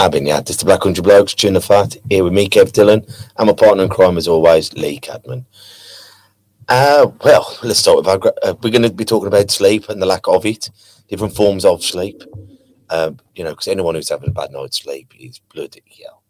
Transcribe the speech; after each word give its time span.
I've 0.00 0.12
been 0.12 0.26
this 0.26 0.50
is 0.50 0.56
the 0.58 0.64
Black 0.64 0.82
Country 0.82 1.02
Blokes, 1.02 1.34
Chewing 1.34 1.54
the 1.54 1.60
Fat, 1.60 1.96
here 2.08 2.22
with 2.22 2.32
me, 2.32 2.48
Kev 2.48 2.70
Dillon, 2.70 3.04
and 3.36 3.46
my 3.48 3.52
partner 3.52 3.82
in 3.82 3.88
crime, 3.88 4.16
as 4.16 4.28
always, 4.28 4.72
Lee 4.74 5.00
Cadman. 5.00 5.44
Uh, 6.68 7.10
well, 7.24 7.58
let's 7.64 7.80
start 7.80 7.96
with 7.96 8.06
our. 8.06 8.32
Uh, 8.44 8.54
we're 8.62 8.70
going 8.70 8.82
to 8.82 8.92
be 8.92 9.04
talking 9.04 9.26
about 9.26 9.50
sleep 9.50 9.88
and 9.88 10.00
the 10.00 10.06
lack 10.06 10.28
of 10.28 10.46
it, 10.46 10.70
different 11.08 11.34
forms 11.34 11.64
of 11.64 11.82
sleep. 11.82 12.22
Um, 12.90 13.18
you 13.34 13.42
know, 13.42 13.50
because 13.50 13.66
anyone 13.66 13.96
who's 13.96 14.08
having 14.08 14.28
a 14.28 14.32
bad 14.32 14.52
night's 14.52 14.78
sleep 14.78 15.12
is 15.18 15.40
bloody 15.52 15.82
hell. 16.00 16.22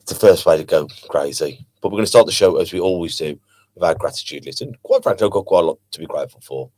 It's 0.00 0.12
the 0.12 0.18
first 0.18 0.44
way 0.44 0.56
to 0.56 0.64
go 0.64 0.88
crazy. 1.08 1.64
But 1.80 1.90
we're 1.90 1.98
going 1.98 2.06
to 2.06 2.10
start 2.10 2.26
the 2.26 2.32
show 2.32 2.56
as 2.56 2.72
we 2.72 2.80
always 2.80 3.16
do 3.16 3.38
with 3.76 3.84
our 3.84 3.94
gratitude 3.94 4.44
list. 4.44 4.62
And 4.62 4.76
quite 4.82 5.04
frankly, 5.04 5.24
I've 5.24 5.30
got 5.30 5.46
quite 5.46 5.62
a 5.62 5.68
lot 5.68 5.78
to 5.92 6.00
be 6.00 6.06
grateful 6.06 6.40
for 6.40 6.68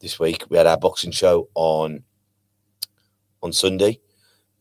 this 0.00 0.18
week. 0.18 0.42
We 0.48 0.56
had 0.56 0.66
our 0.66 0.76
boxing 0.76 1.12
show 1.12 1.48
on 1.54 2.02
on 3.44 3.52
Sunday. 3.52 4.00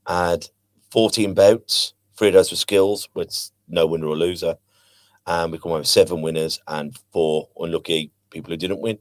Had 0.05 0.47
14 0.91 1.33
bouts, 1.33 1.93
three 2.17 2.29
of 2.29 2.33
those 2.33 2.51
were 2.51 2.57
skills, 2.57 3.09
with 3.13 3.51
no 3.67 3.85
winner 3.85 4.07
or 4.07 4.15
loser. 4.17 4.55
And 5.27 5.51
we 5.51 5.59
come 5.59 5.71
away 5.71 5.81
with 5.81 5.87
seven 5.87 6.21
winners 6.21 6.59
and 6.67 6.97
four 7.11 7.49
unlucky 7.59 8.11
people 8.31 8.51
who 8.51 8.57
didn't 8.57 8.81
win. 8.81 8.97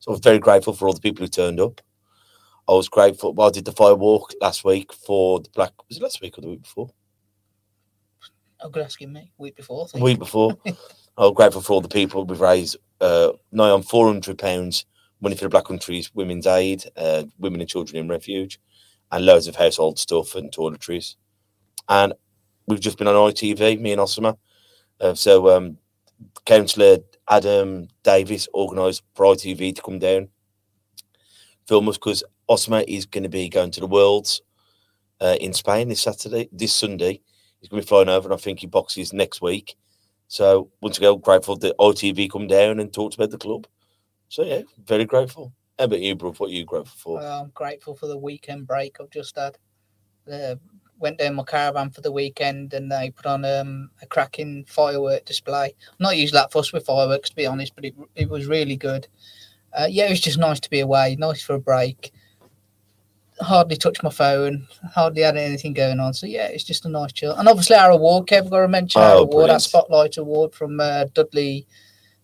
So 0.00 0.10
I 0.10 0.12
was 0.12 0.20
very 0.20 0.38
grateful 0.38 0.72
for 0.72 0.86
all 0.88 0.94
the 0.94 1.00
people 1.00 1.24
who 1.24 1.28
turned 1.28 1.60
up. 1.60 1.80
I 2.68 2.72
was 2.72 2.88
grateful. 2.88 3.32
Well, 3.32 3.48
I 3.48 3.50
did 3.50 3.64
the 3.64 3.72
fire 3.72 3.94
walk 3.94 4.32
last 4.40 4.64
week 4.64 4.92
for 4.92 5.40
the 5.40 5.48
Black. 5.54 5.72
Was 5.88 5.96
it 5.98 6.02
last 6.02 6.20
week 6.20 6.36
or 6.36 6.42
the 6.42 6.48
week 6.48 6.62
before? 6.62 6.90
I'm 8.60 8.70
good 8.70 8.82
asking 8.84 9.12
me. 9.12 9.32
Week 9.38 9.56
before. 9.56 9.84
I 9.84 9.86
The 9.86 9.92
think. 9.92 10.04
week 10.04 10.18
before. 10.18 10.56
I 10.66 11.22
was 11.22 11.34
grateful 11.34 11.62
for 11.62 11.72
all 11.74 11.80
the 11.80 11.88
people. 11.88 12.24
We've 12.24 12.40
raised 12.40 12.76
uh, 13.00 13.32
nigh 13.52 13.70
on 13.70 13.82
four 13.82 14.06
hundred 14.06 14.38
pounds 14.38 14.84
money 15.20 15.34
for 15.34 15.44
the 15.44 15.48
Black 15.48 15.64
Country's 15.64 16.14
Women's 16.14 16.46
Aid, 16.46 16.84
uh, 16.96 17.24
Women 17.38 17.60
and 17.60 17.68
Children 17.70 18.02
in 18.02 18.08
Refuge, 18.08 18.60
and 19.10 19.24
loads 19.24 19.46
of 19.46 19.56
household 19.56 19.98
stuff 19.98 20.34
and 20.34 20.52
toiletries. 20.52 21.16
And 21.88 22.12
we've 22.66 22.80
just 22.80 22.98
been 22.98 23.08
on 23.08 23.14
ITV, 23.14 23.80
me 23.80 23.92
and 23.92 24.00
Osama. 24.00 24.36
Uh, 25.00 25.14
so 25.14 25.56
um, 25.56 25.78
Councillor 26.44 26.98
Adam 27.28 27.88
Davis 28.02 28.48
organised 28.54 29.02
for 29.14 29.26
ITV 29.26 29.76
to 29.76 29.82
come 29.82 29.98
down, 29.98 30.28
film 31.66 31.88
us 31.88 31.96
because 31.96 32.24
Osama 32.48 32.84
is 32.88 33.06
going 33.06 33.22
to 33.22 33.28
be 33.28 33.48
going 33.48 33.70
to 33.72 33.80
the 33.80 33.86
Worlds 33.86 34.40
uh, 35.20 35.36
in 35.40 35.52
Spain 35.52 35.88
this 35.88 36.02
Saturday, 36.02 36.48
this 36.52 36.74
Sunday. 36.74 37.20
He's 37.60 37.68
going 37.68 37.82
to 37.82 37.86
be 37.86 37.88
flying 37.88 38.08
over, 38.08 38.28
and 38.28 38.34
I 38.34 38.36
think 38.36 38.60
he 38.60 38.66
boxes 38.66 39.12
next 39.12 39.42
week. 39.42 39.76
So 40.28 40.70
once 40.80 40.98
again, 40.98 41.18
grateful 41.18 41.56
that 41.56 41.76
ITV 41.78 42.30
come 42.30 42.46
down 42.46 42.80
and 42.80 42.92
talked 42.92 43.14
about 43.14 43.30
the 43.30 43.38
club. 43.38 43.66
So 44.28 44.44
yeah, 44.44 44.62
very 44.84 45.04
grateful. 45.04 45.52
How 45.78 45.86
about 45.86 46.00
you, 46.00 46.14
bro? 46.14 46.32
What 46.32 46.50
are 46.50 46.52
you 46.52 46.64
grateful 46.64 46.96
for? 46.98 47.14
Well, 47.18 47.42
I'm 47.42 47.50
grateful 47.54 47.94
for 47.94 48.06
the 48.06 48.18
weekend 48.18 48.66
break 48.66 48.96
I've 49.00 49.10
just 49.10 49.36
had. 49.36 49.56
Uh, 50.30 50.56
went 50.98 51.18
down 51.18 51.34
my 51.34 51.42
caravan 51.44 51.90
for 51.90 52.00
the 52.00 52.12
weekend 52.12 52.74
and 52.74 52.90
they 52.90 53.10
put 53.10 53.26
on 53.26 53.44
um, 53.44 53.90
a 54.02 54.06
cracking 54.06 54.64
firework 54.68 55.24
display. 55.24 55.66
I'm 55.88 55.94
not 56.00 56.16
usually 56.16 56.38
that 56.38 56.52
fussed 56.52 56.72
with 56.72 56.86
fireworks, 56.86 57.30
to 57.30 57.36
be 57.36 57.46
honest, 57.46 57.74
but 57.74 57.84
it, 57.84 57.94
it 58.16 58.28
was 58.28 58.46
really 58.46 58.76
good. 58.76 59.06
Uh, 59.78 59.86
yeah, 59.88 60.06
it 60.06 60.10
was 60.10 60.20
just 60.20 60.38
nice 60.38 60.60
to 60.60 60.70
be 60.70 60.80
away, 60.80 61.16
nice 61.18 61.42
for 61.42 61.54
a 61.54 61.60
break. 61.60 62.12
Hardly 63.40 63.76
touched 63.76 64.02
my 64.02 64.10
phone, 64.10 64.66
hardly 64.92 65.22
had 65.22 65.36
anything 65.36 65.72
going 65.72 66.00
on. 66.00 66.12
So 66.12 66.26
yeah, 66.26 66.48
it's 66.48 66.64
just 66.64 66.84
a 66.86 66.88
nice 66.88 67.12
chill. 67.12 67.34
And 67.36 67.48
obviously 67.48 67.76
our 67.76 67.90
award, 67.90 68.26
Kev, 68.26 68.44
I've 68.44 68.50
got 68.50 68.60
to 68.62 68.68
mention 68.68 69.00
our 69.00 69.10
Oh, 69.10 69.18
award, 69.18 69.24
our 69.24 69.38
brilliant. 69.38 69.62
Spotlight 69.62 70.16
Award 70.16 70.54
from 70.54 70.80
uh, 70.80 71.04
Dudley 71.14 71.66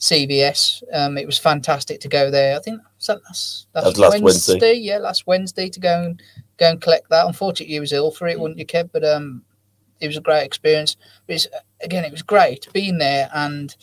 CVS. 0.00 0.82
Um, 0.92 1.16
it 1.16 1.26
was 1.26 1.38
fantastic 1.38 2.00
to 2.00 2.08
go 2.08 2.30
there. 2.30 2.56
I 2.56 2.60
think 2.60 2.80
that's, 2.82 3.06
that 3.06 3.22
last, 3.24 3.66
That 3.74 3.84
was 3.84 3.98
last 3.98 4.22
Wednesday. 4.22 4.74
Yeah, 4.74 4.98
last 4.98 5.26
Wednesday 5.26 5.68
to 5.68 5.78
go 5.80 6.02
and 6.02 6.22
go 6.58 6.70
and 6.70 6.80
collect 6.80 7.10
that. 7.10 7.26
Unfortunately, 7.26 7.74
you 7.74 7.80
was 7.80 7.92
ill 7.92 8.10
for 8.10 8.26
it, 8.26 8.38
wouldn't 8.38 8.58
you, 8.58 8.66
Kev? 8.66 8.90
But 8.92 9.04
um, 9.04 9.42
it 10.00 10.06
was 10.06 10.16
a 10.16 10.22
great 10.22 10.44
experience. 10.44 10.96
But 11.26 11.36
it's, 11.36 11.48
again, 11.82 12.04
it 12.04 12.12
was 12.12 12.22
great 12.22 12.68
being 12.72 12.98
there 12.98 13.30
and 13.34 13.74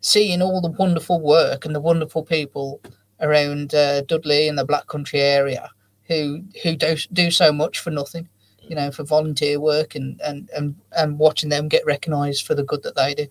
seeing 0.00 0.42
all 0.42 0.60
the 0.60 0.70
wonderful 0.70 1.20
work 1.20 1.64
and 1.64 1.74
the 1.74 1.80
wonderful 1.80 2.22
people 2.22 2.80
around 3.20 3.74
uh, 3.74 4.02
Dudley 4.02 4.48
and 4.48 4.58
the 4.58 4.64
Black 4.64 4.86
Country 4.86 5.20
area 5.20 5.70
who 6.08 6.42
who 6.62 6.76
do 6.76 6.96
do 7.12 7.30
so 7.30 7.52
much 7.52 7.78
for 7.78 7.90
nothing. 7.90 8.28
You 8.60 8.76
know, 8.76 8.90
for 8.92 9.02
volunteer 9.02 9.58
work 9.58 9.94
and 9.96 10.20
and 10.20 10.48
and, 10.56 10.76
and 10.96 11.18
watching 11.18 11.48
them 11.48 11.68
get 11.68 11.84
recognised 11.84 12.46
for 12.46 12.54
the 12.54 12.62
good 12.62 12.82
that 12.84 12.94
they 12.94 13.14
do. 13.14 13.26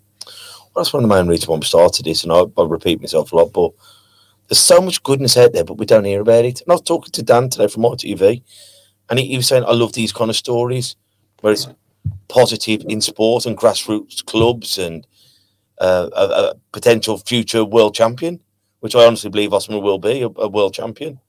Well, 0.74 0.84
that's 0.84 0.94
one 0.94 1.04
of 1.04 1.10
the 1.10 1.16
main 1.16 1.28
reasons 1.28 1.48
why 1.48 1.58
we 1.58 1.66
started 1.66 2.06
this, 2.06 2.24
and 2.24 2.32
I, 2.32 2.44
I 2.58 2.66
repeat 2.66 3.02
myself 3.02 3.32
a 3.32 3.36
lot, 3.38 3.54
but 3.54 3.72
there's 4.48 4.60
so 4.60 4.82
much 4.82 5.04
goodness 5.04 5.38
out 5.38 5.54
there, 5.54 5.64
but 5.64 5.78
we 5.78 5.86
don't 5.86 6.04
hear 6.04 6.22
about 6.22 6.46
it. 6.46 6.62
And 6.62 6.70
I 6.70 6.74
was 6.74 6.82
talking 6.82 7.12
to 7.12 7.24
Dan 7.24 7.50
today 7.50 7.68
from 7.68 7.84
ITV, 7.84 8.42
and 9.12 9.20
he, 9.20 9.28
he 9.28 9.38
was 9.38 9.48
saying, 9.48 9.66
I 9.66 9.74
love 9.74 9.92
these 9.92 10.14
kind 10.14 10.30
of 10.30 10.38
stories 10.38 10.96
where 11.42 11.52
it's 11.52 11.68
positive 12.30 12.84
in 12.88 13.02
sport 13.02 13.46
and 13.46 13.58
grassroots 13.58 14.26
clubs 14.26 14.78
and 14.78 15.06
uh, 15.80 16.10
a, 16.16 16.24
a 16.24 16.54
potential 16.72 17.18
future 17.18 17.66
world 17.66 17.94
champion, 17.94 18.42
which 18.80 18.96
I 18.96 19.06
honestly 19.06 19.30
believe 19.30 19.54
Osman 19.54 19.84
will 19.84 20.00
be 20.00 20.22
a, 20.22 20.28
a 20.28 20.48
world 20.48 20.74
champion. 20.74 21.20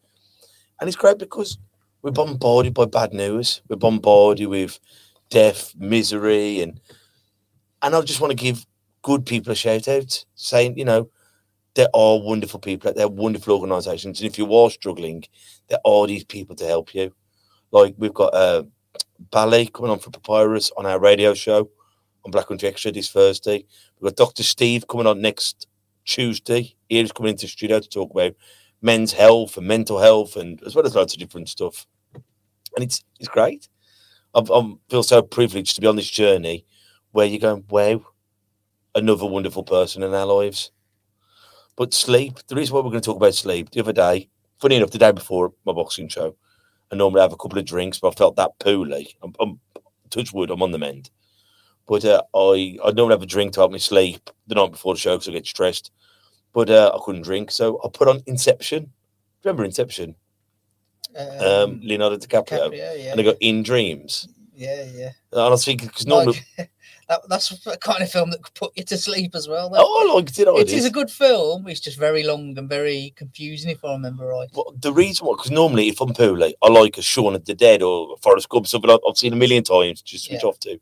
And 0.81 0.87
it's 0.87 0.97
great 0.97 1.19
because 1.19 1.59
we're 2.03 2.13
bombarded 2.13 2.73
by 2.73 2.85
bad 2.85 3.13
news, 3.13 3.63
we're 3.69 3.77
bombarded 3.77 4.47
with 4.47 4.79
death, 5.29 5.75
misery, 5.77 6.61
and 6.61 6.81
and 7.83 7.97
I 7.97 8.01
just 8.03 8.21
want 8.21 8.31
to 8.31 8.37
give 8.37 8.65
good 9.03 9.27
people 9.27 9.51
a 9.51 9.57
shout 9.57 9.89
out, 9.89 10.25
saying, 10.37 10.79
you 10.79 10.85
know, 10.85 11.11
there 11.75 11.89
are 11.95 12.21
wonderful 12.21 12.61
people 12.61 12.93
there, 12.93 13.09
wonderful 13.09 13.55
organisations. 13.55 14.21
And 14.21 14.31
if 14.31 14.39
you 14.39 14.55
are 14.55 14.71
struggling, 14.71 15.25
there 15.67 15.81
are 15.85 16.07
these 16.07 16.23
people 16.23 16.55
to 16.57 16.65
help 16.65 16.95
you. 16.95 17.13
Like 17.73 17.95
we've 17.99 18.15
got 18.15 18.35
a 18.35 18.67
Ballet 19.31 19.67
coming 19.67 19.91
on 19.91 19.99
for 19.99 20.11
Papyrus 20.11 20.71
on 20.77 20.87
our 20.87 20.99
radio 21.01 21.35
show 21.35 21.71
on 22.25 22.31
Black 22.31 22.49
Country 22.49 22.69
Extra 22.69 22.93
this 22.93 23.11
Thursday. 23.11 23.65
We've 24.01 24.11
got 24.11 24.17
Dr. 24.17 24.43
Steve 24.43 24.87
coming 24.87 25.07
on 25.07 25.21
next 25.21 25.67
Tuesday. 26.05 26.75
He's 26.89 27.13
coming 27.13 27.31
into 27.31 27.47
the 27.47 27.51
studio 27.51 27.81
to 27.81 27.89
talk 27.89 28.11
about 28.11 28.35
men's 28.83 29.13
health 29.13 29.57
and 29.57 29.67
mental 29.67 29.99
health 29.99 30.37
and 30.37 30.63
as 30.65 30.75
well 30.75 30.87
as 30.87 30.95
lots 30.95 31.15
of 31.15 31.21
different 31.21 31.49
stuff. 31.49 31.87
And 32.15 32.85
it's 32.85 33.03
it's 33.19 33.29
great. 33.29 33.69
I 34.35 34.43
feel 34.91 35.03
so 35.03 35.23
privileged 35.23 35.75
to 35.75 35.81
be 35.81 35.87
on 35.87 35.97
this 35.97 36.11
journey 36.11 36.65
where 37.13 37.27
you're 37.27 37.39
going, 37.39 37.65
wow, 37.69 38.03
another 38.95 39.27
wonderful 39.27 39.63
person 39.63 40.03
in 40.03 40.15
our 40.15 40.27
lives. 40.27 40.73
But 41.77 41.95
sleep, 41.95 42.39
the 42.49 42.55
reason 42.55 42.75
why 42.75 42.81
we're 42.81 42.91
going 42.91 43.03
to 43.03 43.07
talk 43.07 43.17
about 43.17 43.35
sleep, 43.35 43.71
the 43.71 43.81
other 43.81 43.93
day, 43.93 44.29
funny 44.59 44.77
enough, 44.77 44.91
the 44.91 44.99
day 44.99 45.13
before 45.13 45.53
my 45.65 45.73
boxing 45.73 46.09
show, 46.09 46.37
I 46.93 46.97
normally 46.97 47.23
have 47.23 47.33
a 47.33 47.37
couple 47.37 47.59
of 47.59 47.65
drinks, 47.65 47.99
but 47.99 48.09
I 48.09 48.17
felt 48.17 48.37
that 48.37 48.59
poorly. 48.59 49.17
I'm, 49.23 49.33
I'm 49.41 49.59
touch 50.11 50.33
wood, 50.33 50.51
I'm 50.51 50.63
on 50.63 50.73
the 50.73 50.79
mend. 50.79 51.11
But 51.89 52.05
uh, 52.05 52.23
I, 52.35 52.77
I 52.85 52.91
normally 52.93 53.15
have 53.15 53.23
a 53.23 53.27
drink 53.27 53.55
to 53.55 53.61
help 53.61 53.73
me 53.73 53.79
sleep 53.79 54.29
the 54.47 54.55
night 54.55 54.73
before 54.73 54.95
the 54.95 55.01
show 55.01 55.17
because 55.17 55.29
I 55.29 55.33
get 55.33 55.47
stressed. 55.47 55.91
But 56.53 56.69
uh, 56.69 56.93
I 56.95 56.99
couldn't 57.03 57.23
drink, 57.23 57.51
so 57.51 57.81
I 57.83 57.89
put 57.93 58.09
on 58.09 58.23
Inception. 58.27 58.93
Remember 59.43 59.65
Inception? 59.65 60.15
Um, 61.41 61.81
Leonardo 61.83 62.19
DiCaprio. 62.19 62.71
DiCaprio, 62.71 63.05
yeah, 63.05 63.13
And 63.13 63.21
I 63.21 63.25
got 63.25 63.37
In 63.41 63.63
Dreams. 63.63 64.29
yeah, 64.55 64.85
yeah. 64.95 65.11
And 65.33 65.41
I 65.41 65.49
was 65.49 65.65
thinking, 65.65 65.89
because 65.89 66.07
normally, 66.07 66.41
Like, 66.59 66.71
that, 67.13 67.29
that's 67.29 67.49
the 67.51 67.77
kind 67.77 68.03
of 68.03 68.11
film 68.11 68.31
that 68.31 68.43
could 68.43 68.55
put 68.55 68.73
you 68.77 68.85
to 68.85 68.97
sleep 68.97 69.35
as 69.35 69.49
well. 69.49 69.69
Though. 69.69 69.79
oh, 69.81 70.11
I 70.11 70.15
liked 70.15 70.39
it. 70.39 70.49
I 70.49 70.53
it 70.53 70.69
did. 70.69 70.79
is 70.79 70.85
a 70.87 70.91
good 70.91 71.11
film. 71.11 71.69
It's 71.69 71.81
just 71.81 71.99
very 71.99 72.23
long 72.23 72.57
and 72.57 72.69
very 72.69 73.13
confusing, 73.17 73.71
if 73.71 73.85
I 73.85 73.93
remember 73.93 74.27
right. 74.27 74.49
Well, 74.55 74.75
the 74.81 74.93
reason 74.93 75.27
why, 75.27 75.35
because 75.37 75.51
normally 75.51 75.89
if 75.89 76.01
I'm 76.01 76.15
poorly, 76.15 76.55
I 76.63 76.69
like 76.69 76.99
a 76.99 77.03
Shaun 77.03 77.35
of 77.35 77.45
the 77.45 77.55
Dead 77.55 77.83
or 77.83 78.17
Forrest 78.23 78.49
Gump, 78.49 78.67
something 78.67 78.91
I've, 78.91 79.01
I've 79.07 79.17
seen 79.17 79.33
a 79.33 79.37
million 79.37 79.63
times, 79.63 80.03
just 80.03 80.25
switch 80.25 80.43
Yeah. 80.43 80.49
off 80.49 80.59
to. 80.61 80.79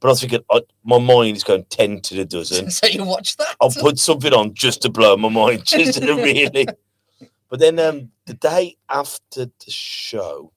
But 0.00 0.08
I 0.08 0.10
was 0.12 0.20
thinking, 0.20 0.40
I, 0.50 0.60
my 0.84 0.98
mind 0.98 1.36
is 1.36 1.44
going 1.44 1.64
10 1.64 2.00
to 2.02 2.14
the 2.14 2.24
dozen. 2.24 2.70
so 2.78 2.86
you 2.86 3.04
watch 3.04 3.36
that? 3.36 3.56
I'll 3.60 3.70
put 3.70 3.98
something 3.98 4.32
on 4.32 4.54
just 4.54 4.82
to 4.82 4.88
blow 4.88 5.16
my 5.16 5.28
mind, 5.28 5.64
just 5.66 6.00
to 6.02 6.14
really. 6.14 6.66
But 7.50 7.60
then 7.60 7.78
um, 7.78 8.10
the 8.26 8.34
day 8.34 8.76
after 8.90 9.46
the 9.46 9.70
show, 9.70 10.52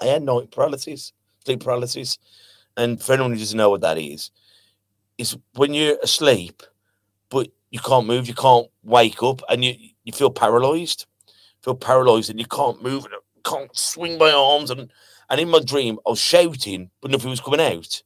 I 0.00 0.06
had 0.06 0.22
night 0.22 0.50
paralysis, 0.50 1.12
sleep 1.44 1.60
paralysis. 1.60 2.16
And 2.76 3.02
for 3.02 3.14
anyone 3.14 3.32
who 3.32 3.38
doesn't 3.38 3.56
know 3.56 3.70
what 3.70 3.80
that 3.82 3.98
is, 3.98 4.30
it's 5.18 5.36
when 5.54 5.74
you're 5.74 5.98
asleep, 6.02 6.62
but 7.30 7.48
you 7.70 7.80
can't 7.80 8.06
move, 8.06 8.28
you 8.28 8.34
can't 8.34 8.68
wake 8.82 9.22
up, 9.22 9.42
and 9.48 9.64
you, 9.64 9.74
you 10.04 10.12
feel 10.12 10.30
paralyzed. 10.30 11.06
Feel 11.62 11.74
paralyzed 11.74 12.30
and 12.30 12.38
you 12.38 12.46
can't 12.46 12.82
move, 12.82 13.04
and 13.04 13.14
I 13.14 13.48
can't 13.48 13.76
swing 13.76 14.18
my 14.18 14.30
arms. 14.30 14.70
And, 14.70 14.90
And 15.28 15.40
in 15.40 15.48
my 15.48 15.60
dream, 15.60 15.98
I 16.06 16.10
was 16.10 16.20
shouting, 16.20 16.90
but 17.00 17.10
nothing 17.10 17.30
was 17.30 17.40
coming 17.40 17.60
out. 17.60 18.02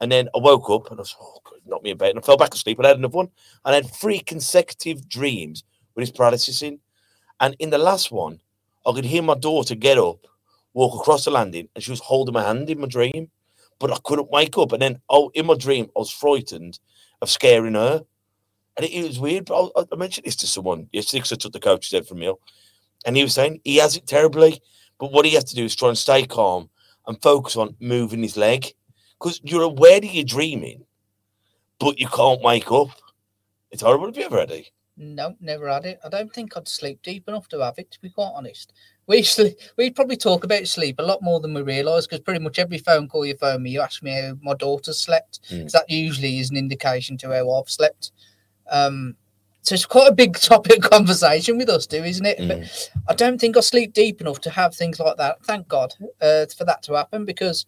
And 0.00 0.10
then 0.10 0.28
I 0.34 0.38
woke 0.38 0.70
up 0.70 0.90
and 0.90 0.98
I 0.98 1.02
was, 1.02 1.16
oh, 1.20 1.40
God, 1.44 1.60
knocked 1.66 1.84
me 1.84 1.92
bed. 1.94 2.10
And 2.10 2.18
I 2.18 2.22
fell 2.22 2.36
back 2.36 2.54
asleep 2.54 2.78
and 2.78 2.86
I 2.86 2.90
had 2.90 2.98
another 2.98 3.16
one. 3.16 3.30
And 3.64 3.74
I 3.74 3.76
had 3.76 3.90
three 3.90 4.20
consecutive 4.20 5.08
dreams 5.08 5.64
with 5.94 6.02
this 6.02 6.16
paralysis 6.16 6.62
in. 6.62 6.78
And 7.40 7.56
in 7.58 7.70
the 7.70 7.78
last 7.78 8.10
one, 8.12 8.40
I 8.86 8.92
could 8.92 9.04
hear 9.04 9.22
my 9.22 9.34
daughter 9.34 9.74
get 9.74 9.98
up, 9.98 10.26
walk 10.72 10.98
across 10.98 11.24
the 11.24 11.30
landing, 11.30 11.68
and 11.74 11.82
she 11.82 11.90
was 11.90 12.00
holding 12.00 12.34
my 12.34 12.42
hand 12.42 12.70
in 12.70 12.80
my 12.80 12.86
dream. 12.86 13.30
But 13.78 13.92
I 13.92 13.98
couldn't 14.04 14.30
wake 14.30 14.56
up. 14.58 14.72
And 14.72 14.80
then, 14.80 15.00
oh, 15.08 15.30
in 15.34 15.46
my 15.46 15.54
dream, 15.54 15.86
I 15.96 15.98
was 15.98 16.10
frightened 16.10 16.78
of 17.20 17.30
scaring 17.30 17.74
her. 17.74 18.02
And 18.76 18.86
it, 18.86 18.92
it 18.92 19.06
was 19.06 19.18
weird. 19.18 19.46
But 19.46 19.70
I, 19.76 19.84
I 19.92 19.96
mentioned 19.96 20.26
this 20.26 20.36
to 20.36 20.46
someone 20.46 20.88
yesterday 20.92 21.18
because 21.18 21.32
I 21.32 21.36
took 21.36 21.52
the 21.52 21.60
coach's 21.60 21.92
head 21.92 22.06
from 22.06 22.18
meal. 22.18 22.40
And 23.04 23.16
he 23.16 23.22
was 23.22 23.34
saying 23.34 23.60
he 23.64 23.76
has 23.76 23.96
it 23.96 24.06
terribly. 24.06 24.60
But 24.98 25.12
what 25.12 25.26
he 25.26 25.34
has 25.34 25.44
to 25.44 25.54
do 25.54 25.64
is 25.64 25.76
try 25.76 25.88
and 25.88 25.98
stay 25.98 26.26
calm 26.26 26.70
and 27.06 27.20
focus 27.22 27.56
on 27.56 27.76
moving 27.80 28.22
his 28.22 28.36
leg 28.36 28.72
because 29.18 29.40
you're 29.44 29.62
aware 29.62 30.00
that 30.00 30.12
you're 30.12 30.24
dreaming, 30.24 30.84
but 31.78 31.98
you 31.98 32.08
can't 32.08 32.42
wake 32.42 32.70
up. 32.70 32.88
It's 33.70 33.82
horrible. 33.82 34.06
Have 34.06 34.16
you 34.16 34.24
ever 34.24 34.40
had 34.40 34.50
it? 34.50 34.70
No, 34.96 35.36
never 35.40 35.68
had 35.68 35.84
it. 35.84 36.00
I 36.04 36.08
don't 36.08 36.32
think 36.32 36.56
I'd 36.56 36.68
sleep 36.68 37.00
deep 37.02 37.28
enough 37.28 37.48
to 37.48 37.60
have 37.60 37.78
it, 37.78 37.90
to 37.90 38.00
be 38.00 38.10
quite 38.10 38.32
honest. 38.34 38.72
We 39.08 39.22
sleep, 39.22 39.56
we 39.76 39.90
probably 39.90 40.16
talk 40.16 40.42
about 40.42 40.66
sleep 40.66 40.96
a 40.98 41.02
lot 41.02 41.22
more 41.22 41.38
than 41.38 41.54
we 41.54 41.62
realise 41.62 42.06
because 42.06 42.20
pretty 42.20 42.40
much 42.40 42.58
every 42.58 42.78
phone 42.78 43.08
call 43.08 43.24
you 43.24 43.36
phone 43.36 43.62
me, 43.62 43.70
you 43.70 43.80
ask 43.80 44.02
me 44.02 44.10
how 44.10 44.36
my 44.42 44.54
daughter 44.54 44.92
slept. 44.92 45.40
Mm. 45.50 45.70
that 45.70 45.88
usually 45.88 46.38
is 46.40 46.50
an 46.50 46.56
indication 46.56 47.16
to 47.18 47.28
how 47.32 47.52
I've 47.52 47.70
slept. 47.70 48.10
Um, 48.68 49.14
so 49.62 49.74
it's 49.74 49.86
quite 49.86 50.08
a 50.08 50.14
big 50.14 50.36
topic 50.38 50.84
of 50.84 50.90
conversation 50.90 51.56
with 51.56 51.68
us, 51.68 51.86
too, 51.86 52.02
isn't 52.04 52.26
it? 52.26 52.38
But 52.38 52.58
Mm. 52.58 52.88
I 53.08 53.14
don't 53.14 53.40
think 53.40 53.56
I 53.56 53.60
sleep 53.60 53.92
deep 53.92 54.20
enough 54.20 54.40
to 54.40 54.50
have 54.50 54.74
things 54.74 54.98
like 54.98 55.16
that. 55.18 55.44
Thank 55.44 55.68
God 55.68 55.94
uh, 56.20 56.46
for 56.46 56.64
that 56.64 56.82
to 56.84 56.94
happen 56.94 57.24
because 57.24 57.64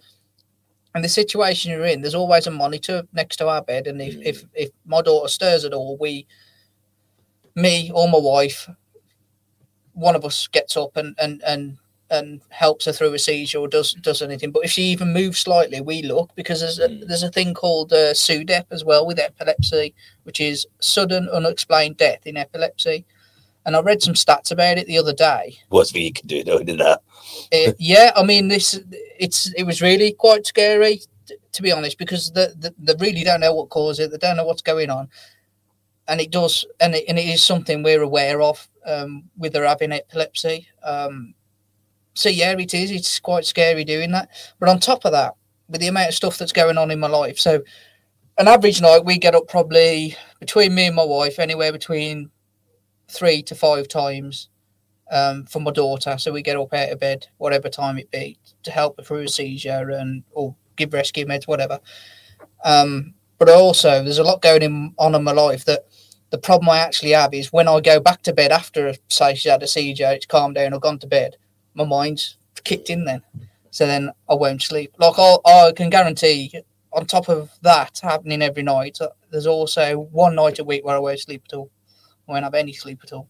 in 0.94 1.02
the 1.02 1.08
situation 1.08 1.70
you're 1.70 1.84
in, 1.86 2.00
there's 2.00 2.14
always 2.14 2.46
a 2.48 2.50
monitor 2.50 3.04
next 3.12 3.36
to 3.36 3.48
our 3.48 3.62
bed, 3.62 3.86
and 3.86 4.00
if 4.02 4.16
if, 4.24 4.44
if 4.54 4.70
my 4.86 5.02
daughter 5.02 5.28
stirs 5.28 5.64
at 5.64 5.72
all, 5.72 5.96
we, 5.98 6.26
me 7.54 7.92
or 7.94 8.08
my 8.08 8.18
wife, 8.18 8.68
one 9.98 10.16
of 10.16 10.24
us 10.24 10.46
gets 10.48 10.76
up 10.76 10.96
and 10.96 11.14
and 11.18 11.42
and 11.46 11.78
and 12.10 12.40
helps 12.48 12.86
her 12.86 12.92
through 12.92 13.12
a 13.12 13.18
seizure 13.18 13.58
or 13.58 13.68
does 13.68 13.92
does 13.94 14.22
anything. 14.22 14.50
But 14.50 14.64
if 14.64 14.70
she 14.70 14.82
even 14.84 15.12
moves 15.12 15.38
slightly, 15.38 15.80
we 15.80 16.02
look 16.02 16.34
because 16.34 16.60
there's 16.60 16.78
a, 16.78 16.88
there's 17.04 17.22
a 17.22 17.30
thing 17.30 17.54
called 17.54 17.92
uh, 17.92 18.14
SUDEP 18.14 18.66
as 18.70 18.84
well 18.84 19.06
with 19.06 19.18
epilepsy, 19.18 19.94
which 20.22 20.40
is 20.40 20.66
sudden 20.80 21.28
unexplained 21.28 21.96
death 21.98 22.26
in 22.26 22.36
epilepsy. 22.36 23.04
And 23.66 23.76
I 23.76 23.80
read 23.80 24.02
some 24.02 24.14
stats 24.14 24.50
about 24.50 24.78
it 24.78 24.86
the 24.86 24.96
other 24.96 25.12
day. 25.12 25.58
Worst 25.68 25.92
thing 25.92 26.04
you 26.04 26.12
can 26.12 26.26
do, 26.26 26.38
isn't 26.38 26.78
that? 26.78 27.02
Uh, 27.52 27.72
yeah, 27.78 28.12
I 28.16 28.22
mean, 28.22 28.48
this 28.48 28.80
it's 29.18 29.52
it 29.54 29.64
was 29.64 29.82
really 29.82 30.12
quite 30.12 30.46
scary 30.46 31.02
t- 31.26 31.36
to 31.52 31.62
be 31.62 31.72
honest 31.72 31.98
because 31.98 32.32
the, 32.32 32.54
the, 32.58 32.74
they 32.78 32.94
really 33.04 33.24
don't 33.24 33.40
know 33.40 33.54
what 33.54 33.68
caused 33.68 34.00
it. 34.00 34.10
They 34.10 34.18
don't 34.18 34.36
know 34.36 34.46
what's 34.46 34.62
going 34.62 34.88
on, 34.88 35.08
and 36.08 36.20
it 36.20 36.30
does, 36.30 36.64
and 36.80 36.94
it, 36.94 37.04
and 37.08 37.18
it 37.18 37.26
is 37.26 37.44
something 37.44 37.82
we're 37.82 38.02
aware 38.02 38.40
of 38.40 38.66
um, 38.86 39.24
with 39.36 39.54
her 39.54 39.66
having 39.66 39.92
epilepsy. 39.92 40.66
Um, 40.82 41.34
so 42.14 42.28
yeah, 42.28 42.52
it 42.52 42.74
is. 42.74 42.90
It's 42.90 43.20
quite 43.20 43.44
scary 43.44 43.84
doing 43.84 44.10
that. 44.12 44.30
But 44.58 44.70
on 44.70 44.80
top 44.80 45.04
of 45.04 45.12
that, 45.12 45.34
with 45.68 45.80
the 45.80 45.88
amount 45.88 46.08
of 46.08 46.14
stuff 46.14 46.38
that's 46.38 46.52
going 46.52 46.78
on 46.78 46.90
in 46.90 46.98
my 46.98 47.08
life, 47.08 47.38
so 47.38 47.62
an 48.38 48.48
average 48.48 48.80
night 48.80 49.04
we 49.04 49.18
get 49.18 49.34
up 49.34 49.48
probably 49.48 50.16
between 50.40 50.74
me 50.74 50.86
and 50.86 50.96
my 50.96 51.04
wife 51.04 51.38
anywhere 51.38 51.72
between 51.72 52.30
three 53.08 53.42
to 53.42 53.54
five 53.54 53.88
times 53.88 54.48
um, 55.10 55.44
for 55.44 55.60
my 55.60 55.70
daughter. 55.70 56.16
So 56.18 56.32
we 56.32 56.42
get 56.42 56.56
up 56.56 56.72
out 56.72 56.90
of 56.90 57.00
bed, 57.00 57.26
whatever 57.36 57.68
time 57.68 57.98
it 57.98 58.10
be, 58.10 58.38
to 58.62 58.70
help 58.70 58.96
her 58.96 59.02
through 59.02 59.24
a 59.24 59.28
seizure 59.28 59.90
and 59.90 60.22
or 60.32 60.54
give 60.76 60.92
rescue 60.92 61.26
meds, 61.26 61.46
whatever. 61.46 61.80
Um, 62.64 63.14
but 63.38 63.48
also, 63.48 64.02
there's 64.02 64.18
a 64.18 64.24
lot 64.24 64.42
going 64.42 64.62
in, 64.62 64.94
on 64.98 65.14
in 65.14 65.22
my 65.22 65.32
life 65.32 65.64
that 65.66 65.86
the 66.30 66.38
problem 66.38 66.68
I 66.68 66.78
actually 66.78 67.12
have 67.12 67.32
is 67.32 67.52
when 67.52 67.68
I 67.68 67.80
go 67.80 68.00
back 68.00 68.22
to 68.22 68.32
bed 68.32 68.52
after, 68.52 68.94
say, 69.08 69.34
she's 69.34 69.50
had 69.50 69.62
a 69.62 69.66
seizure, 69.66 70.10
it's 70.12 70.26
calmed 70.26 70.56
down, 70.56 70.74
I've 70.74 70.80
gone 70.80 70.98
to 71.00 71.06
bed, 71.06 71.36
my 71.74 71.84
mind's 71.84 72.36
kicked 72.64 72.90
in 72.90 73.04
then. 73.04 73.22
So 73.70 73.86
then 73.86 74.10
I 74.28 74.34
won't 74.34 74.62
sleep. 74.62 74.94
Like 74.98 75.14
I, 75.18 75.36
I 75.46 75.72
can 75.72 75.90
guarantee, 75.90 76.52
on 76.92 77.06
top 77.06 77.28
of 77.28 77.50
that 77.62 77.98
happening 78.02 78.42
every 78.42 78.62
night, 78.62 78.98
uh, 79.00 79.08
there's 79.30 79.46
also 79.46 79.98
one 79.98 80.34
night 80.34 80.58
a 80.58 80.64
week 80.64 80.84
where 80.84 80.96
I 80.96 81.00
won't 81.00 81.20
sleep 81.20 81.42
at 81.50 81.56
all. 81.56 81.70
I 82.28 82.32
won't 82.32 82.44
have 82.44 82.54
any 82.54 82.72
sleep 82.72 83.00
at 83.04 83.12
all 83.12 83.28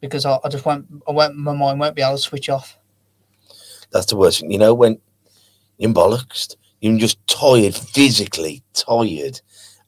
because 0.00 0.26
I, 0.26 0.38
I 0.44 0.48
just 0.48 0.64
won't, 0.64 0.86
I 1.08 1.12
won't, 1.12 1.36
my 1.36 1.52
mind 1.52 1.80
won't 1.80 1.96
be 1.96 2.02
able 2.02 2.16
to 2.16 2.22
switch 2.22 2.48
off. 2.48 2.78
That's 3.90 4.06
the 4.06 4.16
worst 4.16 4.40
thing. 4.40 4.50
You 4.50 4.58
know, 4.58 4.74
when 4.74 5.00
you're 5.78 5.92
bollocks, 5.92 6.54
you're 6.80 6.98
just 6.98 7.24
tired, 7.26 7.74
physically 7.74 8.62
tired, 8.72 9.40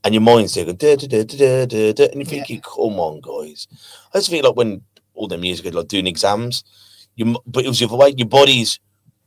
and 0.04 0.14
your 0.14 0.20
mind's 0.20 0.54
there 0.54 0.64
going, 0.64 0.76
da, 0.76 0.96
da, 0.96 1.06
da, 1.06 1.25
da, 1.25 1.66
da, 1.66 1.93
da, 1.93 2.04
and 2.06 2.14
you're 2.16 2.25
thinking, 2.25 2.60
come 2.60 2.99
on, 2.99 3.20
guys. 3.20 3.69
I 4.12 4.19
just 4.19 4.31
feel 4.31 4.44
like 4.44 4.56
when 4.56 4.82
all 5.14 5.28
them 5.28 5.44
years 5.44 5.60
ago, 5.60 5.70
like 5.70 5.88
doing 5.88 6.06
exams, 6.06 6.64
you, 7.14 7.37
but 7.46 7.64
it 7.64 7.69
was 7.69 7.78
the 7.78 7.87
other 7.87 7.96
way, 7.96 8.14
your 8.16 8.28
body's 8.28 8.81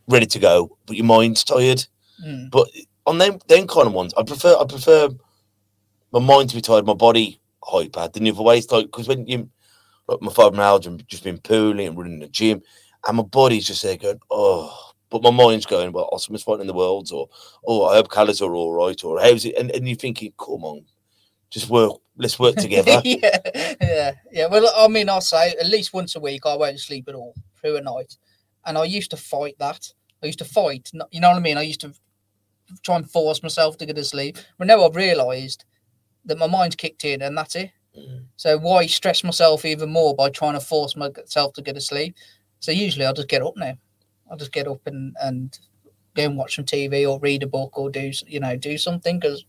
ready 0.07 0.25
to 0.25 0.39
go, 0.39 0.77
but 0.85 0.95
your 0.95 1.05
mind's 1.05 1.43
tired. 1.43 1.85
Mm. 2.25 2.49
But 2.51 2.69
on 3.05 3.17
them, 3.17 3.39
them 3.47 3.67
kind 3.67 3.87
of 3.87 3.93
ones, 3.93 4.13
I 4.17 4.23
prefer, 4.23 4.55
I 4.59 4.65
prefer 4.65 5.09
my 6.11 6.19
mind 6.19 6.49
to 6.49 6.55
be 6.55 6.61
tired, 6.61 6.85
my 6.85 6.93
body 6.93 7.39
hyper 7.63 8.07
than 8.07 8.23
the 8.23 8.31
other 8.31 8.43
way. 8.43 8.57
It's 8.57 8.71
like, 8.71 8.87
because 8.87 9.07
when 9.07 9.27
you, 9.27 9.49
like 10.07 10.21
my 10.21 10.31
fibromyalgia, 10.31 11.05
just 11.07 11.23
been 11.23 11.39
pooling 11.39 11.87
and 11.87 11.97
running 11.97 12.19
the 12.19 12.27
gym, 12.27 12.61
and 13.07 13.17
my 13.17 13.23
body's 13.23 13.67
just 13.67 13.83
there 13.83 13.97
going, 13.97 14.19
oh, 14.29 14.84
but 15.09 15.21
my 15.21 15.31
mind's 15.31 15.65
going, 15.65 15.91
well, 15.91 16.17
something's 16.17 16.43
fighting 16.43 16.61
in 16.61 16.67
the 16.67 16.73
world, 16.73 17.09
or 17.11 17.27
oh, 17.65 17.85
I 17.85 17.95
hope 17.95 18.09
colours 18.09 18.41
are 18.41 18.53
all 18.53 18.73
right, 18.73 19.01
or 19.03 19.19
how's 19.19 19.45
it? 19.45 19.55
And, 19.57 19.71
and 19.71 19.87
you're 19.87 19.97
thinking, 19.97 20.33
come 20.37 20.63
on, 20.63 20.85
just 21.49 21.69
work, 21.69 21.93
let's 22.17 22.39
work 22.39 22.55
together. 22.55 23.01
yeah, 23.05 23.39
yeah, 23.81 24.11
yeah. 24.31 24.47
Well, 24.47 24.71
I 24.75 24.87
mean, 24.87 25.09
I'll 25.09 25.21
say 25.21 25.51
at 25.51 25.67
least 25.67 25.93
once 25.93 26.15
a 26.15 26.19
week 26.19 26.45
I 26.45 26.55
won't 26.55 26.79
sleep 26.79 27.05
at 27.07 27.15
all 27.15 27.35
through 27.61 27.77
a 27.77 27.81
night, 27.81 28.17
and 28.65 28.77
I 28.77 28.85
used 28.85 29.11
to 29.11 29.17
fight 29.17 29.55
that. 29.59 29.87
I 30.23 30.27
used 30.27 30.39
to 30.39 30.45
fight. 30.45 30.89
You 31.11 31.21
know 31.21 31.29
what 31.29 31.37
I 31.37 31.41
mean? 31.41 31.57
I 31.57 31.61
used 31.61 31.81
to 31.81 31.93
try 32.83 32.95
and 32.95 33.09
force 33.09 33.43
myself 33.43 33.77
to 33.77 33.85
go 33.85 33.93
to 33.93 34.03
sleep, 34.03 34.37
but 34.57 34.67
now 34.67 34.83
I've 34.83 34.95
realised 34.95 35.65
that 36.25 36.39
my 36.39 36.47
mind's 36.47 36.75
kicked 36.75 37.05
in, 37.05 37.21
and 37.21 37.37
that's 37.37 37.55
it. 37.55 37.71
Mm. 37.97 38.25
So 38.35 38.57
why 38.57 38.87
stress 38.87 39.23
myself 39.23 39.65
even 39.65 39.91
more 39.91 40.15
by 40.15 40.29
trying 40.29 40.53
to 40.53 40.59
force 40.59 40.95
myself 40.95 41.53
to 41.53 41.61
go 41.61 41.73
to 41.73 41.81
sleep? 41.81 42.15
So 42.59 42.71
usually 42.71 43.05
I'll 43.05 43.13
just 43.13 43.27
get 43.27 43.43
up 43.43 43.55
now. 43.55 43.77
I'll 44.29 44.37
just 44.37 44.51
get 44.51 44.67
up 44.67 44.81
and 44.85 45.15
and 45.21 45.57
go 46.15 46.23
and 46.23 46.37
watch 46.37 46.55
some 46.55 46.65
TV 46.65 47.09
or 47.09 47.19
read 47.19 47.43
a 47.43 47.47
book 47.47 47.77
or 47.77 47.89
do 47.89 48.11
you 48.27 48.39
know 48.39 48.55
do 48.55 48.77
something 48.77 49.19
because 49.19 49.45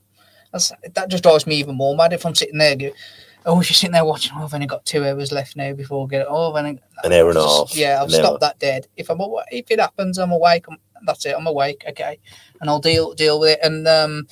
that's 0.53 0.73
that 0.95 1.09
just 1.09 1.23
drives 1.23 1.47
me 1.47 1.57
even 1.57 1.77
more 1.77 1.97
mad 1.97 2.13
if 2.13 2.25
I'm 2.25 2.35
sitting 2.35 2.59
there. 2.59 2.77
Go, 2.77 2.91
oh, 3.47 3.61
if 3.61 3.71
you're 3.71 3.75
sitting 3.75 3.93
there 3.93 4.05
watching, 4.05 4.33
oh, 4.37 4.45
I've 4.45 4.55
only 4.55 4.67
got 4.67 4.85
two 4.85 5.05
hours 5.05 5.33
left 5.33 5.57
now 5.57 5.73
before 5.73 6.07
I 6.07 6.09
get. 6.09 6.27
Oh, 6.29 6.53
I've 6.53 6.65
only, 6.65 6.81
An 7.05 7.13
hour 7.13 7.29
and 7.31 7.39
a 7.39 7.43
half. 7.43 7.77
Yeah, 7.77 8.03
I've 8.03 8.11
stopped 8.11 8.41
that 8.41 8.59
dead. 8.59 8.89
If 8.97 9.11
I'm 9.11 9.21
if 9.51 9.71
it 9.71 9.81
happens, 9.81 10.19
I'm 10.19 10.33
awake. 10.33 10.67
I'm, 10.69 10.79
that's 11.05 11.25
it. 11.27 11.35
I'm 11.37 11.47
awake. 11.47 11.85
Okay, 11.89 12.19
and 12.61 12.69
I'll 12.69 12.81
deal 12.81 13.15
deal 13.15 13.41
with 13.41 13.51
it. 13.51 13.61
And 13.63 13.87
um, 13.87 14.27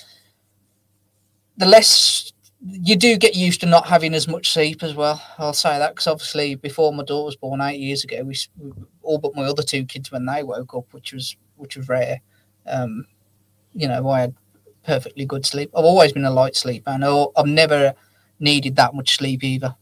the 1.57 1.66
less 1.66 2.33
you 2.66 2.97
do 2.97 3.16
get 3.16 3.37
used 3.37 3.61
to 3.61 3.66
not 3.66 3.87
having 3.87 4.14
as 4.14 4.26
much 4.26 4.50
sleep 4.52 4.83
as 4.83 4.95
well. 4.95 5.23
I'll 5.38 5.52
say 5.52 5.78
that 5.78 5.95
because 5.95 6.07
obviously 6.07 6.54
before 6.54 6.92
my 6.92 7.04
daughter 7.04 7.26
was 7.26 7.37
born 7.37 7.61
eight 7.61 7.80
years 7.80 8.04
ago, 8.04 8.23
we, 8.25 8.35
we 8.59 8.73
all 9.04 9.18
but 9.18 9.34
my 9.34 9.44
other 9.44 9.62
two 9.62 9.84
kids 9.84 10.11
when 10.11 10.26
they 10.26 10.42
woke 10.42 10.75
up, 10.75 10.92
which 10.92 11.12
was 11.12 11.37
which 11.56 11.76
was 11.76 11.88
rare. 11.88 12.20
Um, 12.66 13.06
you 13.75 13.88
know, 13.88 14.08
I 14.08 14.20
had 14.20 14.34
perfectly 14.84 15.25
good 15.25 15.46
sleep. 15.46 15.70
I've 15.76 15.84
always 15.84 16.12
been 16.12 16.25
a 16.25 16.30
light 16.30 16.56
sleeper, 16.56 16.90
and 16.90 17.04
I've 17.04 17.46
never 17.46 17.94
needed 18.40 18.76
that 18.76 18.94
much 18.94 19.16
sleep 19.16 19.42
either. 19.42 19.75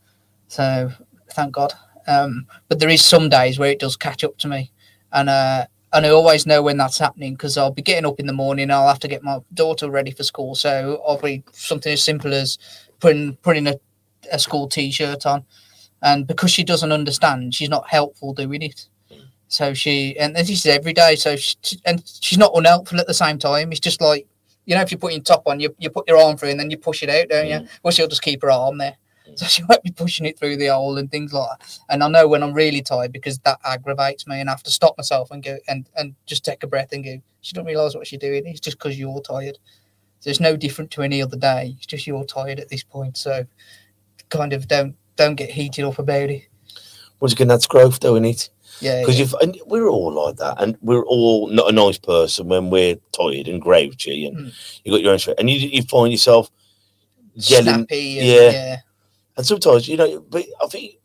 So 0.48 0.92
thank 1.30 1.52
God. 1.52 1.72
Um, 2.06 2.46
but 2.68 2.78
there 2.80 2.88
is 2.88 3.04
some 3.04 3.28
days 3.28 3.58
where 3.58 3.70
it 3.70 3.78
does 3.78 3.96
catch 3.96 4.24
up 4.24 4.36
to 4.38 4.48
me, 4.48 4.70
and 5.12 5.28
uh, 5.28 5.66
and 5.92 6.06
I 6.06 6.10
always 6.10 6.46
know 6.46 6.62
when 6.62 6.76
that's 6.76 6.98
happening 6.98 7.34
because 7.34 7.56
I'll 7.56 7.70
be 7.70 7.82
getting 7.82 8.06
up 8.06 8.18
in 8.18 8.26
the 8.26 8.32
morning. 8.32 8.64
And 8.64 8.72
I'll 8.72 8.88
have 8.88 8.98
to 9.00 9.08
get 9.08 9.22
my 9.22 9.38
daughter 9.54 9.90
ready 9.90 10.10
for 10.10 10.24
school, 10.24 10.54
so 10.54 11.02
I'll 11.06 11.20
be 11.20 11.44
something 11.52 11.92
as 11.92 12.02
simple 12.02 12.34
as 12.34 12.58
putting 13.00 13.36
putting 13.36 13.66
a, 13.66 13.74
a 14.32 14.38
school 14.38 14.68
t-shirt 14.68 15.26
on, 15.26 15.44
and 16.02 16.26
because 16.26 16.50
she 16.50 16.64
doesn't 16.64 16.92
understand, 16.92 17.54
she's 17.54 17.68
not 17.68 17.88
helpful 17.88 18.34
doing 18.34 18.62
it. 18.62 18.88
So 19.52 19.74
she 19.74 20.18
and 20.18 20.34
this 20.34 20.48
is 20.48 20.64
every 20.64 20.94
day. 20.94 21.14
So 21.14 21.36
she, 21.36 21.78
and 21.84 22.02
she's 22.20 22.38
not 22.38 22.52
unhelpful 22.54 22.98
at 22.98 23.06
the 23.06 23.14
same 23.14 23.38
time. 23.38 23.70
It's 23.70 23.80
just 23.80 24.00
like 24.00 24.26
you 24.64 24.74
know, 24.74 24.80
if 24.80 24.90
you're 24.90 24.98
putting 24.98 25.22
top 25.22 25.42
on, 25.46 25.60
you 25.60 25.74
you 25.78 25.90
put 25.90 26.08
your 26.08 26.16
arm 26.16 26.36
through 26.38 26.50
and 26.50 26.60
then 26.60 26.70
you 26.70 26.78
push 26.78 27.02
it 27.02 27.10
out, 27.10 27.28
don't 27.28 27.48
you? 27.48 27.56
Mm. 27.56 27.68
Well, 27.82 27.90
she'll 27.90 28.08
just 28.08 28.22
keep 28.22 28.40
her 28.42 28.50
arm 28.50 28.78
there. 28.78 28.96
So 29.34 29.44
she 29.54 29.62
won't 29.64 29.82
be 29.82 29.90
pushing 29.90 30.24
it 30.24 30.38
through 30.38 30.56
the 30.56 30.68
hole 30.68 30.96
and 30.96 31.10
things 31.10 31.34
like 31.34 31.58
that. 31.58 31.78
And 31.90 32.02
I 32.02 32.08
know 32.08 32.26
when 32.26 32.42
I'm 32.42 32.54
really 32.54 32.80
tired 32.80 33.12
because 33.12 33.38
that 33.40 33.58
aggravates 33.64 34.26
me 34.26 34.40
and 34.40 34.48
I 34.48 34.52
have 34.52 34.62
to 34.62 34.70
stop 34.70 34.96
myself 34.96 35.30
and 35.30 35.42
go 35.42 35.58
and, 35.68 35.86
and 35.96 36.14
just 36.24 36.44
take 36.44 36.62
a 36.62 36.66
breath 36.66 36.92
and 36.92 37.04
go, 37.04 37.20
she 37.42 37.52
don't 37.52 37.66
realise 37.66 37.94
what 37.94 38.06
she's 38.06 38.20
doing. 38.20 38.46
It's 38.46 38.60
just 38.60 38.78
because 38.78 38.98
you're 38.98 39.20
tired. 39.20 39.58
So 40.20 40.30
it's 40.30 40.40
no 40.40 40.56
different 40.56 40.90
to 40.92 41.02
any 41.02 41.20
other 41.20 41.36
day. 41.36 41.74
It's 41.76 41.86
just 41.86 42.06
you're 42.06 42.24
tired 42.24 42.58
at 42.58 42.68
this 42.70 42.84
point. 42.84 43.16
So 43.18 43.44
kind 44.30 44.54
of 44.54 44.66
don't 44.66 44.96
don't 45.16 45.34
get 45.34 45.50
heated 45.50 45.84
up 45.84 45.98
about 45.98 46.30
it. 46.30 46.44
Once 47.20 47.34
again, 47.34 47.48
that's 47.48 47.66
growth, 47.66 48.00
though, 48.00 48.16
isn't 48.16 48.24
it? 48.24 48.50
Yeah, 48.82 49.00
Because 49.00 49.16
yeah. 49.18 49.24
you've 49.24 49.34
and 49.40 49.58
we're 49.66 49.88
all 49.88 50.12
like 50.12 50.36
that, 50.36 50.60
and 50.60 50.76
we're 50.82 51.04
all 51.04 51.48
not 51.48 51.68
a 51.68 51.72
nice 51.72 51.98
person 51.98 52.48
when 52.48 52.68
we're 52.70 52.96
tired 53.12 53.48
and 53.48 53.60
grouchy, 53.62 54.26
and 54.26 54.36
Mm. 54.36 54.80
you 54.84 54.92
got 54.92 55.02
your 55.02 55.12
own 55.12 55.18
shit, 55.18 55.38
and 55.38 55.48
you 55.48 55.56
you 55.68 55.82
find 55.82 56.10
yourself 56.12 56.50
yelling, 57.34 57.64
snappy. 57.86 58.18
And, 58.18 58.28
yeah. 58.28 58.50
yeah. 58.50 58.76
and 59.36 59.46
sometimes 59.46 59.86
you 59.88 59.96
know, 59.96 60.20
but 60.20 60.44
I 60.62 60.66
think 60.66 60.96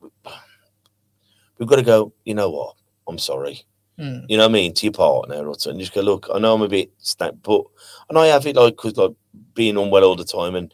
we've 1.57 1.67
got 1.67 1.77
to 1.77 1.84
go. 1.84 2.13
You 2.25 2.34
know 2.36 2.50
what? 2.50 2.75
I'm 3.07 3.17
sorry. 3.19 3.62
Mm. 4.00 4.25
You 4.29 4.38
know 4.38 4.43
what 4.43 4.51
I 4.51 4.53
mean 4.53 4.74
to 4.75 4.86
your 4.86 4.93
partner 4.93 5.48
or 5.48 5.53
something. 5.55 5.72
And 5.72 5.79
just 5.79 5.93
go 5.93 6.01
look. 6.01 6.27
I 6.34 6.39
know 6.39 6.53
I'm 6.53 6.62
a 6.62 6.67
bit 6.67 6.91
snap, 7.00 7.36
but 7.41 7.63
and 8.10 8.17
I 8.17 8.27
have 8.27 8.46
it 8.46 8.55
like 8.55 8.75
because 8.75 8.98
like 8.98 9.12
being 9.53 9.77
unwell 9.77 10.03
all 10.03 10.15
the 10.15 10.24
time, 10.24 10.55
and 10.55 10.74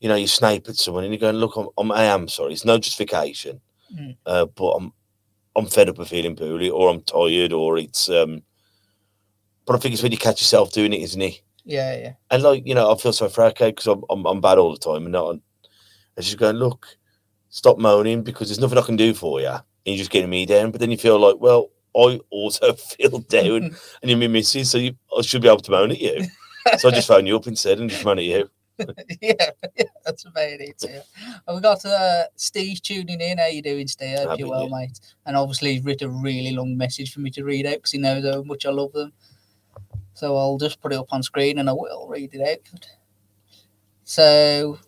you 0.00 0.08
know 0.08 0.16
you 0.16 0.26
snipe 0.26 0.68
at 0.68 0.76
someone 0.76 1.04
and 1.04 1.12
you're 1.12 1.20
going, 1.20 1.36
look, 1.36 1.56
I'm, 1.56 1.68
I'm 1.78 1.92
I 1.92 2.04
am 2.04 2.28
sorry. 2.28 2.52
It's 2.52 2.64
no 2.64 2.78
justification, 2.78 3.60
Mm. 3.96 4.16
uh, 4.26 4.46
but 4.46 4.70
I'm 4.70 4.92
I'm 5.56 5.66
fed 5.66 5.88
up 5.88 5.98
of 5.98 6.08
feeling 6.08 6.36
poorly, 6.36 6.70
or 6.70 6.90
I'm 6.90 7.02
tired, 7.02 7.52
or 7.52 7.78
it's 7.78 8.08
um. 8.08 8.42
But 9.66 9.76
I 9.76 9.78
think 9.78 9.94
it's 9.94 10.02
when 10.02 10.12
you 10.12 10.18
catch 10.18 10.40
yourself 10.40 10.72
doing 10.72 10.92
it, 10.92 11.00
isn't 11.00 11.20
it? 11.20 11.42
Yeah, 11.64 11.96
yeah. 11.96 12.12
And 12.30 12.42
like 12.42 12.66
you 12.66 12.74
know, 12.74 12.92
I 12.92 12.96
feel 12.96 13.12
so 13.12 13.26
okay 13.26 13.70
because 13.70 13.86
I'm, 13.86 14.04
I'm 14.10 14.24
I'm 14.26 14.40
bad 14.40 14.58
all 14.58 14.72
the 14.72 14.78
time, 14.78 15.04
and 15.04 15.12
not. 15.12 15.30
And 16.16 16.24
she's 16.24 16.34
going, 16.34 16.56
look, 16.56 16.86
stop 17.50 17.78
moaning 17.78 18.22
because 18.22 18.48
there's 18.48 18.60
nothing 18.60 18.78
I 18.78 18.82
can 18.82 18.96
do 18.96 19.12
for 19.14 19.40
you. 19.40 19.48
And 19.48 19.62
you're 19.84 19.96
just 19.96 20.10
getting 20.10 20.30
me 20.30 20.46
down. 20.46 20.70
But 20.70 20.80
then 20.80 20.90
you 20.90 20.96
feel 20.96 21.18
like, 21.18 21.36
well, 21.38 21.70
I 21.96 22.20
also 22.30 22.72
feel 22.74 23.18
down, 23.20 23.76
and 24.02 24.10
you're 24.10 24.18
my 24.18 24.28
missus, 24.28 24.70
so 24.70 24.78
you, 24.78 24.94
I 25.16 25.22
should 25.22 25.42
be 25.42 25.48
able 25.48 25.60
to 25.60 25.70
moan 25.70 25.90
at 25.90 26.00
you. 26.00 26.26
so 26.78 26.88
I 26.88 26.92
just 26.92 27.08
phone 27.08 27.26
you 27.26 27.36
up 27.36 27.46
instead 27.46 27.78
and 27.78 27.90
just 27.90 28.04
moan 28.04 28.18
at 28.18 28.24
you. 28.24 28.50
yeah, 29.20 29.50
yeah, 29.76 29.84
that's 30.04 30.24
about 30.24 30.44
it. 30.44 30.82
Yeah. 30.82 31.00
And 31.46 31.56
we 31.56 31.62
got 31.62 31.84
uh, 31.84 32.24
Steve 32.36 32.82
tuning 32.82 33.20
in. 33.20 33.38
How 33.38 33.46
you 33.46 33.62
doing, 33.62 33.86
Steve? 33.86 34.18
Hope 34.18 34.38
you're 34.38 34.48
well, 34.48 34.68
mate. 34.68 34.98
And 35.24 35.36
obviously, 35.36 35.74
he's 35.74 35.84
written 35.84 36.10
a 36.10 36.12
really 36.12 36.52
long 36.52 36.76
message 36.76 37.12
for 37.12 37.20
me 37.20 37.30
to 37.30 37.44
read 37.44 37.66
out 37.66 37.76
because 37.76 37.92
he 37.92 37.98
knows 37.98 38.24
how 38.24 38.42
much 38.42 38.66
I 38.66 38.70
love 38.70 38.92
them. 38.92 39.12
So 40.14 40.36
I'll 40.36 40.58
just 40.58 40.80
put 40.80 40.92
it 40.92 40.98
up 40.98 41.12
on 41.12 41.22
screen 41.22 41.58
and 41.58 41.68
I 41.68 41.72
will 41.72 42.08
read 42.08 42.34
it 42.34 42.40
out. 42.40 42.80
So, 44.04 44.78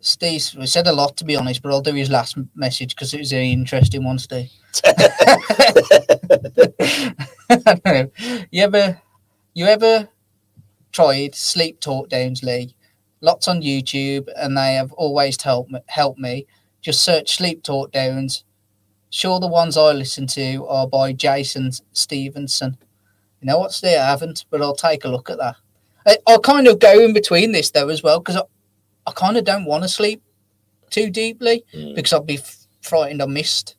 Steve, 0.00 0.54
we 0.58 0.66
said 0.66 0.86
a 0.86 0.92
lot 0.92 1.16
to 1.18 1.24
be 1.24 1.36
honest, 1.36 1.62
but 1.62 1.72
I'll 1.72 1.82
do 1.82 1.94
his 1.94 2.10
last 2.10 2.38
message 2.54 2.94
because 2.94 3.12
it 3.12 3.18
was 3.18 3.32
an 3.32 3.40
interesting 3.40 4.04
one, 4.04 4.18
Steve. 4.18 4.50
You 8.50 8.62
ever, 8.62 9.00
you 9.54 9.66
ever 9.66 10.08
tried 10.92 11.34
sleep 11.34 11.80
talk 11.80 12.08
downs, 12.08 12.42
Lee? 12.42 12.74
Lots 13.22 13.48
on 13.48 13.62
YouTube, 13.62 14.28
and 14.36 14.56
they 14.56 14.74
have 14.74 14.92
always 14.92 15.40
helped 15.40 15.70
me, 15.70 15.80
helped 15.86 16.18
me. 16.18 16.46
Just 16.82 17.02
search 17.04 17.36
sleep 17.36 17.62
talk 17.62 17.92
downs. 17.92 18.44
Sure, 19.10 19.40
the 19.40 19.46
ones 19.48 19.76
I 19.76 19.92
listen 19.92 20.26
to 20.28 20.66
are 20.66 20.86
by 20.86 21.12
Jason 21.12 21.70
Stephenson. 21.92 22.76
You 23.40 23.46
know 23.46 23.58
what's 23.58 23.80
there? 23.80 24.02
I 24.02 24.06
haven't, 24.06 24.44
but 24.50 24.60
I'll 24.60 24.74
take 24.74 25.04
a 25.04 25.08
look 25.08 25.30
at 25.30 25.38
that. 25.38 25.56
I, 26.06 26.18
I'll 26.26 26.40
kind 26.40 26.66
of 26.66 26.78
go 26.80 26.98
in 27.00 27.12
between 27.14 27.52
this 27.52 27.70
though 27.70 27.88
as 27.88 28.02
well 28.02 28.18
because 28.18 28.36
I, 28.36 28.42
I 29.06 29.12
kind 29.12 29.36
of 29.36 29.44
don't 29.44 29.64
want 29.66 29.84
to 29.84 29.88
sleep 29.88 30.22
too 30.90 31.08
deeply 31.10 31.64
Mm. 31.74 31.94
because 31.94 32.12
I'll 32.12 32.22
be 32.24 32.38
f- 32.38 32.66
frightened 32.82 33.22
I 33.22 33.26
missed 33.26 33.76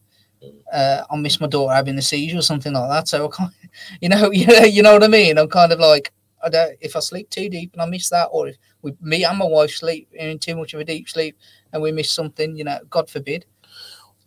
uh, 0.72 1.04
I 1.10 1.16
miss 1.18 1.40
my 1.40 1.48
daughter 1.48 1.74
having 1.74 1.98
a 1.98 2.02
seizure 2.02 2.38
or 2.40 2.42
something 2.42 2.74
like 2.74 2.90
that. 2.90 3.08
So 3.08 3.28
I 3.30 3.36
can't, 3.36 3.52
you 4.02 4.10
know, 4.10 4.32
you 4.32 4.46
know, 4.48 4.64
you 4.64 4.82
know 4.84 4.94
what 4.94 5.04
I 5.04 5.08
mean. 5.08 5.38
I'm 5.38 5.48
kind 5.50 5.72
of 5.72 5.80
like, 5.80 6.12
I 6.44 6.50
don't. 6.50 6.78
If 6.82 6.96
I 6.96 7.00
sleep 7.00 7.30
too 7.30 7.50
deep 7.50 7.72
and 7.74 7.82
I 7.82 7.86
miss 7.86 8.10
that, 8.10 8.26
or 8.32 8.48
if 8.50 8.58
we, 8.84 8.94
me 9.02 9.24
and 9.25 9.38
my 9.40 9.46
wife 9.46 9.72
sleep 9.72 10.08
in 10.13 10.38
too 10.38 10.56
much 10.56 10.74
of 10.75 10.80
a 10.80 10.86
deep 10.86 11.10
sleep 11.10 11.36
and 11.72 11.82
we 11.82 11.92
miss 11.92 12.12
something, 12.12 12.56
you 12.56 12.63
know, 12.63 12.78
God 12.92 13.10
forbid. 13.10 13.46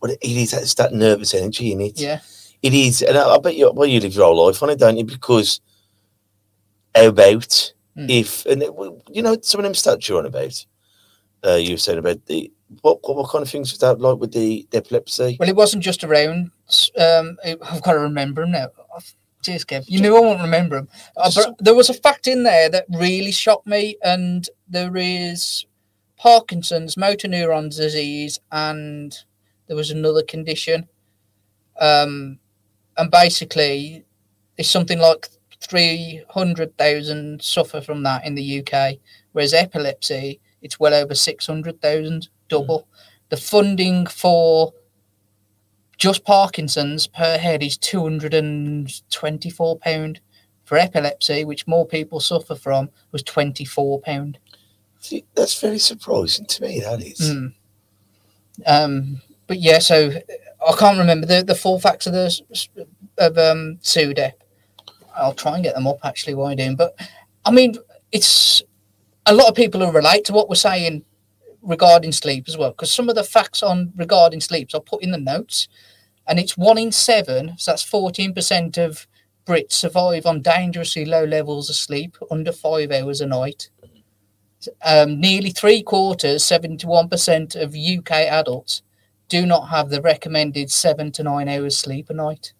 But 0.01 0.11
it 0.11 0.17
is 0.21 0.51
it's 0.53 0.73
that 0.75 0.93
nervous 0.93 1.33
energy 1.33 1.71
in 1.71 1.79
it. 1.81 1.99
Yeah, 1.99 2.19
It 2.61 2.73
is, 2.73 3.01
and 3.01 3.17
I, 3.17 3.35
I 3.35 3.39
bet 3.39 3.55
you. 3.55 3.71
Well, 3.71 3.87
you 3.87 3.99
live 3.99 4.13
your 4.13 4.25
whole 4.25 4.45
life 4.45 4.61
on 4.61 4.69
it, 4.69 4.79
don't 4.79 4.97
you? 4.97 5.05
Because 5.05 5.61
how 6.93 7.05
about 7.07 7.73
Mm. 7.97 8.11
if 8.11 8.45
and 8.45 8.61
it, 8.61 8.71
you 9.11 9.23
know 9.23 9.35
some 9.41 9.59
of 9.59 9.63
them 9.63 9.73
stats 9.73 10.07
you're 10.07 10.19
on 10.19 10.27
about. 10.27 10.63
Uh, 11.43 11.55
you 11.55 11.71
were 11.73 11.77
saying 11.77 11.97
about 11.97 12.23
the 12.27 12.51
what, 12.81 12.99
what 13.01 13.17
what 13.17 13.29
kind 13.31 13.41
of 13.41 13.49
things 13.49 13.71
was 13.71 13.79
that 13.79 13.99
like 13.99 14.19
with 14.19 14.33
the, 14.33 14.67
the 14.69 14.77
epilepsy? 14.77 15.35
well, 15.39 15.49
it 15.49 15.55
wasn't 15.55 15.81
just 15.83 16.03
around. 16.03 16.51
Um, 16.99 17.37
it- 17.43 17.57
I've 17.63 17.81
got 17.81 17.93
to 17.93 17.99
remember 17.99 18.45
now. 18.45 18.67
Cheers, 19.41 19.65
Kev. 19.65 19.85
You 19.87 20.01
knew 20.01 20.17
I 20.17 20.19
won't 20.19 20.41
remember 20.41 20.77
them. 20.77 20.89
Uh, 21.15 21.31
but 21.33 21.55
there 21.59 21.75
was 21.75 21.89
a 21.89 21.93
fact 21.93 22.27
in 22.27 22.43
there 22.43 22.69
that 22.69 22.85
really 22.89 23.31
shocked 23.31 23.67
me, 23.67 23.97
and 24.03 24.47
there 24.67 24.95
is 24.97 25.65
Parkinson's, 26.17 26.97
motor 26.97 27.27
neuron 27.27 27.75
disease, 27.75 28.39
and 28.51 29.15
there 29.67 29.75
was 29.75 29.91
another 29.91 30.23
condition. 30.23 30.87
Um, 31.79 32.39
and 32.97 33.11
basically, 33.11 34.05
it's 34.57 34.69
something 34.69 34.99
like 34.99 35.29
300,000 35.61 37.41
suffer 37.41 37.81
from 37.81 38.03
that 38.03 38.25
in 38.25 38.35
the 38.35 38.59
UK, 38.63 38.97
whereas 39.31 39.53
epilepsy, 39.53 40.39
it's 40.61 40.79
well 40.79 40.93
over 40.93 41.13
600,000, 41.13 42.29
double. 42.49 42.87
The 43.29 43.37
funding 43.37 44.07
for 44.07 44.73
just 45.97 46.23
Parkinson's 46.23 47.07
per 47.07 47.37
head 47.37 47.61
is 47.63 47.77
£224. 47.77 50.19
For 50.65 50.77
epilepsy, 50.77 51.45
which 51.45 51.65
more 51.65 51.87
people 51.87 52.19
suffer 52.19 52.53
from, 52.53 52.89
was 53.13 53.23
£24. 53.23 54.35
See, 54.99 55.23
That's 55.33 55.57
very 55.61 55.79
surprising 55.79 56.45
to 56.45 56.63
me. 56.63 56.81
That 56.81 57.01
is. 57.01 57.21
Mm. 57.21 57.53
Um, 58.65 59.21
but 59.47 59.59
yeah, 59.59 59.79
so 59.79 60.11
I 60.67 60.75
can't 60.77 60.97
remember 60.97 61.25
the, 61.25 61.43
the 61.43 61.55
full 61.55 61.79
facts 61.79 62.07
of 62.07 62.13
the 62.13 62.41
of 63.17 63.37
um 63.37 63.77
SUDEP. 63.81 64.33
I'll 65.15 65.33
try 65.33 65.55
and 65.55 65.63
get 65.63 65.75
them 65.75 65.87
up 65.87 65.99
actually 66.03 66.35
while 66.35 66.47
I'm 66.47 66.57
doing. 66.57 66.75
But 66.75 66.99
I 67.45 67.51
mean, 67.51 67.75
it's 68.11 68.61
a 69.25 69.33
lot 69.33 69.47
of 69.47 69.55
people 69.55 69.85
who 69.85 69.91
relate 69.91 70.25
to 70.25 70.33
what 70.33 70.49
we're 70.49 70.55
saying 70.55 71.03
regarding 71.67 72.11
sleep 72.11 72.45
as 72.47 72.57
well, 72.57 72.71
because 72.71 72.91
some 72.91 73.09
of 73.09 73.15
the 73.15 73.23
facts 73.23 73.61
on 73.61 73.93
regarding 73.95 74.41
sleeps 74.41 74.73
I'll 74.73 74.81
put 74.81 75.03
in 75.03 75.11
the 75.11 75.19
notes, 75.19 75.67
and 76.27 76.39
it's 76.39 76.57
one 76.57 76.77
in 76.79 76.91
seven, 76.91 77.53
so 77.57 77.71
that's 77.71 77.83
fourteen 77.83 78.33
percent 78.33 78.77
of 78.77 79.05
Brits 79.45 79.73
survive 79.73 80.25
on 80.25 80.41
dangerously 80.41 81.05
low 81.05 81.23
levels 81.23 81.69
of 81.69 81.75
sleep, 81.75 82.17
under 82.31 82.51
five 82.51 82.91
hours 82.91 83.21
a 83.21 83.27
night 83.27 83.69
um, 84.83 85.19
nearly 85.19 85.51
three 85.51 85.83
quarters, 85.83 86.43
71% 86.43 87.55
of 87.55 87.75
UK 87.75 88.11
adults 88.11 88.81
do 89.29 89.45
not 89.45 89.67
have 89.69 89.89
the 89.89 90.01
recommended 90.01 90.71
seven 90.71 91.11
to 91.13 91.23
nine 91.23 91.49
hours 91.49 91.77
sleep 91.77 92.09
a 92.09 92.13
night. 92.13 92.53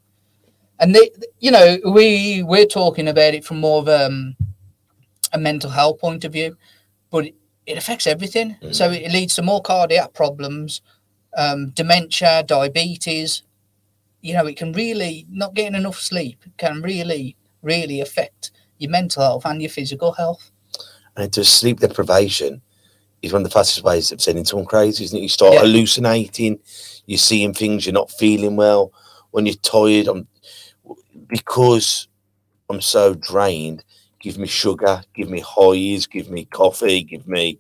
And 0.80 0.94
they, 0.94 1.10
you 1.40 1.50
know, 1.50 1.78
we 1.86 2.44
we're 2.44 2.66
talking 2.66 3.08
about 3.08 3.34
it 3.34 3.44
from 3.44 3.60
more 3.60 3.80
of 3.80 3.88
um, 3.88 4.36
a 5.34 5.40
mental 5.40 5.72
health 5.72 6.00
point 6.00 6.24
of 6.24 6.34
view, 6.34 6.56
but 7.10 7.26
it, 7.68 7.78
affects 7.78 8.08
everything. 8.08 8.56
So 8.72 8.90
it 8.92 9.12
leads 9.12 9.36
to 9.36 9.42
more 9.44 9.62
cardiac 9.62 10.14
problems, 10.14 10.82
um, 11.38 11.70
dementia, 11.72 12.44
diabetes. 12.44 13.44
You 14.22 14.34
know, 14.34 14.48
it 14.48 14.58
can 14.58 14.72
really 14.74 15.26
not 15.30 15.54
getting 15.54 15.76
enough 15.76 16.00
sleep 16.00 16.44
can 16.58 16.82
really, 16.82 17.36
really 17.62 18.02
affect 18.02 18.52
your 18.80 18.90
mental 18.90 19.22
health 19.24 19.46
and 19.46 19.62
your 19.62 19.70
physical 19.70 20.14
health. 20.14 20.52
And 21.16 21.32
to 21.34 21.44
sleep 21.44 21.80
deprivation 21.80 22.62
is 23.22 23.34
one 23.34 23.42
of 23.42 23.48
the 23.48 23.54
fastest 23.54 23.84
ways 23.84 24.12
of 24.12 24.22
sending 24.22 24.46
someone 24.46 24.68
crazy, 24.68 25.04
isn't 25.04 25.18
it? 25.18 25.22
You 25.22 25.30
start 25.30 25.54
Yeah. 25.54 25.62
hallucinating, 25.62 26.60
you're 27.06 27.18
seeing 27.18 27.54
things, 27.54 27.86
you're 27.86 27.94
not 27.94 28.12
feeling 28.12 28.56
well. 28.56 28.92
When 29.32 29.46
you're 29.46 29.56
tired, 29.56 30.08
I'm 30.08 30.28
because 31.28 32.08
I'm 32.70 32.82
so 32.82 33.14
drained, 33.16 33.84
give 34.28 34.38
me 34.38 34.48
sugar, 34.48 35.02
give 35.16 35.30
me 35.30 35.40
highs, 35.40 36.06
give 36.06 36.30
me 36.30 36.44
coffee, 36.46 37.02
give 37.04 37.26
me 37.28 37.60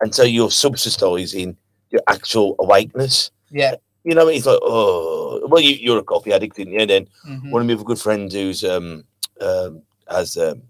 and 0.00 0.14
so 0.14 0.22
you're 0.22 0.50
subsidizing 0.50 1.56
your 1.90 2.02
actual 2.06 2.54
awakeness. 2.60 3.30
Yeah. 3.50 3.74
You 4.04 4.14
know, 4.14 4.28
it's 4.28 4.46
like, 4.46 4.58
oh 4.62 5.46
well 5.50 5.60
you, 5.60 5.74
you're 5.84 5.98
a 5.98 6.04
coffee 6.04 6.32
addict, 6.32 6.58
and 6.58 6.72
and 6.80 6.90
then 6.90 7.08
Mhm. 7.26 7.50
one 7.50 7.62
of 7.62 7.66
my 7.68 7.74
other 7.74 7.84
good 7.90 7.98
friends 8.06 8.34
who's 8.34 8.62
um 8.62 9.04
um 9.40 9.82
has 10.08 10.36
um 10.36 10.62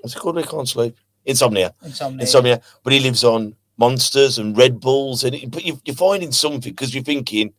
what's 0.00 0.14
it 0.16 0.18
called? 0.20 0.38
I 0.38 0.42
can't 0.42 0.68
sleep. 0.68 0.96
Insomnia. 1.26 1.74
Insomnia. 1.84 2.20
Insomnia. 2.22 2.60
But 2.82 2.92
he 2.94 3.00
lives 3.00 3.22
on 3.24 3.54
monsters 3.76 4.38
and 4.38 4.56
Red 4.56 4.80
Bulls, 4.80 5.24
and 5.24 5.34
it, 5.34 5.50
but 5.50 5.62
you, 5.64 5.78
you're 5.84 5.94
finding 6.08 6.32
something 6.32 6.72
because 6.72 6.94
you're 6.94 7.04
thinking 7.12 7.52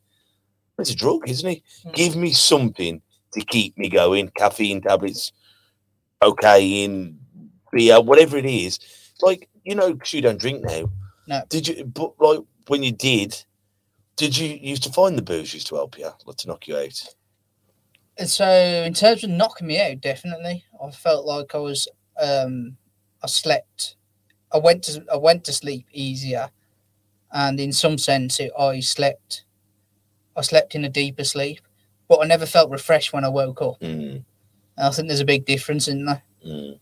it's 0.80 0.90
a 0.90 0.96
drug, 0.96 1.30
isn't 1.30 1.50
it? 1.56 1.62
Mm. 1.86 1.94
Give 1.94 2.16
me 2.16 2.32
something 2.32 3.02
to 3.34 3.42
keep 3.46 3.78
me 3.78 3.90
going. 3.90 4.30
Caffeine 4.42 4.82
tablets, 4.82 5.32
cocaine, 6.22 7.20
beer, 7.72 8.02
whatever 8.02 8.38
it 8.38 8.46
is. 8.46 8.80
Like 9.22 9.50
you 9.64 9.76
know, 9.76 9.96
'cause 9.96 10.14
you 10.14 10.22
don't 10.22 10.40
drink 10.40 10.64
now. 10.64 10.90
No. 11.28 11.44
Did 11.50 11.68
you? 11.68 11.86
But 11.86 12.14
like 12.20 12.40
when 12.68 12.84
you 12.84 12.92
did, 12.92 13.44
did 14.16 14.38
you 14.38 14.48
used 14.50 14.84
to 14.84 14.92
find 14.92 15.18
the 15.18 15.22
booze 15.22 15.54
used 15.54 15.68
to 15.68 15.76
help 15.76 15.98
you, 15.98 16.10
like 16.26 16.38
to 16.38 16.48
knock 16.48 16.68
you 16.68 16.78
out? 16.78 17.16
And 18.18 18.30
so 18.30 18.46
in 18.50 18.94
terms 18.94 19.24
of 19.24 19.30
knocking 19.30 19.68
me 19.68 19.80
out, 19.82 20.02
definitely, 20.02 20.66
I 20.84 20.92
felt 20.92 21.26
like 21.26 21.56
I 21.56 21.60
was, 21.60 21.88
um, 22.22 22.76
I 23.24 23.28
slept, 23.28 23.96
I 24.52 24.58
went 24.58 24.84
to, 24.86 25.06
I 25.12 25.16
went 25.16 25.46
to 25.46 25.54
sleep 25.54 25.86
easier, 25.94 26.50
and 27.32 27.60
in 27.62 27.72
some 27.72 27.98
sense, 27.98 28.40
it, 28.42 28.52
I 28.60 28.82
slept, 28.82 29.46
I 30.36 30.42
slept 30.42 30.76
in 30.76 30.84
a 30.84 30.90
deeper 30.90 31.24
sleep. 31.24 31.62
but 32.10 32.20
I 32.22 32.26
never 32.26 32.46
felt 32.48 32.72
refreshed 32.72 33.14
when 33.14 33.24
I 33.24 33.30
woke 33.30 33.62
up. 33.62 33.80
Mm, 33.82 34.26
And 34.80 34.88
I 34.88 34.92
think 34.92 35.10
there's 35.10 35.20
a 35.20 35.26
big 35.26 35.46
difference 35.46 35.90
in 35.90 36.06
that. 36.06 36.24
mm. 36.46 36.80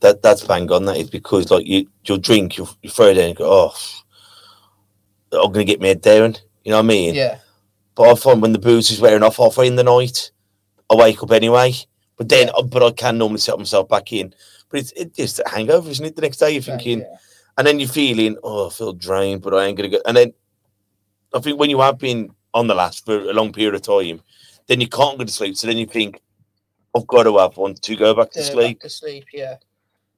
That 0.00 0.22
that's 0.22 0.44
bang 0.44 0.70
on. 0.72 0.86
That 0.86 0.96
is 0.96 1.08
because 1.10 1.50
like 1.50 1.66
you, 1.66 1.86
you'll 2.04 2.18
drink, 2.18 2.56
you 2.58 2.66
you 2.82 2.90
throw 2.90 3.06
it 3.06 3.18
in, 3.18 3.28
and 3.28 3.36
go, 3.36 3.44
oh, 3.48 3.74
I'm 5.32 5.52
gonna 5.52 5.64
get 5.64 5.80
my 5.80 5.88
head 5.88 6.00
down. 6.00 6.36
You 6.64 6.72
know 6.72 6.78
what 6.78 6.84
I 6.86 6.88
mean? 6.88 7.14
Yeah, 7.14 7.38
But 7.94 8.10
I 8.10 8.14
find 8.16 8.42
when 8.42 8.52
the 8.52 8.58
booze 8.58 8.90
is 8.90 9.00
wearing 9.00 9.22
off 9.22 9.36
halfway 9.36 9.66
in 9.66 9.76
the 9.76 9.84
night, 9.84 10.32
I 10.90 10.94
wake 10.94 11.22
up 11.22 11.30
anyway. 11.32 11.74
But 12.16 12.28
then, 12.28 12.48
Yeah. 12.48 12.62
but 12.64 12.82
I 12.82 12.90
can 12.90 13.18
normally 13.18 13.38
set 13.40 13.58
myself 13.58 13.88
back 13.88 14.12
in. 14.12 14.34
But 14.68 14.80
it's 14.80 14.92
it's 14.96 15.16
just 15.16 15.38
a 15.40 15.48
hangover, 15.48 15.90
isn't 15.90 16.04
it? 16.04 16.16
The 16.16 16.22
next 16.22 16.38
day 16.38 16.50
you're 16.52 16.62
thinking, 16.62 17.00
yeah. 17.00 17.16
and 17.58 17.66
then 17.66 17.78
you're 17.78 17.88
feeling, 17.88 18.36
oh, 18.42 18.66
I 18.68 18.70
feel 18.70 18.92
drained, 18.94 19.42
but 19.42 19.54
I 19.54 19.66
ain't 19.66 19.76
gonna 19.76 19.90
go. 19.90 20.00
And 20.06 20.16
then 20.16 20.32
I 21.34 21.38
think 21.40 21.60
when 21.60 21.70
you 21.70 21.80
have 21.80 21.98
been 21.98 22.30
on 22.54 22.66
the 22.66 22.74
last 22.74 23.04
for 23.04 23.16
a 23.20 23.32
long 23.32 23.52
period 23.52 23.74
of 23.74 23.82
time, 23.82 24.22
then 24.66 24.80
you 24.80 24.88
can't 24.88 25.18
go 25.18 25.24
to 25.24 25.32
sleep. 25.32 25.56
So 25.56 25.66
then 25.66 25.76
you 25.78 25.86
think, 25.86 26.20
I've 26.96 27.06
got 27.06 27.24
to 27.24 27.38
have 27.38 27.56
one 27.56 27.74
to 27.74 27.96
go 27.96 28.14
back 28.14 28.30
to 28.32 28.40
back 28.40 28.52
sleep. 28.52 28.80
to 28.80 28.88
sleep. 28.90 29.26
Yeah, 29.32 29.56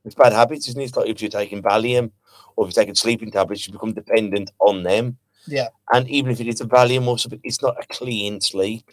It's 0.05 0.15
bad 0.15 0.33
habits, 0.33 0.69
isn't 0.69 0.81
it? 0.81 0.85
It's 0.85 0.97
like 0.97 1.09
if 1.09 1.21
you're 1.21 1.31
taking 1.31 1.63
Valium 1.63 2.11
or 2.57 2.67
if 2.67 2.75
you're 2.75 2.83
taking 2.83 2.95
sleeping 2.95 3.31
tablets, 3.31 3.67
you 3.67 3.73
become 3.73 3.93
dependent 3.93 4.51
on 4.59 4.83
them. 4.83 5.19
Yeah. 5.47 5.69
And 5.93 6.09
even 6.09 6.31
if 6.31 6.41
it 6.41 6.47
is 6.47 6.61
a 6.61 6.65
Valium 6.65 7.07
or 7.07 7.19
something, 7.19 7.41
it's 7.43 7.61
not 7.63 7.83
a 7.83 7.87
clean 7.89 8.41
sleep. 8.41 8.91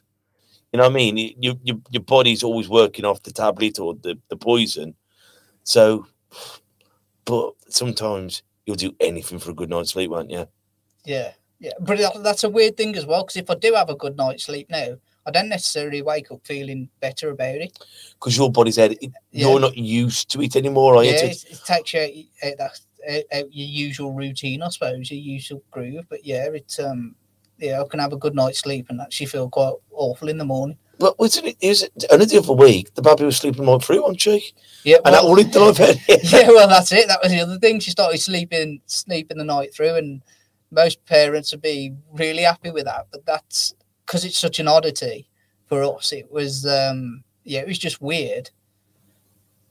You 0.72 0.78
know 0.78 0.84
what 0.84 0.92
I 0.92 0.96
mean? 0.96 1.18
You, 1.18 1.34
you, 1.40 1.60
your 1.64 1.78
your 1.90 2.04
body's 2.04 2.44
always 2.44 2.70
working 2.70 3.06
off 3.06 3.24
the 3.24 3.32
tablet 3.32 3.80
or 3.80 3.96
the, 3.96 4.20
the 4.30 4.36
poison. 4.38 4.94
So, 5.64 6.06
but 7.26 7.54
sometimes 7.70 8.44
you'll 8.66 8.76
do 8.76 8.96
anything 9.00 9.40
for 9.40 9.52
a 9.52 9.54
good 9.54 9.70
night's 9.70 9.92
sleep, 9.92 10.12
won't 10.12 10.30
you? 10.32 10.48
yeah, 11.06 11.32
yeah. 11.60 11.72
But 11.80 12.00
uh, 12.02 12.20
that's 12.20 12.44
a 12.44 12.50
weird 12.50 12.78
thing 12.78 12.96
as 12.96 13.06
well 13.06 13.24
because 13.24 13.38
if 13.38 13.50
I 13.50 13.56
do 13.56 13.74
have 13.74 13.90
a 13.90 13.96
good 13.96 14.16
night's 14.18 14.46
sleep 14.46 14.70
now, 14.70 14.98
I 15.26 15.32
don't 15.32 15.50
necessarily 15.50 16.02
wake 16.02 16.32
up 16.32 16.40
feeling 16.46 16.90
better 17.02 17.30
about 17.30 17.56
it. 17.56 17.78
Because 18.14 18.38
your 18.38 18.52
body's 18.52 18.78
had 18.78 18.94
it, 18.94 19.00
Yeah. 19.04 19.48
you're 19.50 19.60
not 19.60 19.78
used 19.78 20.30
to 20.32 20.42
it 20.42 20.56
anymore, 20.56 20.96
are 20.96 21.04
you? 21.04 21.12
yeah, 21.12 21.26
it, 21.26 21.44
it 21.52 21.62
takes 21.66 21.94
you 21.94 22.00
out, 22.44 22.52
out, 22.52 22.58
that, 22.58 22.80
out, 23.10 23.24
out 23.40 23.54
your 23.54 23.68
usual 23.68 24.14
routine, 24.14 24.64
I 24.64 24.70
suppose, 24.70 25.12
your 25.12 25.20
usual 25.20 25.62
groove. 25.72 26.06
But 26.10 26.26
yeah, 26.26 26.48
it's 26.54 26.80
um, 26.80 27.16
yeah, 27.58 27.82
I 27.82 27.86
can 27.88 28.00
have 28.00 28.14
a 28.14 28.18
good 28.18 28.34
night's 28.36 28.60
sleep 28.60 28.88
and 28.90 29.02
actually 29.02 29.28
feel 29.28 29.50
quite 29.50 29.74
awful 29.92 30.30
in 30.30 30.38
the 30.38 30.46
morning. 30.46 30.78
But 30.98 31.18
wasn't 31.18 31.48
it? 31.48 31.58
Is 31.62 31.84
it 31.84 32.06
only 32.12 32.26
the 32.26 32.40
other 32.40 32.52
week? 32.54 32.94
The 32.94 33.02
baby 33.02 33.24
was 33.24 33.38
sleeping 33.38 33.66
right 33.66 33.82
through, 33.82 34.02
wasn't 34.02 34.20
she? 34.22 34.54
Yeah, 34.84 34.98
And 35.06 35.14
that 35.16 35.24
well- 35.24 35.38
it 35.40 35.56
I've 35.56 35.80
yeah, 36.34 36.48
well, 36.50 36.68
that's 36.68 36.92
it. 36.92 37.08
That 37.08 37.20
was 37.24 37.32
the 37.32 37.40
other 37.40 37.58
thing. 37.58 37.80
She 37.80 37.92
started 37.92 38.18
sleeping, 38.20 38.82
sleeping 38.86 39.38
the 39.38 39.46
night 39.46 39.74
through, 39.74 39.96
and 39.96 40.22
most 40.72 41.04
parents 41.06 41.52
would 41.52 41.62
be 41.62 41.94
really 42.12 42.44
happy 42.44 42.72
with 42.72 42.84
that. 42.86 43.08
But 43.12 43.26
that's 43.26 43.74
because 44.10 44.25
it's 44.25 44.39
such 44.39 44.60
an 44.60 44.68
oddity 44.68 45.30
for 45.68 45.84
us. 45.84 46.12
It 46.12 46.32
was, 46.32 46.66
um, 46.66 47.24
yeah, 47.44 47.60
it 47.60 47.68
was 47.68 47.78
just 47.78 48.01
weird. 48.01 48.50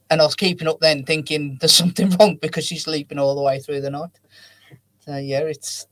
And 0.09 0.21
I 0.21 0.25
was 0.25 0.35
keeping 0.35 0.67
up 0.67 0.79
then, 0.79 1.03
thinking 1.03 1.57
there's 1.59 1.75
something 1.75 2.09
wrong 2.11 2.37
because 2.41 2.65
she's 2.65 2.85
sleeping 2.85 3.19
all 3.19 3.35
the 3.35 3.41
way 3.41 3.59
through 3.59 3.81
the 3.81 3.89
night. 3.89 4.17
So 5.01 5.17
yeah, 5.17 5.41
it's 5.41 5.87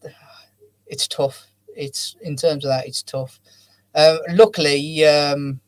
it's 0.85 1.09
tough. 1.09 1.45
It's 1.75 2.15
in 2.21 2.37
terms 2.37 2.63
of 2.63 2.69
that, 2.69 2.87
it's 2.87 3.03
tough. 3.03 3.37
Uh, 3.93 4.17
luckily, 4.29 5.05
um, 5.05 5.59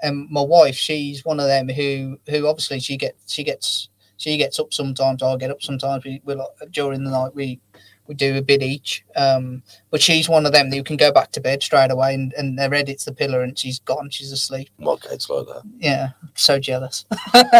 and 0.00 0.30
my 0.30 0.40
wife, 0.40 0.76
she's 0.76 1.24
one 1.24 1.40
of 1.40 1.46
them 1.46 1.68
who 1.68 2.16
who 2.28 2.46
obviously 2.46 2.78
she 2.78 2.96
gets 2.96 3.32
she 3.32 3.42
gets 3.42 3.88
she 4.18 4.36
gets 4.36 4.60
up 4.60 4.72
sometimes. 4.72 5.20
I 5.20 5.36
get 5.36 5.50
up 5.50 5.62
sometimes. 5.62 6.04
We 6.04 6.20
will 6.24 6.46
during 6.70 7.02
the 7.02 7.10
night 7.10 7.34
we 7.34 7.60
we 8.06 8.14
do 8.14 8.36
a 8.36 8.42
bit 8.42 8.62
each. 8.62 9.04
Um, 9.16 9.62
but 9.90 10.02
she's 10.02 10.28
one 10.28 10.46
of 10.46 10.52
them 10.52 10.70
that 10.70 10.76
you 10.76 10.84
can 10.84 10.96
go 10.96 11.12
back 11.12 11.32
to 11.32 11.40
bed 11.40 11.62
straight 11.62 11.90
away 11.90 12.14
and 12.14 12.32
and 12.34 12.58
their 12.58 12.72
head 12.72 12.88
hits 12.88 13.04
the 13.04 13.12
pillow 13.12 13.42
and 13.42 13.58
she's 13.58 13.78
gone. 13.80 14.10
She's 14.10 14.32
asleep. 14.32 14.70
My 14.78 14.96
kids 14.96 15.28
like 15.28 15.46
that. 15.46 15.62
Yeah, 15.78 16.10
so 16.34 16.58
jealous. 16.58 17.04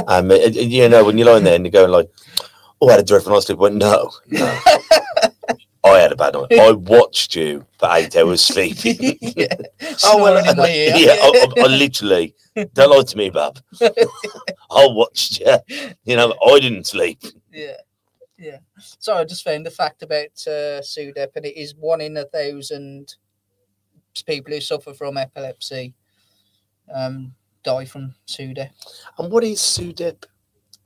Um, 0.07 0.31
and, 0.31 0.57
and, 0.57 0.73
you 0.73 0.89
know, 0.89 1.05
when 1.05 1.19
you're 1.19 1.27
lying 1.27 1.45
there 1.45 1.55
and 1.55 1.65
you're 1.65 1.71
going 1.71 1.91
like, 1.91 2.11
"Oh, 2.81 2.89
I 2.89 2.93
had 2.93 3.01
a 3.01 3.05
dreadful 3.05 3.33
night's 3.33 3.47
sleep," 3.47 3.59
but 3.59 3.73
no, 3.73 4.11
no. 4.29 4.61
I 5.85 5.99
had 5.99 6.13
a 6.13 6.17
bad 6.17 6.35
night. 6.35 6.53
I 6.53 6.73
watched 6.73 7.37
you 7.37 7.67
for 7.79 7.89
eight 7.93 8.17
hours 8.17 8.41
sleeping. 8.41 9.19
yeah. 9.21 9.55
oh 10.05 10.23
well, 10.23 10.39
in 10.39 10.57
yeah. 10.57 11.17
I, 11.21 11.47
I, 11.59 11.63
I 11.65 11.67
literally 11.67 12.35
don't 12.73 12.91
lie 12.91 13.03
to 13.03 13.17
me, 13.17 13.31
Bob. 13.31 13.59
I 13.83 14.87
watched 14.89 15.41
you. 15.41 15.57
You 16.05 16.17
know, 16.17 16.35
I 16.47 16.59
didn't 16.59 16.87
sleep. 16.87 17.23
Yeah, 17.53 17.77
yeah. 18.39 18.59
So 18.99 19.15
I 19.15 19.25
just 19.25 19.45
found 19.45 19.65
the 19.65 19.71
fact 19.71 20.03
about 20.03 20.33
uh, 20.47 20.81
SUDEP, 20.81 21.37
and 21.37 21.47
it 21.47 21.57
is 21.57 21.75
one 21.75 22.01
in 22.01 22.17
a 22.17 22.25
thousand 22.25 23.15
people 24.27 24.53
who 24.55 24.61
suffer 24.61 24.95
from 24.95 25.17
epilepsy 25.17 25.93
um, 26.95 27.35
die 27.63 27.85
from 27.85 28.15
SUDEP. 28.27 28.71
And 29.19 29.31
what 29.31 29.45
is 29.45 29.61
SUDEP? 29.61 30.25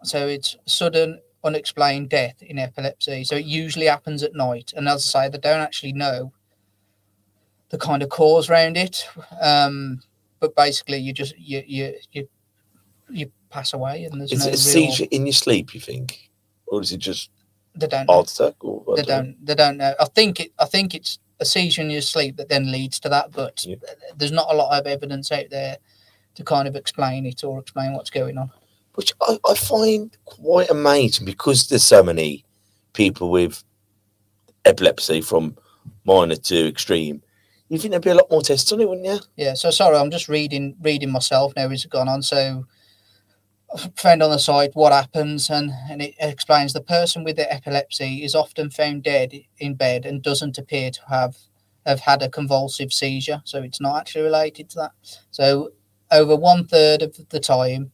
So 0.05 0.29
it's 0.29 0.57
sudden 0.67 1.21
unexplained 1.45 2.09
death 2.11 2.43
in 2.43 2.59
epilepsy. 2.59 3.25
So 3.25 3.37
it 3.37 3.45
usually 3.45 3.87
happens 3.87 4.23
at 4.23 4.35
night, 4.35 4.73
and 4.77 4.89
as 4.89 5.15
I 5.15 5.27
say, 5.27 5.29
they 5.29 5.39
don't 5.39 5.61
actually 5.61 5.93
know 5.93 6.33
the 7.71 7.79
kind 7.79 8.03
of 8.03 8.09
cause 8.09 8.49
around 8.49 8.77
it. 8.77 9.07
Um, 9.41 10.01
but 10.41 10.55
basically, 10.55 10.99
you 10.99 11.13
just 11.13 11.37
you 11.39 11.63
you 11.67 11.95
you 12.13 12.29
you 13.11 13.33
pass 13.51 13.73
away, 13.73 14.05
and 14.05 14.21
there's 14.21 14.33
Is 14.33 14.41
no 14.41 14.47
it 14.47 14.49
a 14.49 14.51
real, 14.53 14.91
seizure 14.91 15.07
in 15.11 15.27
your 15.27 15.33
sleep? 15.33 15.75
You 15.75 15.81
think, 15.81 16.31
or 16.67 16.81
is 16.81 16.93
it 16.93 16.99
just 16.99 17.31
They 17.75 17.87
don't. 17.87 18.07
know. 18.07 18.15
heart 18.15 18.31
attack? 18.31 18.55
Or 18.65 18.85
I 18.93 18.97
they 18.97 19.03
don't 19.03 19.25
don't 19.25 19.47
they 19.47 19.55
don't 19.55 19.77
know 19.77 19.95
i 20.01 20.05
think 20.07 20.41
it 20.41 20.53
i 20.59 20.65
think 20.65 20.95
it's 20.95 21.19
a 21.41 21.45
seizure 21.45 21.83
in 21.83 21.91
your 21.91 22.01
sleep 22.01 22.37
that 22.37 22.49
then 22.49 22.73
leads 22.73 22.99
to 23.01 23.09
that 23.11 23.31
but 23.33 23.65
Yeah. 23.65 23.77
there's 24.17 24.33
not 24.33 24.53
a 24.53 24.57
lot 24.57 24.77
of 24.79 24.87
evidence 24.87 25.31
out 25.31 25.51
there 25.51 25.77
to 26.35 26.43
kind 26.45 26.67
of 26.67 26.75
explain 26.75 27.27
it 27.27 27.45
or 27.45 27.61
explain 27.61 27.93
what's 27.93 28.11
going 28.11 28.37
on 28.39 28.51
which 28.95 29.13
I, 29.23 29.39
I 29.49 29.55
find 29.55 30.17
quite 30.25 30.71
amazing 30.71 31.25
because 31.27 31.69
there's 31.69 31.85
so 31.85 32.03
many 32.03 32.45
people 32.95 33.31
with 33.31 33.63
epilepsy 34.65 35.21
from 35.21 35.57
minor 36.05 36.35
to 36.37 36.69
extreme. 36.69 37.23
You 37.69 37.79
think 37.79 37.91
there'd 37.93 38.03
be 38.03 38.11
a 38.11 38.15
lot 38.15 38.31
more 38.31 38.43
tests 38.43 38.73
on 38.73 38.81
it, 38.81 38.89
wouldn't 38.89 39.07
you? 39.07 39.19
yeah 39.37 39.55
so 39.55 39.71
sorry 39.71 39.97
i'm 39.97 40.11
just 40.11 40.29
reading 40.29 40.75
reading 40.81 41.11
myself 41.13 41.53
now 41.55 41.67
as 41.67 41.85
it's 41.85 41.87
gone 41.87 42.09
on 42.09 42.23
so 42.23 42.67
Found 43.97 44.23
on 44.23 44.31
the 44.31 44.39
site 44.39 44.71
what 44.75 44.93
happens 44.93 45.51
and, 45.51 45.71
and 45.91 46.01
it 46.01 46.15
explains 46.19 46.73
the 46.73 46.81
person 46.81 47.23
with 47.23 47.37
the 47.37 47.53
epilepsy 47.53 48.25
is 48.25 48.35
often 48.35 48.71
found 48.71 49.03
dead 49.03 49.35
in 49.59 49.75
bed 49.75 50.07
and 50.07 50.23
doesn't 50.23 50.57
appear 50.57 50.91
to 50.91 51.01
have 51.09 51.37
have 51.85 52.01
had 52.01 52.23
a 52.23 52.31
convulsive 52.31 52.93
seizure 52.93 53.43
so 53.45 53.63
it's 53.63 53.81
not 53.81 53.99
actually 53.99 54.23
related 54.23 54.71
to 54.71 54.77
that. 54.77 54.93
So 55.31 55.73
over 56.11 56.35
one 56.35 56.67
third 56.67 57.03
of 57.03 57.29
the 57.29 57.41
time 57.41 57.93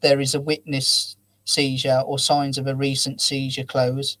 there 0.00 0.20
is 0.20 0.34
a 0.34 0.40
witness 0.40 1.16
seizure 1.44 2.02
or 2.04 2.18
signs 2.18 2.58
of 2.58 2.66
a 2.66 2.74
recent 2.74 3.20
seizure 3.20 3.64
close 3.64 4.18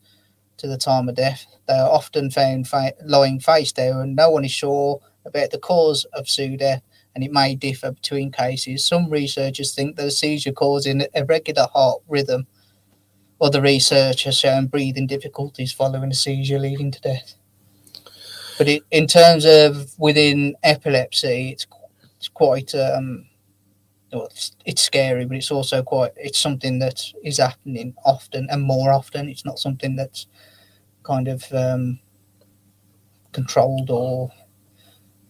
to 0.58 0.68
the 0.68 0.78
time 0.78 1.08
of 1.08 1.16
death. 1.16 1.46
They 1.66 1.74
are 1.74 1.90
often 1.90 2.30
found 2.30 2.68
fa- 2.68 2.94
lying 3.04 3.40
face 3.40 3.72
down 3.72 4.00
and 4.00 4.16
no 4.16 4.30
one 4.30 4.44
is 4.44 4.52
sure 4.52 5.00
about 5.24 5.50
the 5.50 5.58
cause 5.58 6.04
of 6.12 6.26
SUDEP 6.26 6.80
and 7.14 7.22
it 7.22 7.32
may 7.32 7.54
differ 7.54 7.92
between 7.92 8.32
cases. 8.32 8.86
Some 8.86 9.10
researchers 9.10 9.74
think 9.74 9.96
that 9.96 10.06
a 10.06 10.10
seizure 10.10 10.52
causing 10.52 11.04
irregular 11.14 11.66
heart 11.72 12.02
rhythm. 12.08 12.46
Other 13.40 13.60
research 13.60 14.24
has 14.24 14.38
shown 14.38 14.66
breathing 14.66 15.06
difficulties 15.06 15.72
following 15.72 16.10
a 16.10 16.14
seizure 16.14 16.58
leading 16.58 16.90
to 16.92 17.00
death. 17.00 17.34
But 18.58 18.68
it, 18.68 18.82
in 18.90 19.06
terms 19.06 19.44
of 19.44 19.92
within 19.98 20.54
epilepsy, 20.62 21.50
it's, 21.50 21.66
it's 22.16 22.28
quite 22.28 22.74
um, 22.74 23.26
well, 24.12 24.26
it's, 24.26 24.54
it's 24.64 24.82
scary, 24.82 25.24
but 25.24 25.36
it's 25.36 25.50
also 25.50 25.82
quite 25.82 26.12
it's 26.16 26.38
something 26.38 26.78
that 26.78 27.02
is 27.24 27.38
happening 27.38 27.94
often 28.04 28.46
and 28.50 28.62
more 28.62 28.92
often. 28.92 29.28
It's 29.28 29.44
not 29.44 29.58
something 29.58 29.96
that's 29.96 30.26
kind 31.02 31.28
of 31.28 31.44
um, 31.52 31.98
controlled 33.32 33.90
or 33.90 34.30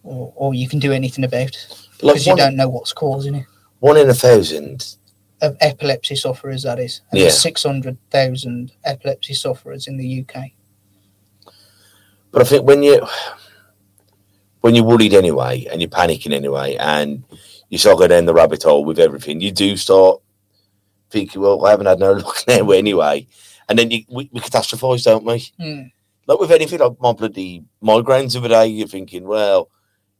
or, 0.03 0.33
or 0.35 0.53
you 0.53 0.67
can 0.67 0.79
do 0.79 0.91
anything 0.91 1.23
about 1.23 1.55
Like 2.01 2.15
because 2.15 2.27
you 2.27 2.35
don't 2.35 2.55
know 2.55 2.69
what's 2.69 2.93
causing 2.93 3.35
it. 3.35 3.45
one 3.79 3.97
in 3.97 4.09
a 4.09 4.13
thousand. 4.13 4.95
Of 5.41 5.57
epilepsy 5.59 6.15
sufferers, 6.15 6.63
that 6.63 6.79
is. 6.79 7.01
And 7.11 7.19
Yeah. 7.19 7.29
600,000 7.29 8.71
epilepsy 8.85 9.33
sufferers 9.33 9.87
in 9.87 9.97
the 9.97 10.25
UK. 10.25 10.51
But 12.31 12.41
I 12.41 12.45
think 12.45 12.65
when 12.65 12.81
you 12.83 13.05
when 14.61 14.75
you're 14.75 14.85
worried 14.85 15.13
anyway 15.13 15.65
and 15.69 15.81
you're 15.81 15.89
panicking 15.89 16.31
anyway 16.33 16.75
and 16.79 17.23
you 17.69 17.77
start 17.77 17.97
going 17.97 18.09
down 18.11 18.25
the 18.25 18.33
rabbit 18.33 18.63
hole 18.63 18.85
with 18.85 18.99
everything, 18.99 19.41
you 19.41 19.51
do 19.51 19.75
start 19.75 20.21
thinking, 21.09 21.41
well, 21.41 21.63
I 21.65 21.71
haven't 21.71 21.87
had 21.87 21.99
no 21.99 22.13
luck 22.25 22.43
now 22.47 22.71
anyway. 22.71 23.27
And 23.67 23.77
then 23.77 23.91
you, 23.91 24.03
we, 24.09 24.29
we 24.31 24.39
catastrophize, 24.39 25.03
don't 25.03 25.25
we? 25.25 25.45
Hmm. 25.59 25.81
like 26.27 26.39
with 26.39 26.51
anything 26.51 26.79
like 26.79 26.93
my 27.01 27.11
bloody 27.13 27.63
migraines 27.83 28.33
the 28.33 28.39
other 28.39 28.47
day, 28.49 28.67
you're 28.67 28.87
thinking, 28.87 29.25
well, 29.25 29.69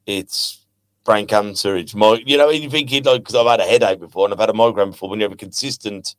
it's 0.06 0.66
brain 1.04 1.28
cancer, 1.28 1.76
it's 1.76 1.96
my, 1.96 2.22
you 2.26 2.38
know, 2.38 2.50
you're 2.50 2.70
thinking 2.70 3.04
like 3.04 3.22
because 3.22 3.36
I've 3.36 3.48
had 3.48 3.60
a 3.60 3.70
headache 3.70 4.00
before 4.00 4.26
and 4.26 4.34
I've 4.34 4.40
had 4.40 4.50
a 4.50 4.54
migraine 4.54 4.92
before. 4.92 5.10
When 5.10 5.20
you 5.20 5.26
have 5.26 5.34
a 5.34 5.38
consistent, 5.38 6.16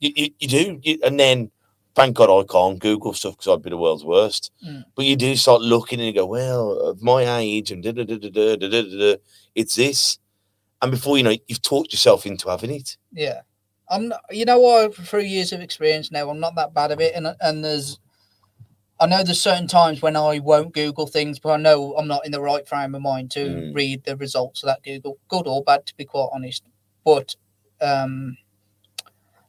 you, 0.00 0.12
you, 0.14 0.30
you 0.38 0.48
do, 0.48 0.80
you, 0.82 0.98
and 1.04 1.18
then 1.18 1.50
thank 1.94 2.16
God 2.16 2.30
I 2.30 2.44
can't 2.50 2.78
Google 2.78 3.14
stuff 3.14 3.36
because 3.36 3.52
I'd 3.52 3.62
be 3.62 3.70
the 3.70 3.76
world's 3.76 4.04
worst. 4.04 4.52
Mm. 4.66 4.84
But 4.94 5.06
you 5.06 5.16
do 5.16 5.34
start 5.36 5.62
looking 5.62 5.98
and 5.98 6.06
you 6.06 6.12
go, 6.12 6.26
well, 6.26 6.72
of 6.72 7.02
my 7.02 7.24
age 7.38 7.70
and 7.70 7.82
da 7.82 7.92
da 7.92 8.04
da 8.04 8.16
da 8.16 8.28
da 8.28 8.56
da 8.56 8.68
da 8.68 8.82
da, 8.82 8.98
da, 8.98 9.16
it's 9.54 9.74
this. 9.74 10.18
And 10.82 10.90
before 10.90 11.16
you 11.16 11.22
know, 11.22 11.30
it, 11.30 11.42
you've 11.48 11.62
talked 11.62 11.92
yourself 11.92 12.26
into 12.26 12.50
having 12.50 12.70
it. 12.70 12.98
Yeah, 13.10 13.40
I'm. 13.88 14.08
Not, 14.08 14.20
you 14.30 14.44
know 14.44 14.60
what? 14.60 14.94
Through 14.94 15.22
years 15.22 15.52
of 15.52 15.62
experience 15.62 16.12
now, 16.12 16.28
I'm 16.28 16.38
not 16.38 16.54
that 16.56 16.74
bad 16.74 16.92
at 16.92 17.00
it, 17.00 17.14
and 17.14 17.34
and 17.40 17.64
there's. 17.64 17.98
I 18.98 19.06
know 19.06 19.22
there's 19.22 19.40
certain 19.40 19.68
times 19.68 20.00
when 20.00 20.16
I 20.16 20.38
won't 20.38 20.72
Google 20.72 21.06
things, 21.06 21.38
but 21.38 21.50
I 21.50 21.56
know 21.58 21.94
I'm 21.96 22.08
not 22.08 22.24
in 22.24 22.32
the 22.32 22.40
right 22.40 22.66
frame 22.66 22.94
of 22.94 23.02
mind 23.02 23.30
to 23.32 23.40
Mm. 23.40 23.74
read 23.74 24.04
the 24.04 24.16
results 24.16 24.62
of 24.62 24.68
that 24.68 24.82
Google, 24.82 25.18
good 25.28 25.46
or 25.46 25.62
bad, 25.62 25.84
to 25.86 25.96
be 25.96 26.04
quite 26.06 26.30
honest. 26.32 26.62
But 27.04 27.36
um, 27.80 28.38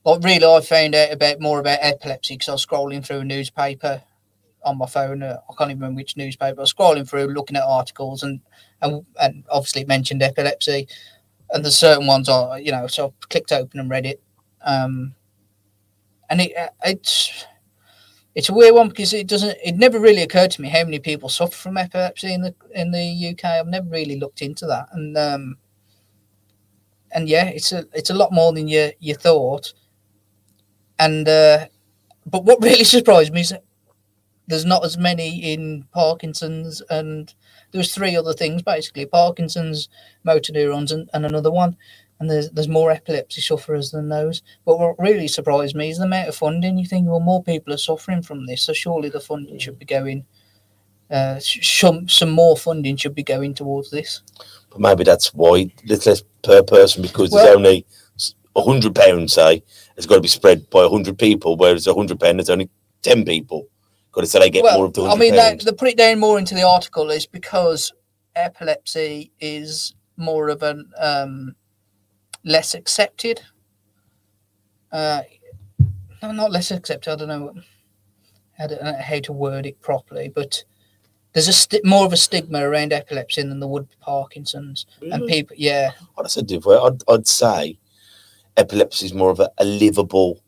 like 0.03 0.23
really, 0.23 0.45
I 0.45 0.59
found 0.61 0.95
out 0.95 1.11
about 1.13 1.39
more 1.39 1.59
about 1.59 1.79
epilepsy 1.81 2.35
because 2.35 2.49
I 2.49 2.53
was 2.53 2.65
scrolling 2.65 3.05
through 3.05 3.19
a 3.19 3.25
newspaper 3.25 4.03
on 4.63 4.77
my 4.77 4.85
phone. 4.85 5.23
Uh, 5.23 5.37
I 5.49 5.53
can't 5.57 5.71
even 5.71 5.81
remember 5.81 5.97
which 5.99 6.17
newspaper. 6.17 6.59
I 6.59 6.63
was 6.63 6.73
scrolling 6.73 7.07
through, 7.09 7.27
looking 7.27 7.57
at 7.57 7.63
articles, 7.63 8.23
and 8.23 8.41
and, 8.81 9.05
and 9.21 9.43
obviously 9.49 9.81
it 9.83 9.87
mentioned 9.87 10.21
epilepsy. 10.23 10.87
And 11.51 11.63
there's 11.63 11.77
certain 11.77 12.07
ones 12.07 12.27
I, 12.27 12.57
you 12.57 12.71
know, 12.73 12.87
so 12.87 13.07
I 13.07 13.11
clicked 13.29 13.53
open 13.53 13.79
and 13.79 13.89
read 13.89 14.05
it. 14.05 14.21
Um, 14.61 15.15
and 16.29 16.41
it 16.41 16.55
uh, 16.57 16.67
it's 16.83 17.45
it's 18.37 18.49
a 18.49 18.53
weird 18.53 18.75
one 18.75 18.89
because 18.89 19.13
it 19.13 19.25
doesn't. 19.25 19.57
It 19.65 19.77
never 19.77 19.99
really 19.99 20.21
occurred 20.21 20.51
to 20.51 20.61
me 20.61 20.69
how 20.69 20.83
many 20.83 20.99
people 20.99 21.27
suffer 21.27 21.55
from 21.55 21.75
epilepsy 21.75 22.31
in 22.31 22.41
the 22.43 22.53
in 22.75 22.91
the 22.91 23.29
UK. 23.31 23.43
I've 23.45 23.65
never 23.65 23.89
really 23.89 24.19
looked 24.19 24.43
into 24.43 24.67
that, 24.67 24.89
and 24.91 25.17
um, 25.17 25.57
and 27.11 27.27
yeah, 27.27 27.47
it's 27.47 27.71
a 27.71 27.85
it's 27.93 28.11
a 28.11 28.13
lot 28.13 28.31
more 28.31 28.53
than 28.53 28.67
you 28.67 28.91
you 28.99 29.15
thought. 29.15 29.73
And 30.99 31.27
uh, 31.27 31.65
but 32.27 32.45
what 32.45 32.61
really 32.61 32.83
surprised 32.83 33.33
me 33.33 33.41
is 33.41 33.49
that 33.49 33.63
there's 34.45 34.65
not 34.65 34.85
as 34.85 34.99
many 34.99 35.51
in 35.51 35.85
Parkinson's, 35.91 36.83
and 36.91 37.33
there 37.71 37.79
was 37.79 37.91
three 37.91 38.15
other 38.15 38.33
things 38.33 38.61
basically: 38.61 39.07
Parkinson's, 39.07 39.89
motor 40.23 40.53
neurons, 40.53 40.91
and, 40.91 41.09
and 41.11 41.25
another 41.25 41.51
one. 41.51 41.75
And 42.19 42.29
there's 42.29 42.49
there's 42.49 42.67
more 42.67 42.91
epilepsy 42.91 43.41
sufferers 43.41 43.91
than 43.91 44.09
those. 44.09 44.41
But 44.65 44.79
what 44.79 44.97
really 44.99 45.27
surprised 45.27 45.75
me 45.75 45.89
is 45.89 45.97
the 45.99 46.05
amount 46.05 46.29
of 46.29 46.35
funding. 46.35 46.77
You 46.77 46.85
think, 46.85 47.07
well, 47.07 47.19
more 47.19 47.43
people 47.43 47.73
are 47.73 47.77
suffering 47.77 48.23
from 48.23 48.45
this, 48.45 48.63
so 48.63 48.73
surely 48.73 49.09
the 49.09 49.19
funding 49.19 49.59
should 49.59 49.77
be 49.77 49.85
going. 49.85 50.25
Uh, 51.09 51.39
some 51.39 52.09
some 52.09 52.31
more 52.31 52.57
funding 52.57 52.97
should 52.97 53.15
be 53.15 53.23
going 53.23 53.53
towards 53.53 53.91
this. 53.91 54.21
But 54.71 54.81
maybe 54.81 55.03
that's 55.03 55.33
why 55.33 55.71
it's 55.83 56.05
less 56.05 56.23
per 56.43 56.63
person 56.63 57.01
because 57.01 57.31
Well- 57.31 57.45
there's 57.45 57.55
only 57.55 57.85
a 58.55 58.61
hundred 58.61 58.95
pounds, 58.95 59.33
say, 59.33 59.63
it's 59.95 60.07
got 60.07 60.15
to 60.15 60.21
be 60.21 60.27
spread 60.27 60.69
by 60.71 60.83
a 60.83 60.89
hundred 60.89 61.19
people, 61.19 61.55
whereas 61.55 61.85
a 61.87 61.93
hundred 61.93 62.19
pound 62.19 62.39
is 62.39 62.49
only 62.49 62.69
ten 63.03 63.23
people. 63.23 63.67
Got 64.11 64.21
to 64.21 64.27
say 64.27 64.39
they 64.39 64.49
get 64.49 64.63
more 64.75 64.85
of 64.85 64.93
the 64.93 65.03
I 65.03 65.15
mean, 65.15 65.35
they, 65.35 65.57
they 65.63 65.71
put 65.71 65.89
it 65.89 65.97
down 65.97 66.19
more 66.19 66.39
into 66.39 66.55
the 66.55 66.63
article 66.63 67.11
is 67.11 67.27
because 67.27 67.93
epilepsy 68.35 69.31
is 69.39 69.93
more 70.17 70.49
of 70.49 70.63
an 70.63 70.91
um, 70.97 71.55
less 72.47 72.73
accepted. 72.73 73.41
Uh, 74.91 75.21
no, 76.23 76.31
not 76.31 76.51
less 76.51 76.71
accepted. 76.71 77.11
I 77.11 77.15
don't 77.15 77.27
know 77.27 77.53
how 78.57 78.67
to, 78.67 78.97
how 79.01 79.19
to 79.19 79.33
word 79.33 79.65
it 79.65 79.79
properly, 79.81 80.29
but 80.29 80.63
there's 81.33 81.49
a 81.49 81.53
sti- 81.53 81.81
more 81.83 82.05
of 82.05 82.13
a 82.13 82.17
stigma 82.17 82.67
around 82.67 82.93
epilepsy 82.93 83.43
than 83.43 83.59
there 83.59 83.69
would 83.69 83.89
be 83.89 83.95
Parkinson's, 83.99 84.87
and 85.01 85.27
people, 85.27 85.55
yeah, 85.59 85.91
I'd 86.17 86.31
say 86.31 86.41
different. 86.41 86.81
I'd, 86.81 87.13
I'd 87.13 87.27
say 87.27 87.77
epilepsy 88.55 89.05
is 89.05 89.13
more 89.13 89.29
of 89.29 89.39
a, 89.39 89.51
a 89.59 89.65
livable 89.65 90.41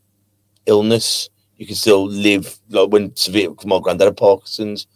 illness. 0.66 1.28
You 1.58 1.66
can 1.66 1.76
still 1.76 2.06
live 2.06 2.58
like 2.70 2.90
when 2.90 3.14
severe. 3.14 3.50
My 3.64 3.78
granddad 3.78 4.06
had 4.06 4.16
Parkinson's, 4.16 4.86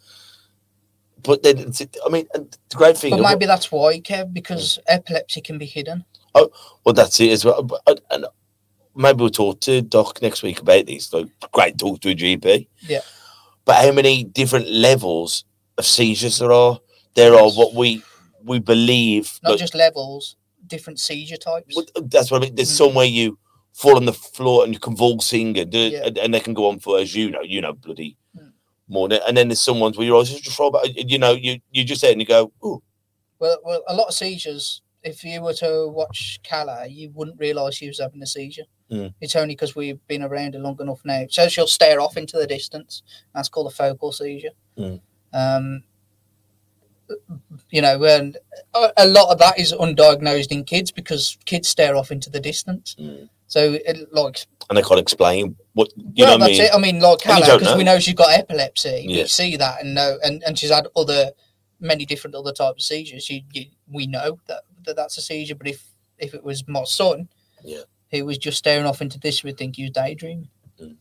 but 1.23 1.43
then 1.43 1.71
I 2.05 2.09
mean, 2.09 2.27
the 2.33 2.57
great 2.75 2.97
thing. 2.97 3.11
but 3.11 3.21
maybe 3.21 3.45
that's 3.45 3.71
why, 3.71 4.01
Kev, 4.01 4.33
because 4.33 4.79
epilepsy 4.87 5.39
can 5.39 5.57
be 5.57 5.65
hidden. 5.67 6.03
Well, 6.35 6.93
that's 6.93 7.19
it 7.19 7.31
as 7.31 7.45
well. 7.45 7.63
But, 7.63 8.01
and- 8.11 8.25
maybe 8.97 9.17
we'll 9.21 9.29
talk 9.29 9.59
to 9.61 9.81
Doc 9.81 10.21
next 10.21 10.41
week 10.43 10.61
about 10.61 10.85
this. 10.85 11.11
Like, 11.11 11.27
great 11.51 11.77
talk 11.77 11.99
to 12.01 12.11
a 12.11 12.15
GP. 12.15 12.67
Yeah. 12.87 13.01
But 13.65 13.83
how 13.83 13.91
many 13.91 14.23
different 14.23 14.69
levels 14.69 15.43
of 15.77 15.85
seizures 15.85 16.39
there 16.39 16.51
are? 16.51 16.79
There 17.15 17.33
are 17.33 17.49
what 17.51 17.73
we 17.73 18.01
we 18.43 18.59
believe. 18.59 19.39
Not 19.43 19.51
like, 19.51 19.59
just 19.59 19.73
levels, 19.75 20.35
different 20.67 20.99
seizure 20.99 21.35
types. 21.37 21.75
well, 21.75 21.85
that's 22.05 22.29
what 22.31 22.41
I 22.43 22.45
mean. 22.45 22.55
There's 22.55 22.69
Mm. 22.71 22.77
somewhere 22.77 23.05
you 23.05 23.37
fall 23.73 23.97
on 23.97 24.05
the 24.05 24.13
floor 24.13 24.63
and 24.63 24.71
you're 24.73 24.79
convulsing, 24.79 25.57
and, 25.57 25.73
Yeah. 25.73 26.05
and, 26.05 26.17
and 26.17 26.33
they 26.33 26.39
can 26.39 26.53
go 26.53 26.69
on 26.69 26.79
for 26.79 26.99
as 26.99 27.13
you 27.15 27.31
know, 27.31 27.41
you 27.41 27.59
know, 27.59 27.73
bloody 27.73 28.17
Mm. 28.37 29.09
than- 29.09 29.19
And 29.27 29.35
then 29.35 29.47
there's 29.49 29.61
some 29.61 29.79
ones 29.79 29.97
where 29.97 30.05
your 30.07 30.21
eyes 30.21 30.29
just 30.39 30.59
roll 30.59 30.71
back. 30.71 30.83
You 30.95 31.17
know, 31.17 31.31
you 31.33 31.59
you 31.71 31.83
just 31.83 32.01
there 32.01 32.11
and 32.11 32.21
you 32.21 32.27
go, 32.27 32.51
ooh, 32.63 32.81
Well, 33.39 33.57
well, 33.65 33.81
a 33.87 33.95
lot 33.95 34.07
of 34.09 34.13
seizures. 34.13 34.81
If 35.05 35.23
you 35.23 35.41
were 35.41 35.53
to 35.53 35.87
watch 35.87 36.39
Calla, 36.43 36.87
you 36.87 37.11
wouldn't 37.13 37.39
realise 37.39 37.75
she 37.75 37.87
was 37.87 37.99
having 37.99 38.21
a 38.21 38.27
seizure. 38.27 38.63
Mm. 38.91 39.13
It's 39.21 39.35
only 39.35 39.53
because 39.55 39.75
we've 39.75 40.05
been 40.07 40.23
around 40.23 40.55
her 40.55 40.59
long 40.59 40.79
enough 40.81 41.01
now. 41.05 41.25
So 41.29 41.47
she'll 41.47 41.67
stare 41.67 42.01
off 42.01 42.17
into 42.17 42.37
the 42.37 42.47
distance. 42.47 43.03
That's 43.33 43.47
called 43.47 43.67
a 43.67 43.75
focal 43.75 44.11
seizure. 44.11 44.49
Mm. 44.77 44.99
Um, 45.33 45.83
you 47.69 47.81
know, 47.81 48.03
and 48.03 48.37
a, 48.97 49.07
lot 49.07 49.31
of 49.31 49.39
that 49.39 49.59
is 49.59 49.73
undiagnosed 49.73 50.51
in 50.51 50.63
kids 50.63 50.91
because 50.91 51.37
kids 51.45 51.69
stare 51.69 51.95
off 51.95 52.11
into 52.11 52.29
the 52.29 52.39
distance. 52.39 52.95
Mm. 52.99 53.29
So, 53.47 53.73
it, 53.73 54.11
like, 54.11 54.45
and 54.69 54.77
they 54.77 54.81
can't 54.81 54.99
explain 54.99 55.55
what 55.73 55.89
you 55.95 56.25
well, 56.25 56.39
know. 56.39 56.45
What 56.45 56.45
I 56.45 56.47
that's 56.47 56.59
mean, 56.59 56.67
it. 56.67 56.73
I 56.73 56.79
mean, 56.79 56.99
like 56.99 57.19
Calla, 57.19 57.59
because 57.59 57.77
we 57.77 57.83
know. 57.83 57.93
know 57.93 57.99
she's 57.99 58.15
got 58.15 58.31
epilepsy. 58.31 59.05
Yeah. 59.07 59.23
We 59.23 59.27
see 59.27 59.55
that 59.57 59.81
and 59.81 59.93
know, 59.93 60.17
and, 60.23 60.43
and 60.43 60.57
she's 60.57 60.71
had 60.71 60.87
other, 60.95 61.31
many 61.79 62.05
different 62.05 62.35
other 62.35 62.51
types 62.51 62.83
of 62.83 62.87
seizures. 62.87 63.29
You, 63.29 63.41
you, 63.53 63.65
we 63.87 64.07
know 64.07 64.39
that, 64.47 64.63
that 64.85 64.95
that's 64.95 65.17
a 65.17 65.21
seizure. 65.21 65.55
But 65.55 65.67
if 65.67 65.83
if 66.17 66.33
it 66.33 66.43
was 66.43 66.67
my 66.67 66.83
son, 66.85 67.27
Yeah. 67.63 67.81
he 68.09 68.21
was 68.21 68.37
just 68.37 68.57
staring 68.57 68.85
off 68.85 69.01
into 69.01 69.19
this, 69.19 69.43
we'd 69.43 69.57
think 69.57 69.75
he 69.75 69.83
was 69.83 69.91
daydreaming. 69.91 70.49
Mm. 70.79 70.95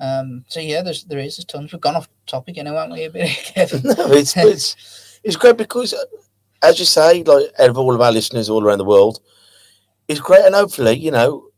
Um. 0.00 0.44
So 0.48 0.60
yeah, 0.60 0.82
there's 0.82 1.04
there 1.04 1.18
is 1.18 1.36
there's 1.36 1.44
tons. 1.46 1.72
We've 1.72 1.80
gone 1.80 1.96
off 1.96 2.08
topic, 2.26 2.58
anyway, 2.58 2.76
haven't 2.76 2.92
we? 2.92 3.04
A 3.04 3.10
bit, 3.10 3.30
Kevin? 3.54 3.82
no, 3.84 3.94
it's, 4.12 4.36
it's 4.36 5.20
it's 5.24 5.36
great 5.36 5.56
because, 5.56 5.94
uh, 5.94 6.04
as 6.62 6.78
you 6.78 6.84
say, 6.84 7.22
like 7.24 7.46
out 7.58 7.70
of 7.70 7.78
all 7.78 7.94
of 7.94 8.00
our 8.00 8.12
listeners 8.12 8.48
all 8.50 8.62
around 8.64 8.78
the 8.78 8.84
world, 8.84 9.20
it's 10.06 10.20
great, 10.20 10.44
and 10.44 10.54
hopefully, 10.54 10.96
you 10.96 11.10
know, 11.10 11.48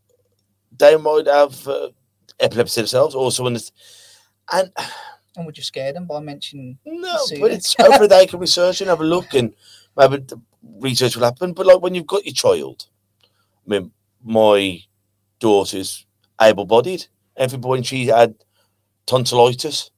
they 0.78 0.96
might 0.96 1.26
have 1.26 1.66
uh, 1.68 1.88
epilepsy 2.38 2.80
themselves, 2.80 3.14
also 3.14 3.46
in 3.46 3.52
this, 3.54 3.70
and 4.52 4.70
and 5.36 5.46
we 5.46 5.52
just 5.52 5.68
scared 5.68 5.94
them 5.96 6.06
by 6.06 6.20
mentioning. 6.20 6.78
no, 6.84 7.18
but 7.40 7.50
it's 7.52 7.74
hopefully 7.78 8.08
they 8.08 8.26
can 8.26 8.40
research 8.40 8.80
and 8.80 8.88
have 8.90 9.00
a 9.00 9.04
look, 9.04 9.34
and 9.34 9.52
maybe 9.96 10.24
research 10.62 11.16
will 11.16 11.24
happen. 11.24 11.52
But 11.52 11.66
like 11.66 11.80
when 11.80 11.94
you've 11.94 12.06
got 12.06 12.24
your 12.24 12.34
child, 12.34 12.86
I 13.66 13.70
mean, 13.70 13.92
my 14.22 14.82
daughter's 15.38 16.06
able-bodied. 16.40 17.06
Every 17.36 17.58
point 17.58 17.86
she 17.86 18.06
had 18.06 18.34
tonsillitis, 19.06 19.90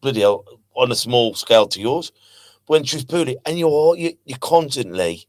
bloody 0.00 0.20
hell, 0.20 0.44
on 0.74 0.90
a 0.90 0.96
small 0.96 1.34
scale 1.34 1.66
to 1.68 1.80
yours. 1.80 2.12
When 2.66 2.84
she 2.84 2.96
was 2.96 3.04
poorly, 3.04 3.36
and 3.44 3.58
you're 3.58 3.96
you, 3.96 4.16
you're 4.24 4.38
constantly 4.38 5.26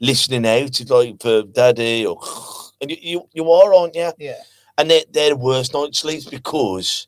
listening 0.00 0.46
out 0.46 0.72
to 0.72 0.92
like 0.92 1.20
for 1.20 1.42
daddy 1.42 2.06
or 2.06 2.18
and 2.80 2.90
you, 2.90 2.96
you 3.00 3.28
you 3.32 3.50
are, 3.50 3.74
aren't 3.74 3.94
you? 3.94 4.10
Yeah. 4.18 4.40
And 4.78 4.90
they're, 4.90 5.04
they're 5.10 5.30
the 5.30 5.36
worst 5.36 5.74
night 5.74 5.94
sleeps 5.94 6.24
because 6.24 7.06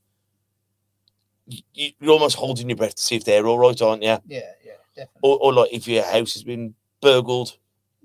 you, 1.46 1.90
you're 1.98 2.12
almost 2.12 2.36
holding 2.36 2.68
your 2.68 2.76
breath 2.76 2.96
to 2.96 3.02
see 3.02 3.16
if 3.16 3.24
they're 3.24 3.46
all 3.46 3.58
right, 3.58 3.80
aren't 3.80 4.02
you? 4.02 4.18
Yeah. 4.26 4.42
Yeah. 4.62 4.72
Definitely. 4.94 5.20
Or, 5.22 5.38
or 5.38 5.52
like 5.54 5.72
if 5.72 5.88
your 5.88 6.04
house 6.04 6.34
has 6.34 6.44
been 6.44 6.74
burgled. 7.02 7.58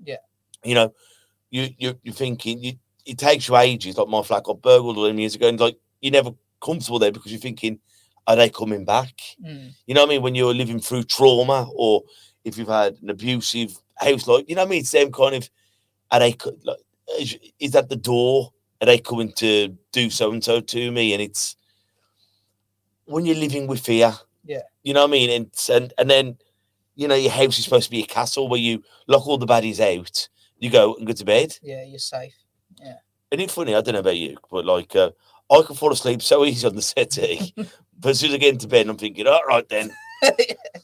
Yeah. 0.04 0.16
You 0.62 0.74
know, 0.74 0.94
you 1.50 1.68
you 1.78 1.98
you're 2.02 2.14
thinking 2.14 2.62
you 2.62 2.72
it 3.06 3.16
takes 3.16 3.48
you 3.48 3.56
ages. 3.56 3.96
Like 3.96 4.08
my 4.08 4.22
flat 4.22 4.44
got 4.44 4.60
burgled 4.60 4.98
all 4.98 5.04
them 5.04 5.18
years 5.18 5.34
ago, 5.34 5.48
and 5.48 5.58
like 5.58 5.78
you're 6.02 6.12
never 6.12 6.32
comfortable 6.60 6.98
there 6.98 7.12
because 7.12 7.32
you're 7.32 7.40
thinking, 7.40 7.78
are 8.26 8.36
they 8.36 8.50
coming 8.50 8.84
back? 8.84 9.14
Mm. 9.42 9.72
You 9.86 9.94
know 9.94 10.02
what 10.02 10.10
I 10.10 10.12
mean? 10.14 10.22
When 10.22 10.34
you're 10.34 10.52
living 10.52 10.80
through 10.80 11.04
trauma, 11.04 11.66
or 11.74 12.02
if 12.44 12.58
you've 12.58 12.68
had 12.68 12.98
an 13.02 13.08
abusive 13.08 13.74
house, 13.96 14.26
like 14.26 14.48
you 14.48 14.54
know 14.54 14.62
what 14.62 14.68
I 14.68 14.70
mean? 14.70 14.84
Same 14.84 15.10
kind 15.10 15.36
of. 15.36 15.48
Are 16.10 16.20
they 16.20 16.36
like? 16.64 16.78
Is, 17.18 17.38
is 17.58 17.70
that 17.72 17.88
the 17.88 17.96
door? 17.96 18.52
Are 18.80 18.86
they 18.86 18.98
coming 18.98 19.32
to 19.32 19.76
do 19.92 20.10
so 20.10 20.30
and 20.30 20.44
so 20.44 20.60
to 20.60 20.92
me? 20.92 21.12
And 21.14 21.22
it's 21.22 21.56
when 23.06 23.24
you're 23.24 23.36
living 23.36 23.66
with 23.66 23.80
fear. 23.80 24.12
Yeah. 24.44 24.62
You 24.82 24.94
know 24.94 25.02
what 25.02 25.08
I 25.08 25.12
mean? 25.12 25.30
And 25.30 25.50
and 25.70 25.92
and 25.98 26.10
then, 26.10 26.38
you 26.98 27.06
know, 27.06 27.14
your 27.14 27.30
house 27.30 27.56
is 27.58 27.64
supposed 27.64 27.84
to 27.84 27.90
be 27.92 28.02
a 28.02 28.06
castle 28.06 28.48
where 28.48 28.58
you 28.58 28.82
lock 29.06 29.26
all 29.28 29.38
the 29.38 29.46
baddies 29.46 29.78
out. 29.78 30.28
You 30.58 30.68
go 30.68 30.96
and 30.96 31.06
go 31.06 31.12
to 31.12 31.24
bed. 31.24 31.56
Yeah. 31.62 31.84
You're 31.84 32.00
safe. 32.00 32.34
Yeah. 32.82 32.96
And 33.30 33.40
it's 33.40 33.54
funny, 33.54 33.74
I 33.74 33.80
don't 33.80 33.94
know 33.94 34.00
about 34.00 34.16
you, 34.16 34.36
but 34.50 34.64
like 34.64 34.96
uh, 34.96 35.10
I 35.48 35.62
can 35.62 35.76
fall 35.76 35.92
asleep 35.92 36.20
so 36.22 36.44
easy 36.44 36.66
on 36.66 36.74
the 36.74 36.82
settee. 36.82 37.54
but 37.56 38.10
as 38.10 38.18
soon 38.18 38.30
as 38.30 38.34
I 38.34 38.38
get 38.38 38.54
into 38.54 38.66
bed, 38.66 38.88
I'm 38.88 38.96
thinking, 38.96 39.28
all 39.28 39.44
right 39.46 39.68
then. 39.68 39.92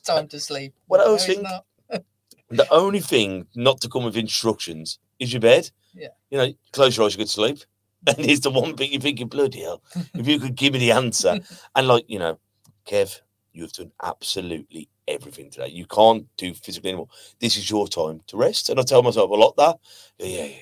Time 0.05 0.29
to 0.29 0.39
sleep. 0.39 0.73
What 0.87 1.01
I 1.01 1.03
No, 1.03 1.07
always 1.09 1.29
it's 1.29 1.41
think- 1.41 1.49
The 2.51 2.73
only 2.73 3.01
thing 3.01 3.47
not 3.57 3.81
to 3.81 3.89
come 3.89 4.05
with 4.05 4.17
instructions 4.17 5.01
is 5.19 5.33
your 5.33 5.41
bed. 5.41 5.71
Yeah. 5.95 6.09
You 6.31 6.39
know, 6.39 6.53
close 6.73 6.97
your 6.97 7.07
eyes, 7.07 7.15
you 7.15 7.19
go 7.19 7.25
to 7.25 7.31
sleep. 7.31 7.59
And 8.07 8.19
it's 8.21 8.41
the 8.41 8.51
one 8.51 8.75
bit 8.77 8.91
you're 8.91 9.01
thinking, 9.01 9.27
bloody 9.29 9.63
hell, 9.63 9.83
if 10.15 10.29
you 10.29 10.39
could 10.39 10.55
give 10.55 10.75
me 10.75 10.79
the 10.79 10.93
answer. 10.93 11.41
And 11.75 11.89
like, 11.89 12.05
you 12.07 12.19
know, 12.21 12.39
Kev, 12.87 13.21
you've 13.53 13.73
done 13.73 13.91
absolutely 14.03 14.89
everything 15.09 15.51
today. 15.51 15.69
You 15.69 15.87
can't 15.87 16.27
do 16.37 16.55
physical 16.55 16.89
anymore. 16.89 17.09
This 17.41 17.57
is 17.57 17.69
your 17.69 17.89
time 17.89 18.21
to 18.29 18.37
rest. 18.37 18.71
And 18.71 18.79
I 18.79 18.83
tell 18.83 19.03
myself 19.03 19.31
a 19.31 19.35
lot 19.35 19.57
that. 19.57 19.79
Yeah, 20.19 20.27
yeah, 20.27 20.45
yeah. 20.45 20.57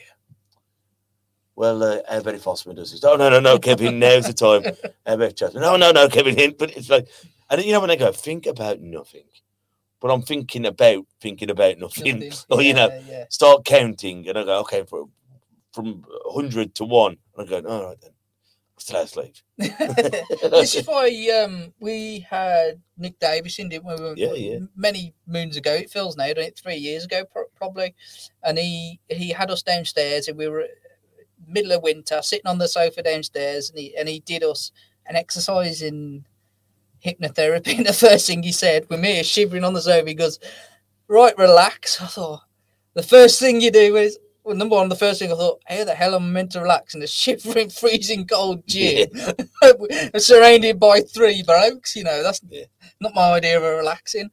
Well, 1.54 1.82
uh, 1.82 2.00
if 2.08 2.46
Osman 2.46 2.76
does 2.76 2.92
this? 2.92 3.04
Oh, 3.04 3.16
no, 3.16 3.28
no, 3.28 3.38
no, 3.38 3.58
Kevin, 3.58 3.98
now's 3.98 4.26
the 4.26 4.32
time. 4.32 4.64
About 5.06 5.36
Jasmine? 5.36 5.62
No, 5.62 5.76
no, 5.76 5.92
no, 5.92 6.08
Kevin, 6.08 6.38
in. 6.38 6.54
But 6.58 6.76
it's 6.76 6.88
like, 6.88 7.08
and 7.50 7.62
you 7.62 7.72
know, 7.72 7.80
when 7.80 7.90
I 7.90 7.96
go, 7.96 8.10
think 8.12 8.46
about 8.46 8.80
nothing, 8.80 9.24
but 10.00 10.10
I'm 10.10 10.22
thinking 10.22 10.64
about 10.64 11.06
thinking 11.20 11.50
about 11.50 11.78
nothing. 11.78 12.14
Nothing. 12.14 12.32
or, 12.50 12.62
you 12.62 12.72
know, 12.72 12.88
Yeah, 12.88 13.00
yeah. 13.06 13.24
start 13.28 13.64
counting 13.66 14.26
and 14.28 14.38
I 14.38 14.44
go, 14.44 14.60
okay, 14.60 14.84
for, 14.84 15.08
from 15.72 16.04
100 16.24 16.74
to 16.76 16.84
1. 16.84 17.16
And 17.36 17.46
I 17.46 17.60
go, 17.60 17.68
all 17.68 17.84
right 17.84 18.00
then. 18.00 18.12
Out 18.94 19.08
sleep. 19.08 19.34
this 19.58 20.74
is 20.74 20.86
why 20.86 21.08
um, 21.44 21.72
we 21.78 22.26
had 22.28 22.80
Nick 22.96 23.18
Davis 23.18 23.58
in, 23.58 23.68
didn't 23.68 23.86
we? 23.86 24.22
Yeah, 24.22 24.32
yeah. 24.32 24.58
Many 24.74 25.14
moons 25.26 25.56
ago, 25.56 25.72
it 25.72 25.90
feels 25.90 26.16
now, 26.16 26.26
don't 26.26 26.38
it? 26.38 26.58
Three 26.62 26.76
years 26.76 27.04
ago, 27.04 27.24
pro- 27.24 27.44
probably. 27.54 27.94
And 28.42 28.58
he 28.58 29.00
he 29.08 29.30
had 29.30 29.50
us 29.50 29.62
downstairs, 29.62 30.28
and 30.28 30.36
we 30.36 30.48
were 30.48 30.66
middle 31.46 31.72
of 31.72 31.82
winter, 31.82 32.20
sitting 32.22 32.46
on 32.46 32.58
the 32.58 32.68
sofa 32.68 33.02
downstairs, 33.02 33.70
and 33.70 33.78
he 33.78 33.96
and 33.96 34.08
he 34.08 34.20
did 34.20 34.42
us 34.42 34.72
an 35.06 35.16
exercise 35.16 35.82
in 35.82 36.24
hypnotherapy. 37.04 37.74
And 37.76 37.86
the 37.86 37.92
first 37.92 38.26
thing 38.26 38.42
he 38.42 38.52
said, 38.52 38.86
with 38.88 39.00
me 39.00 39.22
shivering 39.22 39.64
on 39.64 39.74
the 39.74 39.82
sofa, 39.82 40.08
he 40.08 40.14
goes, 40.14 40.38
"Right, 41.08 41.36
relax." 41.38 42.00
I 42.00 42.06
thought 42.06 42.40
the 42.94 43.02
first 43.02 43.38
thing 43.38 43.60
you 43.60 43.70
do 43.70 43.96
is. 43.96 44.18
Well, 44.44 44.56
number 44.56 44.74
one, 44.74 44.88
the 44.88 44.96
first 44.96 45.20
thing 45.20 45.30
I 45.30 45.36
thought, 45.36 45.62
how 45.66 45.84
the 45.84 45.94
hell 45.94 46.16
am 46.16 46.24
I 46.24 46.28
meant 46.28 46.52
to 46.52 46.60
relax 46.60 46.94
in 46.94 47.02
a 47.02 47.06
shivering, 47.06 47.70
freezing 47.80 48.26
cold 48.26 48.66
gym? 48.66 49.08
surrounded 50.16 50.80
by 50.80 51.00
three 51.00 51.42
blokes. 51.44 51.94
You 51.94 52.04
know, 52.04 52.22
that's 52.22 52.40
Yeah. 52.50 52.64
not 53.00 53.14
my 53.14 53.32
idea 53.34 53.56
of 53.56 53.62
a 53.62 53.76
relaxing. 53.76 54.30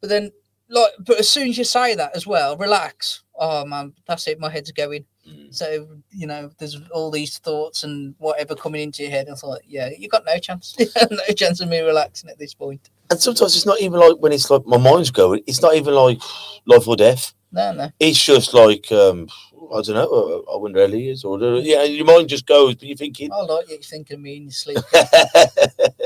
But 0.00 0.10
then, 0.10 0.32
like, 0.68 0.92
but 1.00 1.20
as 1.20 1.28
soon 1.28 1.48
as 1.48 1.58
you 1.58 1.64
say 1.64 1.94
that 1.94 2.16
as 2.16 2.26
well, 2.26 2.56
relax. 2.56 3.22
Oh 3.40 3.64
man, 3.64 3.92
that's 4.06 4.26
it. 4.26 4.40
My 4.40 4.50
head's 4.50 4.72
going. 4.72 5.04
Mm. 5.28 5.54
So 5.54 5.86
you 6.10 6.26
know, 6.26 6.50
there's 6.58 6.76
all 6.92 7.10
these 7.10 7.38
thoughts 7.38 7.84
and 7.84 8.14
whatever 8.18 8.56
coming 8.56 8.82
into 8.82 9.02
your 9.02 9.12
head. 9.12 9.28
I 9.30 9.34
thought, 9.34 9.60
yeah, 9.64 9.90
you 9.96 10.08
got 10.08 10.24
no 10.26 10.36
chance, 10.38 10.76
no 11.10 11.34
chance 11.36 11.60
of 11.60 11.68
me 11.68 11.80
relaxing 11.80 12.28
at 12.28 12.38
this 12.38 12.54
point. 12.54 12.90
And 13.10 13.20
sometimes 13.20 13.54
it's 13.56 13.66
not 13.66 13.80
even 13.80 14.00
like 14.00 14.16
when 14.18 14.32
it's 14.32 14.50
like 14.50 14.66
my 14.66 14.76
mind's 14.76 15.10
going, 15.12 15.42
it's 15.46 15.62
not 15.62 15.76
even 15.76 15.94
like 15.94 16.18
life 16.66 16.88
or 16.88 16.96
death. 16.96 17.32
No, 17.50 17.72
no. 17.72 17.90
It's 17.98 18.22
just 18.22 18.52
like, 18.52 18.90
um, 18.92 19.28
I 19.74 19.80
don't 19.82 19.94
know, 19.94 20.44
I 20.52 20.56
wonder 20.56 20.86
how 20.86 20.92
he 20.92 21.08
is. 21.08 21.24
Or, 21.24 21.38
yeah, 21.40 21.82
your 21.84 22.04
mind 22.04 22.28
just 22.28 22.46
goes, 22.46 22.74
but 22.74 22.86
you're 22.86 22.96
thinking, 22.96 23.32
I 23.32 23.40
like 23.40 23.70
you 23.70 23.78
thinking 23.78 24.22
me 24.22 24.36
in 24.36 24.42
your 24.44 24.52
sleep. 24.52 24.78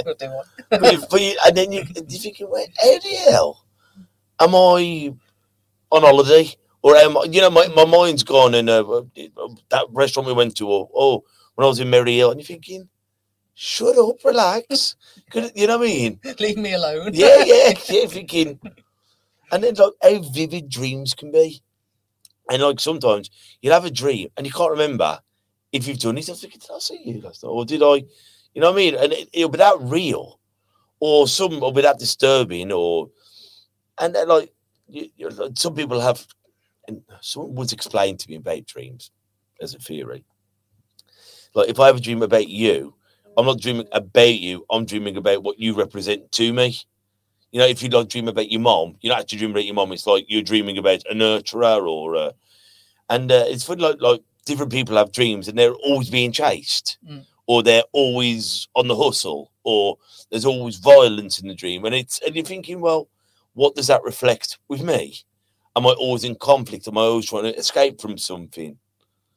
What 0.05 0.19
do 0.19 0.25
you 0.27 0.31
want? 0.31 0.49
but 0.71 0.93
you, 0.93 1.03
but 1.11 1.21
you, 1.21 1.37
and 1.47 1.57
then 1.57 1.73
you, 1.73 1.85
you're 1.95 2.21
thinking, 2.21 2.51
wait, 2.51 2.71
how 2.77 2.99
the 2.99 3.31
hell 3.31 3.67
am 4.41 4.55
I 4.55 5.15
on 5.91 6.03
holiday? 6.03 6.49
Or 6.83 6.97
am 6.97 7.17
I, 7.17 7.25
you 7.25 7.41
know, 7.41 7.51
my, 7.51 7.69
my 7.69 7.85
mind's 7.85 8.25
gone 8.25 8.55
in 8.55 8.69
uh, 8.69 8.83
that 9.71 9.87
restaurant 9.91 10.27
we 10.27 10.33
went 10.33 10.57
to, 10.57 10.69
or 10.69 10.91
oh, 10.95 11.25
when 11.55 11.65
I 11.65 11.69
was 11.69 11.79
in 11.79 11.91
Merry 11.91 12.17
Hill, 12.17 12.33
and 12.33 12.41
you're 12.41 12.47
thinking, 12.47 12.89
shut 13.55 13.97
up, 13.97 14.25
relax. 14.25 14.97
You 15.33 15.69
know 15.69 15.79
what 15.79 15.87
I 15.87 15.91
mean? 15.91 16.21
Leave 16.41 16.57
me 16.59 16.73
alone. 16.75 17.11
Yeah, 17.13 17.45
yeah, 17.45 17.73
yeah, 17.89 18.07
thinking. 18.07 18.59
And 19.53 19.63
then, 19.63 19.75
like, 19.75 19.93
how 20.03 20.23
vivid 20.31 20.69
dreams 20.69 21.15
can 21.15 21.31
be. 21.31 21.63
And, 22.51 22.63
like, 22.63 22.81
sometimes 22.81 23.31
you'll 23.61 23.75
have 23.75 23.85
a 23.85 23.91
dream 23.91 24.29
and 24.37 24.47
you 24.47 24.53
can't 24.53 24.71
remember 24.71 25.21
if 25.71 25.87
you've 25.87 25.99
done 25.99 26.19
it. 26.19 26.25
Thinking, 26.25 26.59
did 26.59 26.71
I 26.75 26.79
see 26.79 27.01
you 27.05 27.21
last 27.21 27.45
night? 27.45 27.51
Or 27.51 27.65
did 27.65 27.83
I, 27.83 28.05
you 28.55 28.61
know 28.61 28.71
what 28.71 28.75
I 28.75 28.77
mean? 28.77 28.95
And 28.95 29.13
it, 29.13 29.29
it'll 29.33 29.51
be 29.51 29.59
that 29.59 29.77
real 29.81 30.41
or 31.01 31.29
some 31.29 31.61
will 31.61 31.73
be 31.73 31.83
that 31.83 31.99
disturbing 31.99 32.73
or, 32.73 33.11
and 34.01 34.15
then, 34.15 34.29
like, 34.29 34.53
you, 34.89 35.09
you, 35.17 35.31
some 35.55 35.75
people 35.75 36.01
have, 36.01 36.27
and 36.89 37.03
someone 37.21 37.55
once 37.55 37.73
explained 37.73 38.19
to 38.21 38.31
me 38.31 38.37
about 38.37 38.67
dreams 38.67 39.11
as 39.61 39.75
a 39.75 39.79
theory. 39.79 40.25
Like, 41.55 41.69
if 41.69 41.79
I 41.79 41.87
have 41.87 41.97
a 41.97 42.01
dream 42.01 42.23
about 42.23 42.49
you, 42.49 42.95
I'm 43.37 43.47
not 43.47 43.61
dreaming 43.61 43.89
about 43.93 44.35
you, 44.35 44.65
I'm 44.71 44.87
dreaming 44.87 45.17
about 45.17 45.43
what 45.43 45.59
you 45.59 45.75
represent 45.75 46.33
to 46.33 46.53
me. 46.53 46.79
You 47.53 47.61
know, 47.61 47.67
if 47.67 47.83
you 47.83 47.91
like 47.91 48.09
dream 48.09 48.29
about 48.29 48.51
your 48.51 48.61
mom, 48.63 48.97
you're 49.01 49.13
not 49.15 49.21
actually 49.21 49.39
dreaming 49.39 49.55
about 49.57 49.65
your 49.67 49.75
mom. 49.75 49.93
It's 49.93 50.07
like 50.07 50.25
you're 50.29 50.43
dreaming 50.43 50.79
about 50.79 51.03
a 51.11 51.15
nurturer 51.15 51.87
or 51.87 52.15
a, 52.15 52.33
and 53.11 53.31
uh, 53.31 53.45
it's 53.47 53.65
funny 53.65 53.83
like 53.83 54.01
like 54.01 54.23
different 54.47 54.73
people 54.73 54.97
have 54.97 55.13
dreams 55.13 55.49
and 55.49 55.59
they're 55.59 55.75
always 55.75 56.11
being 56.11 56.33
chased, 56.33 56.99
Mm. 57.09 57.27
or 57.47 57.63
they're 57.63 57.85
always 57.93 58.69
on 58.75 58.89
the 58.89 58.97
hustle, 58.97 59.53
or 59.65 59.99
there's 60.31 60.47
always 60.47 60.77
violence 60.77 61.41
in 61.41 61.47
the 61.49 61.55
dream, 61.55 61.85
and 61.85 61.95
it's 61.95 62.21
and 62.25 62.35
you're 62.35 62.45
thinking, 62.45 62.81
well, 62.81 63.09
what 63.53 63.75
does 63.75 63.89
that 63.89 64.03
reflect 64.03 64.59
with 64.69 64.83
me? 64.83 65.19
Am 65.77 65.87
I 65.87 65.91
always 65.91 66.25
in 66.25 66.35
conflict? 66.37 66.89
Am 66.89 66.97
I 66.97 67.03
always 67.03 67.29
trying 67.29 67.45
to 67.45 67.57
escape 67.57 68.01
from 68.01 68.17
something? 68.17 68.79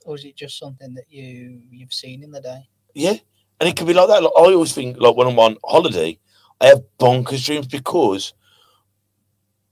Or 0.05 0.15
is 0.15 0.23
it 0.23 0.35
just 0.37 0.57
something 0.57 0.93
that 0.93 1.05
you 1.09 1.61
you've 1.69 1.93
seen 1.93 2.23
in 2.23 2.31
the 2.31 2.39
day? 2.41 2.69
Yeah, 2.93 3.17
and 3.59 3.67
it 3.67 3.75
can 3.75 3.87
be 3.87 3.93
like 3.93 4.07
that. 4.07 4.23
Like, 4.23 4.31
I 4.37 4.53
always 4.53 4.73
think, 4.73 4.97
like 5.01 5.17
when 5.17 5.27
I'm 5.27 5.37
on 5.39 5.57
holiday, 5.65 6.17
I 6.61 6.67
have 6.67 6.81
bonkers 6.99 7.45
dreams 7.45 7.67
because 7.67 8.33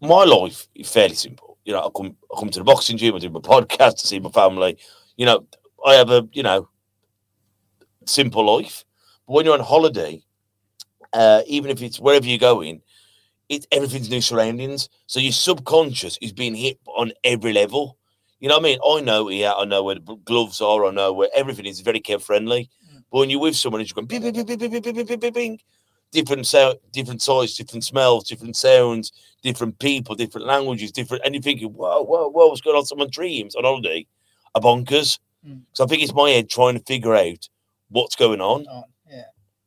my 0.02 0.24
life 0.24 0.68
is 0.76 0.92
fairly 0.92 1.16
simple. 1.16 1.58
You 1.66 1.74
know, 1.74 1.80
I 1.82 1.90
come, 1.96 2.16
I 2.34 2.40
come 2.40 2.50
to 2.50 2.60
the 2.60 2.66
boxing 2.66 2.98
gym, 2.98 3.16
I 3.16 3.20
do 3.20 3.30
my 3.30 3.40
podcast, 3.40 3.94
I 3.94 4.08
see 4.08 4.20
my 4.20 4.30
family. 4.30 4.78
You 5.16 5.26
know, 5.26 5.48
I 5.86 5.94
have 5.96 6.10
a 6.10 6.28
you 6.34 6.44
know 6.44 6.70
simple 8.06 8.46
life. 8.46 8.86
But 9.28 9.34
when 9.34 9.46
you're 9.46 9.54
on 9.54 9.62
holiday, 9.62 10.24
uh, 11.14 11.44
even 11.48 11.72
if 11.72 11.82
it's 11.82 12.00
wherever 12.00 12.26
you're 12.26 12.40
going, 12.40 12.82
it 13.50 13.68
everything's 13.72 14.10
new 14.10 14.22
surroundings. 14.22 14.90
So 15.08 15.20
your 15.20 15.32
subconscious 15.34 16.18
is 16.22 16.34
being 16.34 16.56
hit 16.56 16.80
on 16.88 17.14
every 17.24 17.54
level. 17.54 17.98
You 18.40 18.50
know 18.50 18.56
what 18.58 18.66
I 18.66 18.70
mean? 18.70 18.80
I 18.86 19.02
know 19.02 19.28
here, 19.28 19.54
I 19.56 19.66
know 19.66 19.84
where 19.84 19.96
the 19.96 20.16
gloves 20.26 20.62
are, 20.62 20.86
I 20.86 20.92
know 20.92 21.14
where 21.14 21.30
everything 21.36 21.66
is 21.66 21.82
very 21.82 22.00
care 22.00 22.20
friendly. 22.20 22.70
But 23.12 23.20
when 23.20 23.30
you're 23.30 23.40
with 23.40 23.56
someone, 23.56 23.82
it's 23.82 23.94
going 23.94 24.08
bing, 24.08 24.22
bing, 24.22 24.34
bing, 24.34 24.46
bing, 24.46 24.58
bing, 24.60 24.72
bing, 24.82 24.94
bing, 24.94 25.06
bing, 25.06 25.20
bing, 25.20 25.34
bing. 25.34 25.60
Different 26.14 26.48
sound, 26.48 26.78
different 26.92 27.22
size, 27.22 27.56
different 27.56 27.84
smells, 27.84 28.28
different 28.30 28.56
sounds, 28.56 29.12
different 29.42 29.78
people, 29.80 30.16
different 30.16 30.48
languages, 30.48 30.92
different. 30.92 31.24
And 31.26 31.34
you're 31.34 31.42
thinking, 31.42 31.70
whoa, 31.70 32.04
whoa, 32.04 32.30
whoa, 32.30 32.48
what's 32.48 32.62
going 32.62 32.78
on? 32.78 32.86
Some 32.86 33.02
of 33.02 33.08
my 33.08 33.12
dreams 33.12 33.56
on 33.56 33.66
holiday 33.66 34.06
are 34.56 34.62
bonkers. 34.62 35.20
Mm. 35.46 35.64
So 35.74 35.84
I 35.84 35.88
think 35.88 36.04
it's 36.04 36.14
my 36.14 36.30
head 36.30 36.50
trying 36.50 36.78
to 36.78 36.84
figure 36.86 37.16
out 37.16 37.50
what's 37.90 38.16
going 38.16 38.40
on. 38.40 38.66
Oh, 38.70 38.84
yeah. 39.10 39.24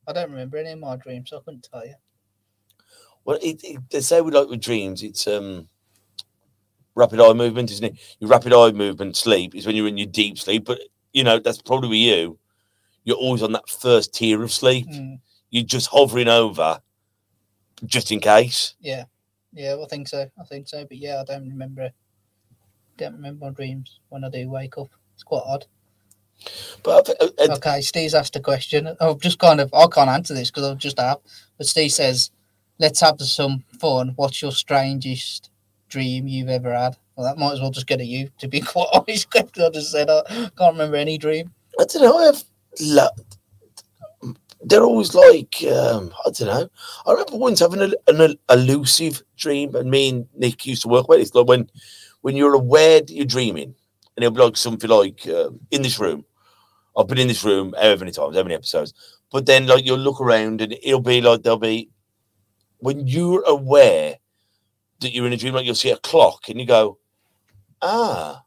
I 0.08 0.12
don't 0.12 0.30
remember 0.30 0.56
any 0.56 0.70
of 0.70 0.78
my 0.78 0.96
dreams, 0.96 1.30
so 1.30 1.38
I 1.38 1.40
couldn't 1.40 1.68
tell 1.70 1.84
you. 1.84 1.94
Well, 3.24 3.38
it, 3.42 3.60
it, 3.64 3.80
they 3.90 4.00
say 4.00 4.20
we 4.20 4.30
like 4.30 4.48
with 4.48 4.60
dreams, 4.60 5.02
it's 5.02 5.26
um 5.26 5.68
rapid 6.94 7.20
eye 7.20 7.32
movement, 7.32 7.72
isn't 7.72 7.84
it? 7.84 8.16
Your 8.20 8.30
rapid 8.30 8.52
eye 8.52 8.70
movement 8.70 9.16
sleep 9.16 9.54
is 9.54 9.66
when 9.66 9.74
you're 9.74 9.88
in 9.88 9.98
your 9.98 10.06
deep 10.06 10.38
sleep, 10.38 10.64
but 10.64 10.78
you 11.12 11.24
know 11.24 11.40
that's 11.40 11.60
probably 11.60 11.88
with 11.88 11.98
you. 11.98 12.38
You're 13.04 13.16
always 13.16 13.42
on 13.42 13.52
that 13.52 13.68
first 13.68 14.14
tier 14.14 14.42
of 14.42 14.52
sleep. 14.52 14.88
Mm, 14.88 15.20
You're 15.50 15.64
just 15.64 15.88
hovering 15.88 16.28
over, 16.28 16.80
just 17.84 18.10
in 18.12 18.20
case. 18.20 18.74
yeah. 18.80 19.04
Yeah, 19.52 19.76
I 19.82 19.86
think 19.86 20.06
so. 20.08 20.28
I 20.38 20.44
think 20.44 20.68
so. 20.68 20.84
But 20.84 20.98
yeah, 20.98 21.20
I 21.20 21.24
don't 21.24 21.48
remember 21.48 21.90
don't 22.98 23.14
remember 23.14 23.46
my 23.46 23.50
dreams 23.52 24.00
when 24.10 24.22
I 24.24 24.28
do 24.28 24.50
wake 24.50 24.76
up. 24.76 24.88
It's 25.14 25.22
quite 25.22 25.42
odd. 25.46 25.64
But 26.82 27.08
I, 27.08 27.12
I- 27.12 27.24
uh, 27.24 27.52
uh, 27.52 27.54
Okay, 27.56 27.80
Steve's 27.80 28.12
asked 28.14 28.36
a 28.36 28.40
question. 28.40 28.94
I've 29.00 29.20
just 29.20 29.38
kind 29.38 29.60
of 29.60 29.72
I 29.72 29.86
can't 29.86 30.10
answer 30.10 30.34
this 30.34 30.50
because 30.50 30.64
I've 30.70 30.76
just 30.78 30.98
have. 31.00 31.18
But 31.56 31.66
Steve 31.66 31.90
says, 31.92 32.30
"Let's 32.78 33.00
have 33.00 33.18
some 33.22 33.64
fun. 33.80 34.12
What's 34.16 34.42
your 34.42 34.52
strangest 34.52 35.50
dream 35.88 36.26
you've 36.28 36.50
ever 36.50 36.74
had?" 36.74 36.96
Well, 37.16 37.24
that 37.26 37.38
might 37.38 37.52
as 37.54 37.60
well 37.62 37.70
just 37.70 37.86
go 37.86 37.96
to 37.96 38.04
you. 38.04 38.28
To 38.40 38.48
be 38.48 38.60
quite 38.72 38.88
honest, 38.92 39.30
'cause 39.30 39.48
I 39.58 39.70
just 39.70 39.90
said 39.90 40.10
I 40.10 40.22
can't 40.58 40.74
remember 40.74 40.96
any 40.96 41.16
dream. 41.16 41.52
I 41.80 41.84
don't 41.84 42.02
know. 42.02 42.18
I 42.18 42.24
have. 42.26 42.44
lo- 42.80 43.08
They're 44.68 44.82
always 44.82 45.14
like 45.14 45.62
um, 45.62 46.12
I 46.26 46.30
don't 46.30 46.48
know. 46.48 46.68
I 47.06 47.12
remember 47.12 47.36
once 47.36 47.60
having 47.60 47.80
a, 47.80 47.92
an 48.08 48.36
elusive 48.50 49.22
dream, 49.36 49.76
and 49.76 49.88
me 49.88 50.08
and 50.08 50.26
Nick 50.36 50.66
used 50.66 50.82
to 50.82 50.88
work 50.88 51.08
with 51.08 51.20
it. 51.20 51.22
It's 51.22 51.34
like 51.34 51.46
when 51.46 51.70
when 52.22 52.34
you're 52.34 52.54
aware 52.54 53.00
that 53.00 53.10
you're 53.10 53.24
dreaming, 53.24 53.76
and 54.16 54.24
it'll 54.24 54.34
be 54.34 54.42
like 54.42 54.56
something 54.56 54.90
like 54.90 55.24
um, 55.28 55.60
in 55.70 55.82
this 55.82 56.00
room. 56.00 56.24
I've 56.96 57.06
been 57.06 57.18
in 57.18 57.28
this 57.28 57.44
room 57.44 57.74
however 57.78 58.00
many 58.00 58.10
times, 58.10 58.34
how 58.34 58.42
many 58.42 58.56
episodes. 58.56 58.92
But 59.30 59.46
then, 59.46 59.66
like, 59.66 59.84
you'll 59.84 59.98
look 59.98 60.20
around, 60.20 60.60
and 60.60 60.72
it'll 60.82 61.00
be 61.00 61.20
like 61.20 61.42
there'll 61.42 61.58
be 61.58 61.90
when 62.78 63.06
you're 63.06 63.44
aware 63.46 64.16
that 65.00 65.12
you're 65.12 65.26
in 65.26 65.32
a 65.32 65.36
dream, 65.36 65.54
like 65.54 65.64
you'll 65.64 65.74
see 65.76 65.90
a 65.90 65.98
clock, 65.98 66.48
and 66.48 66.58
you 66.58 66.66
go, 66.66 66.98
ah. 67.82 68.42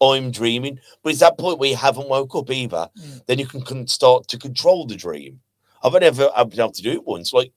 I'm 0.00 0.30
dreaming, 0.30 0.78
but 1.02 1.10
it's 1.10 1.18
that 1.18 1.38
point 1.38 1.58
where 1.58 1.70
you 1.70 1.74
haven't 1.74 2.08
woke 2.08 2.36
up 2.36 2.50
either. 2.52 2.88
Mm. 2.96 3.26
Then 3.26 3.38
you 3.40 3.46
can, 3.46 3.62
can 3.62 3.88
start 3.88 4.28
to 4.28 4.38
control 4.38 4.86
the 4.86 4.94
dream. 4.94 5.40
I've 5.82 5.94
only 5.94 6.06
ever 6.06 6.30
I've 6.36 6.50
been 6.50 6.60
able 6.60 6.72
to 6.72 6.82
do 6.82 6.92
it 6.92 7.06
once. 7.06 7.32
Like 7.32 7.52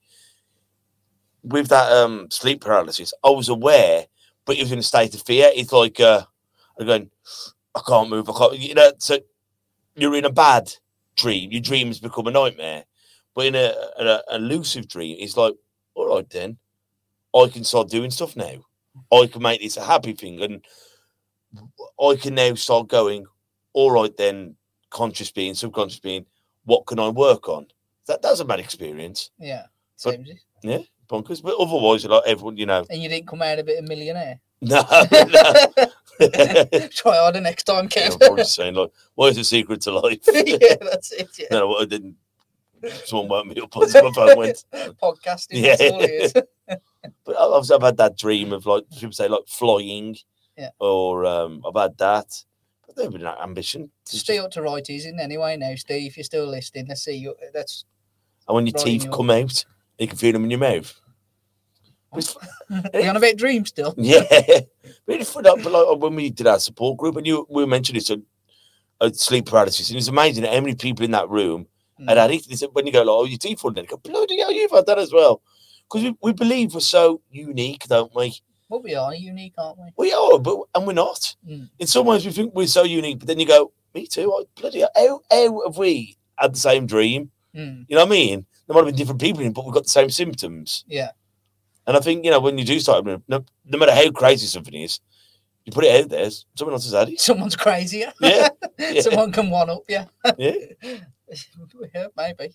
with 1.44 1.68
that 1.70 1.92
um 1.92 2.28
sleep 2.30 2.62
paralysis, 2.62 3.14
I 3.24 3.30
was 3.30 3.50
aware, 3.50 4.06
but 4.46 4.58
it 4.58 4.64
was 4.64 4.72
in 4.72 4.80
a 4.80 4.84
state 4.84 5.16
of 5.16 5.22
fear. 5.24 5.52
It's 5.54 5.72
like 5.72 6.00
uh 6.00 6.24
I'm 6.80 6.86
going, 6.86 7.12
I 7.76 7.82
can't 7.88 8.10
move, 8.10 8.30
I 8.30 8.34
can't 8.38 8.58
you 8.58 8.74
know, 8.74 8.92
so 8.98 9.20
you're 9.96 10.16
in 10.16 10.26
a 10.26 10.32
bad 10.32 10.74
dream. 11.16 11.52
Your 11.52 11.62
dream 11.62 11.88
has 11.88 12.00
become 12.00 12.28
a 12.28 12.32
nightmare. 12.32 12.86
But 13.34 13.46
in 13.46 13.56
a, 13.56 13.74
a, 13.98 14.22
a 14.32 14.40
lucid 14.40 14.88
dream, 14.88 15.18
it's 15.20 15.38
like, 15.38 15.54
all 15.96 16.16
right, 16.16 16.30
then 16.30 16.58
I 17.36 17.48
can 17.48 17.64
start 17.64 17.90
doing 17.90 18.12
stuff 18.12 18.36
now. 18.36 18.66
I 19.12 19.28
can 19.28 19.42
make 19.42 19.62
this 19.62 19.78
a 19.78 19.84
happy 19.86 20.14
thing, 20.14 20.42
and 20.42 20.66
I 22.00 22.16
can 22.16 22.36
now 22.36 22.56
start 22.56 22.90
going. 22.90 23.26
All 23.74 23.92
right, 23.92 24.16
then 24.18 24.56
conscious 24.90 25.32
being, 25.32 25.54
subconscious 25.54 26.02
being, 26.02 26.26
what 26.66 26.86
can 26.86 27.00
I 27.00 27.08
work 27.08 27.48
on? 27.48 27.68
That 28.08 28.22
that's 28.22 28.40
a 28.40 28.46
bad 28.46 28.60
experience, 28.60 29.32
Yeah. 29.40 29.66
But- 30.04 30.20
it. 30.64 30.88
bonkers. 31.10 31.42
But 31.44 31.56
otherwise, 31.60 32.06
like 32.06 32.24
everyone, 32.26 32.58
you 32.58 32.66
know, 32.66 32.86
And 32.90 33.02
you 33.02 33.10
didn't 33.10 33.28
come 33.28 33.42
out 33.42 33.60
a 33.60 33.64
bit 33.64 33.80
a 33.80 33.82
millionaire. 33.88 34.40
no, 34.62 34.84
no. 35.12 35.88
Try 36.90 37.16
harder 37.18 37.42
next 37.42 37.64
time, 37.64 37.90
Yeah, 37.96 38.12
I'm 38.22 38.44
saying 38.44 38.76
like, 38.76 38.92
what 39.16 39.30
is 39.32 39.38
the 39.38 39.44
secret 39.44 39.82
to 39.82 39.92
life? 39.92 40.20
yeah, 40.32 40.76
that's 40.80 41.12
it. 41.12 41.30
Yeah. 41.40 41.48
no, 41.52 41.76
I 41.78 41.86
didn't. 41.86 42.16
Someone 43.06 43.28
woke 43.28 43.46
me 43.48 43.62
up 43.62 43.76
my 43.76 43.88
phone 43.88 44.38
went. 44.38 44.64
Podcasting. 45.02 45.48
Yeah. 45.52 45.76
That's 45.76 45.92
all 45.92 46.02
it 46.02 46.10
is. 46.12 46.34
But 47.26 47.38
I've, 47.40 47.72
I've 47.72 47.82
had 47.82 47.98
that 47.98 48.18
dream 48.18 48.54
of 48.54 48.66
like 48.66 48.84
people 48.92 49.12
say 49.14 49.28
like 49.28 49.48
flying, 49.48 50.18
Yeah. 50.58 50.70
or 50.80 51.26
um, 51.26 51.64
I've 51.68 51.80
had 51.82 51.98
that. 52.00 52.28
But 52.86 52.96
there's 52.96 53.10
been 53.10 53.22
that 53.24 53.40
ambition. 53.42 53.92
to 54.06 54.12
just- 54.12 54.30
up 54.30 54.52
to 54.52 54.62
right 54.62 54.88
in 54.90 55.20
anyway 55.20 55.58
now, 55.58 55.74
Steve. 55.76 56.12
If 56.12 56.18
you're 56.18 56.24
still 56.24 56.46
listening, 56.48 56.88
let's 56.88 57.04
see 57.04 57.16
you. 57.16 57.36
That's 57.54 57.86
and 58.52 58.56
when 58.56 58.68
your 58.68 58.74
teeth 58.78 59.06
your- 59.06 59.14
come 59.14 59.30
out, 59.30 59.66
you 59.98 60.08
can 60.08 60.18
feel 60.18 60.34
them 60.34 60.44
in 60.44 60.52
your 60.52 60.60
mouth. 60.60 60.94
It's- 62.16 62.36
you 62.94 63.10
on 63.10 63.16
a 63.18 63.20
bit 63.20 63.38
dream 63.38 63.66
still. 63.66 63.94
yeah. 63.98 64.22
But 65.08 65.36
like 65.40 66.00
when 66.00 66.16
we 66.16 66.30
did 66.30 66.48
our 66.48 66.60
support 66.60 66.98
group, 66.98 67.16
and 67.18 67.26
you 67.28 67.46
we 67.50 67.66
mentioned 67.66 67.98
it's 67.98 68.10
a, 68.10 68.18
a 69.00 69.14
sleep 69.14 69.46
paralysis, 69.48 69.90
and 69.90 69.98
it's 69.98 70.08
amazing 70.08 70.44
how 70.46 70.60
many 70.60 70.76
people 70.76 71.04
in 71.06 71.12
that 71.12 71.30
room 71.30 71.68
had 72.08 72.18
Mm. 72.18 72.22
had 72.22 72.32
it. 72.32 72.48
They 72.50 72.56
said, 72.56 72.70
when 72.74 72.86
you 72.88 72.94
go 72.94 73.00
like, 73.00 73.10
"Oh, 73.10 73.26
your 73.26 73.38
teeth 73.38 73.60
falling," 73.60 73.76
they 73.76 73.86
go, 73.86 73.98
"Bloody 73.98 74.40
hell, 74.40 74.52
you've 74.52 74.72
had 74.72 74.86
that 74.88 74.98
as 75.00 75.12
well." 75.14 75.42
Because 75.90 76.04
we, 76.04 76.16
we 76.22 76.34
believe 76.34 76.74
we're 76.74 76.80
so 76.80 77.22
unique, 77.30 77.84
don't 77.88 78.14
we? 78.16 78.34
Well, 78.70 78.82
we 78.82 78.96
are 78.96 79.14
unique, 79.14 79.54
aren't 79.58 79.78
we? 79.80 79.86
We 79.98 80.14
are, 80.14 80.40
but 80.40 80.58
and 80.76 80.88
we're 80.88 80.94
not. 80.94 81.36
Mm. 81.48 81.70
In 81.80 81.88
some 81.88 82.06
ways, 82.06 82.26
we 82.26 82.32
think 82.32 82.54
we're 82.56 82.68
so 82.68 82.84
unique, 82.84 83.20
but 83.20 83.28
then 83.28 83.40
you 83.40 83.46
go, 83.46 83.72
"Me 83.94 84.08
too." 84.08 84.32
I, 84.34 84.44
bloody 84.60 84.80
hell, 84.80 84.90
how, 84.96 85.22
how 85.30 85.62
have 85.68 85.78
we 85.78 86.18
had 86.38 86.54
the 86.56 86.60
same 86.60 86.86
dream? 86.88 87.32
Mm. 87.56 87.86
You 87.88 87.96
know 87.96 88.06
what 88.06 88.08
I 88.08 88.12
mean? 88.12 88.46
There 88.68 88.74
might 88.74 88.82
have 88.82 88.88
been 88.88 88.96
different 88.96 89.22
people 89.22 89.42
in, 89.42 89.54
but 89.54 89.66
we've 89.66 89.74
got 89.74 89.84
the 89.84 89.90
same 89.90 90.10
symptoms. 90.10 90.86
Yeah. 90.88 91.12
And 91.88 91.98
I 91.98 92.00
think 92.00 92.24
you 92.24 92.32
know 92.32 92.40
when 92.40 92.58
you 92.58 92.66
do 92.66 92.80
start, 92.80 93.06
no, 93.06 93.22
no 93.28 93.78
matter 93.78 93.94
how 93.94 94.12
crazy 94.12 94.48
something 94.48 94.74
is, 94.74 95.00
you 95.66 95.72
put 95.72 95.84
it 95.84 96.04
out 96.04 96.10
there. 96.10 96.30
Someone 96.56 96.74
else 96.74 96.86
has 96.86 96.94
had 96.94 97.10
it. 97.10 97.20
Someone's 97.20 97.56
crazier. 97.56 98.14
Yeah, 98.22 98.50
yeah. 98.78 99.02
Someone 99.02 99.32
can 99.32 99.50
one 99.50 99.70
up. 99.70 99.84
Yeah. 99.88 100.06
Yeah. 100.38 100.54
yeah, 101.94 102.08
maybe. 102.16 102.54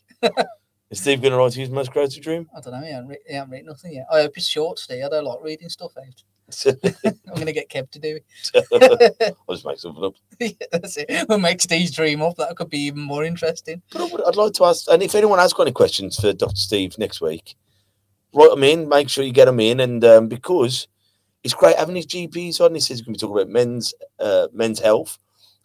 Is 0.91 1.01
Steve 1.01 1.21
going 1.21 1.33
to 1.33 1.39
write 1.39 1.55
his 1.55 1.71
most 1.71 1.91
crazy 1.91 2.21
dream? 2.21 2.49
I 2.57 2.61
don't 2.61 2.73
know. 2.73 2.81
He 2.81 3.17
he 3.27 3.35
hasn't 3.35 3.51
written 3.51 3.67
nothing 3.67 3.95
yet. 3.95 4.07
I 4.11 4.23
hope 4.23 4.37
it's 4.37 4.47
short, 4.47 4.79
Steve. 4.79 5.05
I 5.05 5.09
don't 5.09 5.25
like 5.25 5.39
reading 5.43 5.69
stuff 5.69 5.93
out. 5.99 6.23
I'm 6.49 7.35
going 7.35 7.47
to 7.47 7.53
get 7.53 7.69
Kev 7.69 7.91
to 7.91 7.99
do 7.99 8.19
it. 8.19 9.35
I'll 9.49 9.55
just 9.55 9.67
make 9.67 9.79
something 9.79 10.05
up. 10.05 10.15
yeah, 10.41 10.51
that's 10.71 10.97
it. 10.97 11.27
We'll 11.29 11.39
make 11.39 11.61
Steve's 11.61 11.91
dream 11.91 12.23
up. 12.23 12.37
That 12.37 12.55
could 12.57 12.71
be 12.71 12.81
even 12.81 13.01
more 13.01 13.25
interesting. 13.25 13.83
But 13.93 14.13
would, 14.13 14.23
I'd 14.25 14.37
like 14.37 14.53
to 14.55 14.65
ask, 14.65 14.87
and 14.89 15.03
if 15.03 15.15
anyone 15.15 15.41
has 15.41 15.53
got 15.53 15.65
any 15.65 15.73
questions 15.73 16.19
for 16.19 16.33
Dr. 16.33 16.57
Steve 16.57 16.97
next 16.99 17.21
week, 17.21 17.57
write 18.33 18.51
them 18.51 18.63
in. 18.63 18.89
Make 18.89 19.09
sure 19.09 19.25
you 19.25 19.33
get 19.33 19.47
them 19.47 19.61
in, 19.61 19.81
and 19.81 20.05
um, 20.05 20.29
because 20.29 20.87
it's 21.43 21.55
great 21.55 21.77
having 21.77 21.97
his 21.97 22.07
GPs 22.07 22.61
on. 22.61 22.75
He 22.75 22.81
says 22.81 22.99
he's 22.99 23.03
going 23.03 23.15
to 23.15 23.19
be 23.19 23.21
talking 23.21 23.43
about 23.43 23.53
men's 23.53 23.95
uh, 24.21 24.47
men's 24.53 24.79
health, 24.79 25.19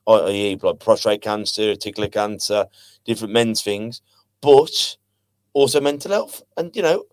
i.e., 0.08 0.58
like 0.62 0.80
prostate 0.80 1.22
cancer, 1.22 1.76
tickler 1.76 2.08
cancer, 2.08 2.66
different 3.06 3.34
men's 3.34 3.62
things, 3.62 4.02
but 4.42 4.98
also 5.54 5.80
mental 5.80 6.12
health. 6.12 6.42
And 6.58 6.76
you 6.76 6.82
know, 6.82 7.04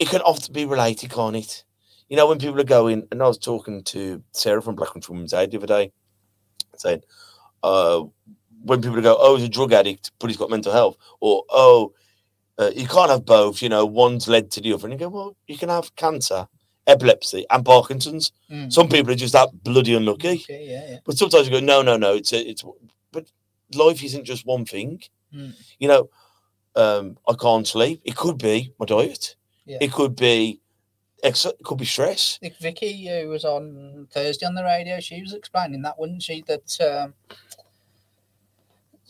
it 0.00 0.08
can 0.08 0.20
often 0.22 0.52
be 0.52 0.64
related, 0.64 1.10
can't 1.10 1.36
it? 1.36 1.64
You 2.10 2.16
know, 2.16 2.26
when 2.26 2.38
people 2.38 2.60
are 2.60 2.64
going, 2.64 3.06
and 3.10 3.22
I 3.22 3.28
was 3.28 3.38
talking 3.38 3.84
to 3.84 4.22
Sarah 4.32 4.60
from 4.60 4.74
Black 4.74 4.92
Country 4.92 5.12
Women's 5.12 5.32
Aid 5.32 5.52
the 5.52 5.58
other 5.58 5.66
day, 5.66 5.92
saying, 6.76 7.02
uh, 7.62 8.02
when 8.64 8.82
people 8.82 9.00
go, 9.00 9.16
oh, 9.18 9.36
he's 9.36 9.46
a 9.46 9.48
drug 9.48 9.72
addict, 9.72 10.10
but 10.18 10.28
he's 10.28 10.36
got 10.36 10.50
mental 10.50 10.72
health, 10.72 10.96
or 11.20 11.44
oh, 11.50 11.94
uh, 12.58 12.70
you 12.74 12.86
can't 12.86 13.10
have 13.10 13.24
both. 13.24 13.62
You 13.62 13.68
know, 13.68 13.86
one's 13.86 14.28
led 14.28 14.50
to 14.50 14.60
the 14.60 14.72
other, 14.72 14.88
and 14.88 14.92
you 14.92 14.98
go, 14.98 15.08
well, 15.08 15.36
you 15.46 15.56
can 15.56 15.68
have 15.68 15.94
cancer, 15.94 16.48
epilepsy, 16.86 17.46
and 17.48 17.64
Parkinson's. 17.64 18.32
Mm. 18.50 18.72
Some 18.72 18.88
people 18.88 19.12
are 19.12 19.16
just 19.16 19.32
that 19.32 19.48
bloody 19.62 19.94
unlucky, 19.94 20.42
Okay, 20.42 20.66
yeah, 20.68 20.90
yeah. 20.90 20.98
but 21.04 21.16
sometimes 21.16 21.46
you 21.46 21.52
go, 21.52 21.64
no, 21.64 21.80
no, 21.80 21.96
no, 21.96 22.14
it's 22.14 22.32
a, 22.32 22.40
it's, 22.40 22.64
but 23.12 23.30
life 23.74 24.02
isn't 24.02 24.24
just 24.24 24.44
one 24.46 24.64
thing. 24.64 25.00
Mm. 25.32 25.54
You 25.78 25.88
know, 25.88 26.10
um, 26.74 27.18
I 27.28 27.34
can't 27.40 27.66
sleep. 27.66 28.02
It 28.04 28.16
could 28.16 28.36
be 28.36 28.74
my 28.80 28.86
diet. 28.86 29.36
Yeah. 29.64 29.78
It 29.80 29.92
could 29.92 30.16
be, 30.16 30.59
ex- 31.22 31.44
it 31.44 31.56
could 31.64 31.78
be 31.78 31.84
stress. 31.84 32.38
Vicky, 32.60 33.08
who 33.08 33.28
was 33.28 33.44
on 33.44 34.08
Thursday 34.10 34.46
on 34.46 34.54
the 34.54 34.64
radio, 34.64 35.00
she 35.00 35.20
was 35.20 35.32
explaining 35.32 35.82
that, 35.82 35.98
wasn't 35.98 36.22
she? 36.22 36.42
That 36.46 36.80
um, 36.80 37.14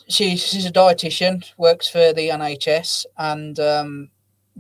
she, 0.08 0.36
she's 0.36 0.66
a 0.66 0.72
dietitian, 0.72 1.44
works 1.56 1.88
for 1.88 2.12
the 2.12 2.28
NHS, 2.28 3.06
and 3.18 3.58
um, 3.60 4.10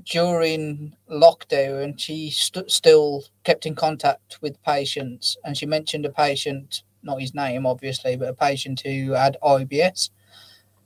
during 0.04 0.96
lockdown, 1.10 1.98
she 1.98 2.30
st- 2.30 2.70
still 2.70 3.24
kept 3.44 3.66
in 3.66 3.74
contact 3.74 4.38
with 4.40 4.62
patients. 4.62 5.36
And 5.44 5.56
she 5.56 5.66
mentioned 5.66 6.06
a 6.06 6.10
patient, 6.10 6.82
not 7.02 7.20
his 7.20 7.34
name, 7.34 7.66
obviously, 7.66 8.16
but 8.16 8.28
a 8.28 8.34
patient 8.34 8.80
who 8.80 9.12
had 9.12 9.36
IBS. 9.42 10.10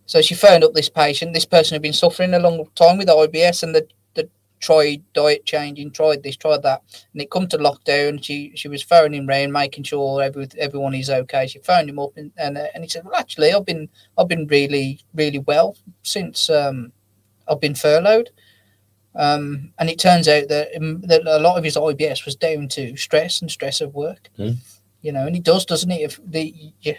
So 0.06 0.20
she 0.20 0.34
phoned 0.34 0.64
up 0.64 0.74
this 0.74 0.90
patient. 0.90 1.32
This 1.32 1.46
person 1.46 1.74
had 1.74 1.82
been 1.82 1.92
suffering 1.92 2.34
a 2.34 2.38
long 2.38 2.66
time 2.74 2.98
with 2.98 3.08
IBS, 3.08 3.62
and 3.62 3.74
the 3.74 3.86
tried 4.64 5.02
diet 5.12 5.44
changing, 5.44 5.90
tried 5.90 6.22
this, 6.22 6.36
tried 6.36 6.62
that, 6.62 6.82
and 7.12 7.20
it 7.20 7.30
come 7.30 7.46
to 7.48 7.58
lockdown. 7.58 8.22
She 8.24 8.52
she 8.54 8.68
was 8.68 8.82
phoning 8.82 9.26
round, 9.26 9.52
making 9.52 9.84
sure 9.84 10.22
every, 10.22 10.48
everyone 10.58 10.94
is 10.94 11.10
okay. 11.10 11.46
She 11.46 11.58
phoned 11.58 11.90
him 11.90 11.98
up, 11.98 12.16
and 12.16 12.32
and, 12.38 12.56
uh, 12.56 12.68
and 12.74 12.82
he 12.82 12.88
said, 12.88 13.04
"Well, 13.04 13.14
actually, 13.14 13.52
I've 13.52 13.66
been 13.66 13.90
I've 14.16 14.28
been 14.28 14.46
really 14.46 15.00
really 15.14 15.40
well 15.40 15.76
since 16.02 16.48
um, 16.48 16.92
I've 17.46 17.60
been 17.60 17.74
furloughed." 17.74 18.30
Um, 19.14 19.72
and 19.78 19.88
it 19.90 20.00
turns 20.00 20.26
out 20.26 20.48
that, 20.48 20.74
um, 20.76 21.02
that 21.02 21.24
a 21.24 21.38
lot 21.38 21.56
of 21.56 21.62
his 21.62 21.76
IBS 21.76 22.24
was 22.24 22.34
down 22.34 22.66
to 22.70 22.96
stress 22.96 23.40
and 23.40 23.48
stress 23.48 23.80
of 23.80 23.94
work. 23.94 24.28
Hmm. 24.36 24.52
You 25.02 25.12
know, 25.12 25.26
and 25.26 25.36
it 25.36 25.44
does, 25.44 25.66
doesn't 25.66 25.90
it? 25.90 26.00
If 26.00 26.18
the 26.24 26.72
your, 26.80 26.96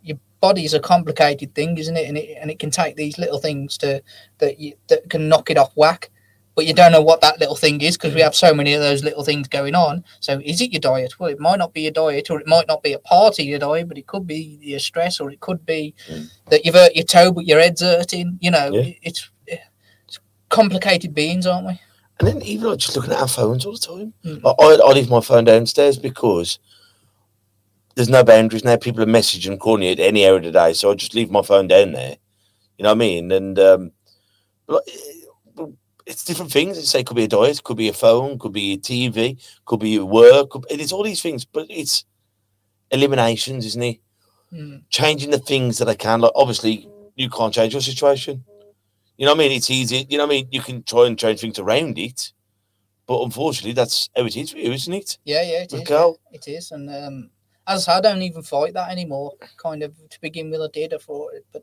your 0.00 0.18
body's 0.40 0.74
a 0.74 0.80
complicated 0.80 1.56
thing, 1.56 1.76
isn't 1.76 1.96
it? 1.96 2.08
And 2.08 2.16
it 2.16 2.38
and 2.40 2.52
it 2.52 2.60
can 2.60 2.70
take 2.70 2.94
these 2.94 3.18
little 3.18 3.40
things 3.40 3.76
to 3.78 4.00
that 4.38 4.60
you, 4.60 4.74
that 4.86 5.10
can 5.10 5.28
knock 5.28 5.50
it 5.50 5.58
off 5.58 5.72
whack 5.74 6.12
but 6.54 6.66
you 6.66 6.74
don't 6.74 6.92
know 6.92 7.02
what 7.02 7.20
that 7.20 7.40
little 7.40 7.56
thing 7.56 7.80
is 7.80 7.96
because 7.96 8.14
we 8.14 8.20
have 8.20 8.34
so 8.34 8.54
many 8.54 8.74
of 8.74 8.80
those 8.80 9.02
little 9.02 9.24
things 9.24 9.48
going 9.48 9.74
on. 9.74 10.04
So, 10.20 10.40
is 10.44 10.60
it 10.60 10.72
your 10.72 10.80
diet? 10.80 11.18
Well, 11.18 11.30
it 11.30 11.40
might 11.40 11.58
not 11.58 11.72
be 11.72 11.82
your 11.82 11.92
diet, 11.92 12.30
or 12.30 12.40
it 12.40 12.46
might 12.46 12.68
not 12.68 12.82
be 12.82 12.92
a 12.92 12.98
part 12.98 13.38
of 13.38 13.44
your 13.44 13.58
diet, 13.58 13.88
but 13.88 13.98
it 13.98 14.06
could 14.06 14.26
be 14.26 14.58
your 14.62 14.78
stress, 14.78 15.20
or 15.20 15.30
it 15.30 15.40
could 15.40 15.66
be 15.66 15.94
Mm. 16.08 16.30
that 16.50 16.64
you've 16.64 16.74
hurt 16.74 16.94
your 16.94 17.04
toe, 17.04 17.32
but 17.32 17.46
your 17.46 17.60
head's 17.60 17.80
hurting. 17.80 18.38
You 18.40 18.50
know, 18.50 18.70
Yeah. 18.72 18.92
it's, 19.02 19.30
it's 19.46 20.20
complicated 20.48 21.14
beings, 21.14 21.46
aren't 21.46 21.66
we? 21.66 21.80
And 22.20 22.28
then 22.28 22.42
even 22.42 22.68
like 22.68 22.78
just 22.78 22.94
looking 22.94 23.12
at 23.12 23.20
our 23.20 23.26
phones 23.28 23.66
all 23.66 23.72
the 23.72 23.78
time. 23.78 24.14
Mm. 24.24 24.40
I, 24.44 24.64
I, 24.64 24.88
I 24.90 24.92
leave 24.92 25.10
my 25.10 25.20
phone 25.20 25.44
downstairs 25.44 25.98
because 25.98 26.60
there's 27.96 28.08
no 28.08 28.22
boundaries 28.22 28.64
now. 28.64 28.76
People 28.76 29.02
are 29.02 29.06
messaging, 29.06 29.58
calling 29.58 29.82
you 29.82 29.90
at 29.92 29.98
any 30.00 30.26
hour 30.26 30.36
of 30.36 30.44
the 30.44 30.52
day, 30.52 30.72
so 30.74 30.90
I 30.90 30.94
just 30.94 31.14
leave 31.14 31.30
my 31.30 31.42
phone 31.42 31.66
down 31.66 31.92
there. 31.92 32.16
You 32.78 32.84
know 32.84 32.90
what 32.90 32.96
I 32.96 32.98
mean? 32.98 33.32
And 33.32 33.58
um, 33.58 33.92
like, 34.68 34.82
it's 36.06 36.24
different 36.24 36.52
things. 36.52 36.78
It's 36.78 36.90
say 36.90 37.00
it 37.00 37.06
could 37.06 37.16
be 37.16 37.24
a 37.24 37.28
diet, 37.28 37.62
could 37.62 37.76
be 37.76 37.88
a 37.88 37.92
phone, 37.92 38.38
could 38.38 38.52
be 38.52 38.74
a 38.74 38.78
TV, 38.78 39.42
could 39.64 39.80
be 39.80 39.90
your 39.90 40.04
work. 40.04 40.50
Could, 40.50 40.66
it's 40.70 40.92
all 40.92 41.02
these 41.02 41.22
things, 41.22 41.44
but 41.44 41.66
it's 41.70 42.04
eliminations, 42.90 43.64
isn't 43.66 43.82
it? 43.82 44.00
Mm. 44.52 44.82
Changing 44.90 45.30
the 45.30 45.38
things 45.38 45.78
that 45.78 45.88
I 45.88 45.94
can. 45.94 46.20
Like 46.20 46.32
obviously, 46.34 46.88
you 47.16 47.30
can't 47.30 47.54
change 47.54 47.72
your 47.72 47.82
situation. 47.82 48.44
You 49.16 49.26
know 49.26 49.32
what 49.32 49.44
I 49.44 49.48
mean? 49.48 49.52
It's 49.52 49.70
easy. 49.70 50.06
You 50.08 50.18
know 50.18 50.26
what 50.26 50.34
I 50.34 50.36
mean? 50.36 50.48
You 50.50 50.60
can 50.60 50.82
try 50.82 51.06
and 51.06 51.18
change 51.18 51.40
things 51.40 51.58
around 51.58 51.98
it, 51.98 52.32
but 53.06 53.22
unfortunately, 53.22 53.72
that's 53.72 54.10
how 54.16 54.26
it 54.26 54.36
is 54.36 54.50
for 54.50 54.58
you, 54.58 54.72
isn't 54.72 54.92
it? 54.92 55.18
Yeah, 55.24 55.42
yeah, 55.42 55.62
it 55.62 55.72
is, 55.72 55.88
yeah, 55.88 56.10
It 56.32 56.48
is, 56.48 56.72
And 56.72 56.90
um, 56.90 57.30
as 57.66 57.88
I 57.88 58.00
don't 58.00 58.22
even 58.22 58.42
fight 58.42 58.74
that 58.74 58.90
anymore. 58.90 59.32
Kind 59.56 59.82
of 59.82 59.94
to 60.08 60.20
begin 60.20 60.50
with, 60.50 60.60
I 60.60 60.68
did. 60.72 60.94
I 60.94 60.98
fought 60.98 61.34
it, 61.34 61.46
but 61.52 61.62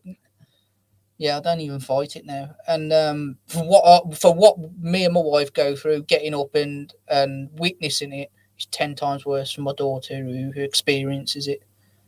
yeah, 1.22 1.38
I 1.38 1.40
don't 1.40 1.62
even 1.62 1.80
fight 1.80 2.16
it 2.16 2.26
now. 2.26 2.56
And 2.68 2.92
um, 2.92 3.38
for 3.46 3.64
what 3.64 3.84
I, 3.86 4.16
for 4.16 4.34
what 4.34 4.58
me 4.80 5.06
and 5.06 5.14
my 5.14 5.22
wife 5.22 5.54
go 5.54 5.76
through, 5.76 6.02
getting 6.04 6.34
up 6.34 6.56
and 6.56 6.92
and 7.10 7.48
witnessing 7.60 8.12
it 8.12 8.32
is 8.58 8.66
ten 8.66 8.96
times 8.96 9.24
worse 9.24 9.52
for 9.52 9.62
my 9.62 9.74
daughter 9.78 10.16
who, 10.16 10.52
who 10.52 10.62
experiences 10.62 11.48
it. 11.48 11.62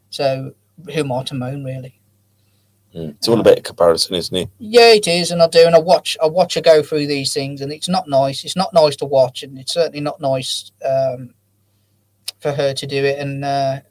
So 0.10 0.56
who 0.92 1.02
am 1.02 1.12
I 1.12 1.22
to 1.26 1.36
moan, 1.36 1.64
really? 1.64 2.02
Mm. 2.96 3.12
It's 3.12 3.28
all 3.28 3.40
about 3.40 3.64
comparison, 3.64 4.16
isn't 4.16 4.36
it? 4.36 4.50
Yeah, 4.58 4.94
it 4.94 5.08
is, 5.08 5.30
and 5.30 5.44
I 5.44 5.48
do, 5.48 5.64
and 5.64 5.76
I 5.76 5.80
watch. 5.80 6.18
I 6.20 6.26
watch 6.26 6.56
her 6.56 6.62
go 6.62 6.82
through 6.82 7.06
these 7.06 7.36
things, 7.36 7.62
and 7.62 7.72
it's 7.72 7.90
not 7.90 8.10
nice. 8.10 8.44
It's 8.44 8.56
not 8.56 8.74
nice 8.74 8.96
to 8.96 9.06
watch, 9.06 9.44
and 9.44 9.60
it's 9.60 9.76
certainly 9.76 10.02
not 10.02 10.22
nice 10.22 10.72
um, 10.84 11.36
for 12.40 12.52
her 12.52 12.74
to 12.74 12.88
do 12.88 13.06
it. 13.06 13.20
And 13.20 13.46
uh, 13.46 13.82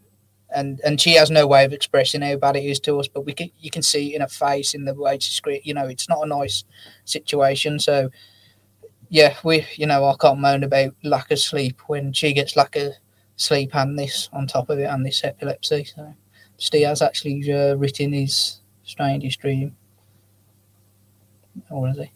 and 0.55 0.81
and 0.85 1.01
she 1.01 1.15
has 1.15 1.31
no 1.31 1.47
way 1.47 1.65
of 1.65 1.73
expressing 1.73 2.23
how 2.23 2.37
bad 2.37 2.57
it 2.57 2.65
is 2.65 2.81
to 2.81 2.99
us. 2.99 3.09
But 3.09 3.27
we 3.27 3.33
can 3.33 3.51
you 3.61 3.71
can 3.71 3.83
see 3.83 4.15
in 4.15 4.21
her 4.21 4.29
face, 4.29 4.75
in 4.75 4.85
the 4.85 4.95
way 4.95 5.19
she 5.19 5.33
screams. 5.33 5.67
You 5.67 5.75
know, 5.75 5.87
it's 5.87 6.09
not 6.09 6.23
a 6.23 6.27
nice 6.27 6.65
situation. 7.05 7.79
So 7.79 8.11
yeah, 9.09 9.37
we 9.45 9.67
you 9.75 9.87
know 9.87 10.05
I 10.05 10.15
can't 10.21 10.41
moan 10.41 10.65
about 10.65 10.95
lack 11.03 11.31
of 11.31 11.39
sleep 11.39 11.81
when 11.87 12.13
she 12.13 12.33
gets 12.33 12.57
lack 12.57 12.77
of 12.77 12.93
sleep 13.37 13.75
and 13.75 13.99
this 13.99 14.29
on 14.33 14.47
top 14.47 14.71
of 14.71 14.79
it 14.79 14.85
and 14.85 15.05
this 15.05 15.25
epilepsy. 15.25 15.85
So 15.85 16.15
Steve 16.57 16.87
has 16.87 17.03
actually 17.03 17.53
uh, 17.53 17.75
written 17.75 18.13
his 18.13 18.61
strangest 18.85 19.41
dream. 19.41 19.77
Or 21.71 21.89
is 21.89 21.97
he? 21.97 22.11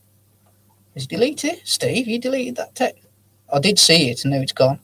Is 0.95 1.07
deleted? 1.07 1.61
Steve, 1.64 2.07
you 2.07 2.18
deleted 2.18 2.57
that 2.57 2.74
text. 2.74 3.05
I 3.53 3.59
did 3.59 3.78
see 3.78 4.11
it 4.11 4.24
and 4.24 4.32
now 4.32 4.41
it's 4.41 4.53
gone. 4.53 4.80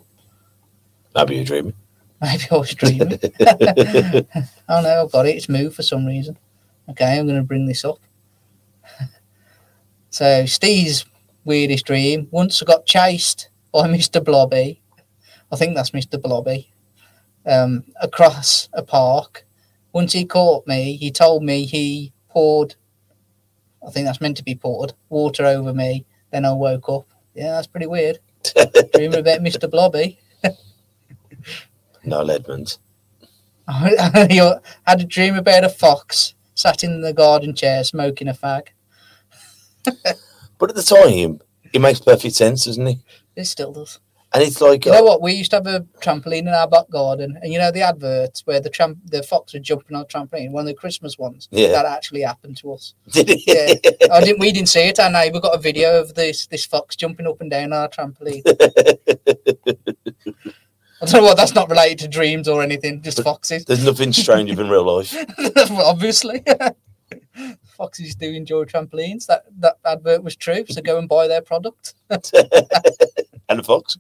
Maybe 1.14 1.36
you're 1.36 1.44
dreaming. 1.44 1.74
Maybe 2.33 2.45
I 2.53 2.55
was 2.57 2.75
dreaming. 2.75 3.18
oh 4.68 4.81
no, 4.81 5.03
I've 5.03 5.12
got 5.12 5.27
it. 5.27 5.37
It's 5.37 5.49
moved 5.49 5.75
for 5.75 5.83
some 5.83 6.07
reason. 6.07 6.39
Okay, 6.89 7.18
I'm 7.18 7.27
going 7.27 7.39
to 7.39 7.43
bring 7.43 7.66
this 7.66 7.85
up. 7.85 7.99
so, 10.11 10.47
Steve's 10.47 11.05
weirdest 11.45 11.85
dream 11.87 12.29
once 12.31 12.62
I 12.62 12.66
got 12.66 12.87
chased 12.87 13.49
by 13.73 13.89
Mr. 13.89 14.25
Blobby. 14.25 14.81
I 15.51 15.57
think 15.57 15.75
that's 15.75 15.91
Mr. 15.91 16.20
Blobby. 16.20 16.73
Um, 17.45 17.85
across 18.01 18.68
a 18.73 18.85
park. 18.85 19.45
Once 19.93 20.12
he 20.12 20.25
caught 20.25 20.66
me, 20.66 20.97
he 20.97 21.11
told 21.11 21.43
me 21.43 21.64
he 21.66 22.12
poured, 22.31 22.77
I 23.87 23.91
think 23.91 24.07
that's 24.07 24.20
meant 24.20 24.37
to 24.37 24.45
be 24.45 24.55
poured, 24.55 24.93
water 25.09 25.45
over 25.45 25.75
me. 25.75 26.07
Then 26.31 26.45
I 26.45 26.53
woke 26.53 26.89
up. 26.89 27.09
Yeah, 27.35 27.53
that's 27.53 27.66
pretty 27.66 27.87
weird. 27.87 28.20
Dreaming 28.95 29.18
about 29.18 29.41
Mr. 29.41 29.68
Blobby. 29.68 30.18
Noel 32.05 32.30
Edmonds. 32.30 32.78
I 33.68 34.61
had 34.86 35.00
a 35.00 35.05
dream 35.05 35.36
about 35.36 35.64
a 35.64 35.68
fox 35.68 36.34
sat 36.55 36.84
in 36.84 37.00
the 37.00 37.12
garden 37.12 37.55
chair 37.55 37.84
smoking 37.84 38.28
a 38.28 38.34
fag. 38.34 38.68
But 40.62 40.70
at 40.70 40.76
the 40.76 40.82
time, 40.84 41.40
it 41.72 41.80
makes 41.80 41.98
perfect 41.98 42.36
sense, 42.36 42.66
doesn't 42.66 42.86
it? 42.86 42.98
It 43.34 43.46
still 43.46 43.72
does. 43.72 43.98
And 44.32 44.44
it's 44.44 44.61
like, 44.61 44.86
You 44.86 44.92
know 44.92 45.03
what? 45.03 45.20
We 45.20 45.32
used 45.32 45.50
to 45.50 45.57
have 45.57 45.66
a 45.66 45.80
trampoline 46.00 46.42
in 46.42 46.50
our 46.50 46.68
back 46.68 46.88
garden, 46.88 47.36
and 47.42 47.53
you 47.53 47.59
know 47.59 47.72
the 47.72 47.82
adverts 47.82 48.46
where 48.46 48.61
the 48.61 48.70
tramp 48.70 48.98
the 49.05 49.24
fox 49.24 49.55
was 49.55 49.62
jumping 49.62 49.96
on 49.96 50.03
a 50.03 50.05
trampoline, 50.05 50.53
one 50.53 50.61
of 50.61 50.68
the 50.68 50.74
Christmas 50.74 51.18
ones. 51.18 51.48
Yeah. 51.50 51.72
That 51.72 51.84
actually 51.84 52.20
happened 52.20 52.59
to 52.59 52.74
us. 52.74 52.94
did 53.11 53.28
it? 53.28 53.40
Yeah. 53.44 53.74
I 54.14 54.20
didn't. 54.20 54.38
We 54.38 54.53
didn't 54.53 54.68
see 54.68 54.82
it. 54.82 55.00
Our 55.00 55.11
we 55.32 55.40
got 55.40 55.57
a 55.57 55.59
video 55.59 56.00
of 56.00 56.14
this 56.14 56.46
this 56.46 56.64
fox 56.64 56.94
jumping 56.94 57.26
up 57.26 57.40
and 57.40 57.50
down 57.50 57.72
our 57.72 57.88
trampoline. 57.88 58.44
I 61.03 61.07
don't 61.07 61.22
know 61.22 61.28
what. 61.28 61.36
That's 61.36 61.55
not 61.55 61.68
related 61.68 61.98
to 61.98 62.09
dreams 62.09 62.46
or 62.46 62.62
anything. 62.62 63.03
Just 63.03 63.22
foxes. 63.24 63.64
There's 63.64 63.84
nothing 63.84 64.12
stranger 64.12 64.55
than 64.55 64.68
real 64.68 64.96
life. 64.96 65.12
Obviously. 65.70 66.44
Foxes 67.76 68.14
do 68.14 68.32
enjoy 68.32 68.64
trampolines. 68.64 69.26
That 69.26 69.44
that 69.59 69.78
advert 69.84 70.22
was 70.22 70.36
true. 70.36 70.64
So 70.68 70.80
go 70.80 70.98
and 70.98 71.09
buy 71.09 71.26
their 71.26 71.42
product. 71.42 71.94
And 73.48 73.61
a 73.61 73.64
fox. 73.64 73.98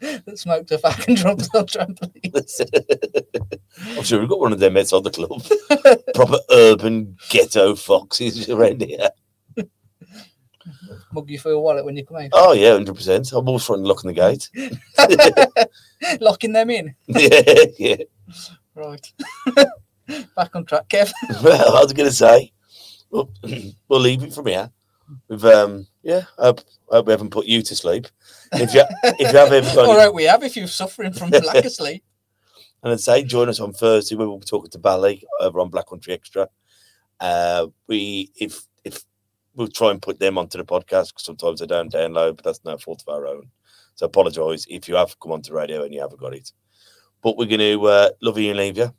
that 0.00 0.38
smoked 0.38 0.70
a 0.72 0.78
fucking 0.78 1.16
jumps 1.16 1.48
on 1.54 1.64
trampolines. 1.64 2.60
I'm 3.96 4.02
sure 4.02 4.20
we've 4.20 4.28
got 4.28 4.40
one 4.40 4.52
of 4.52 4.58
them 4.58 4.76
outside 4.76 5.04
the 5.04 5.10
club. 5.10 5.42
Proper 6.14 6.38
urban 6.50 7.16
ghetto 7.30 7.76
foxes 7.76 8.50
around 8.50 8.82
here. 8.82 9.08
Mug 11.12 11.30
you 11.30 11.38
for 11.38 11.48
your 11.48 11.62
wallet 11.62 11.84
when 11.84 11.96
you 11.96 12.04
come 12.04 12.18
out. 12.18 12.30
Oh 12.32 12.52
yeah, 12.52 12.72
hundred 12.72 12.94
percent. 12.94 13.32
I'm 13.32 13.46
always 13.48 13.64
trying 13.64 13.82
to 13.82 13.88
lock 13.88 14.04
in 14.04 14.08
the 14.08 14.14
gate. 14.14 14.50
Locking 16.20 16.52
them 16.52 16.70
in. 16.70 16.94
yeah, 17.06 17.64
yeah. 17.78 17.96
Right. 18.74 19.12
Back 20.36 20.54
on 20.54 20.64
track, 20.64 20.88
Kev. 20.88 21.12
Well, 21.42 21.76
I 21.76 21.82
was 21.82 21.92
gonna 21.92 22.10
say, 22.10 22.52
we'll, 23.10 23.30
we'll 23.88 24.00
leave 24.00 24.22
it 24.22 24.34
from 24.34 24.46
here. 24.46 24.70
We've 25.28 25.44
um, 25.44 25.86
yeah. 26.02 26.22
I 26.38 26.46
hope, 26.46 26.60
I 26.92 26.96
hope 26.96 27.06
we 27.06 27.12
haven't 27.12 27.30
put 27.30 27.46
you 27.46 27.62
to 27.62 27.76
sleep. 27.76 28.06
If 28.52 28.74
you 28.74 28.84
if 29.02 29.32
you 29.32 29.38
have 29.38 29.52
ever 29.52 29.74
got 29.74 29.86
All 29.86 29.96
right, 29.96 30.12
we 30.12 30.24
have 30.24 30.42
if 30.42 30.56
you're 30.56 30.66
suffering 30.66 31.12
from 31.12 31.30
lack 31.30 31.64
of 31.64 31.72
sleep. 31.72 32.04
And 32.82 32.92
I'd 32.92 33.00
say 33.00 33.24
join 33.24 33.48
us 33.48 33.60
on 33.60 33.72
Thursday 33.72 34.14
we'll 34.14 34.38
be 34.38 34.46
talking 34.46 34.70
to 34.70 34.78
Bally 34.78 35.24
over 35.40 35.58
on 35.60 35.70
Black 35.70 35.88
Country 35.88 36.12
Extra. 36.12 36.48
Uh, 37.18 37.66
we 37.86 38.30
if 38.36 38.62
we'll 39.58 39.68
try 39.68 39.90
and 39.90 40.00
put 40.00 40.20
them 40.20 40.38
onto 40.38 40.56
the 40.56 40.64
podcast 40.64 41.08
because 41.08 41.24
sometimes 41.24 41.60
they 41.60 41.66
don't 41.66 41.92
download, 41.92 42.36
but 42.36 42.44
that's 42.44 42.64
no 42.64 42.78
fault 42.78 43.02
of 43.06 43.12
our 43.12 43.26
own. 43.26 43.50
So 43.96 44.06
apologise 44.06 44.64
if 44.70 44.88
you 44.88 44.94
have 44.94 45.18
come 45.18 45.32
onto 45.32 45.52
radio 45.52 45.82
and 45.82 45.92
you 45.92 46.00
haven't 46.00 46.20
got 46.20 46.34
it. 46.34 46.52
But 47.22 47.36
we're 47.36 47.46
going 47.46 47.58
to 47.58 47.84
uh, 47.84 48.10
love 48.22 48.38
you 48.38 48.50
and 48.50 48.58
leave 48.58 48.78
you. 48.78 48.94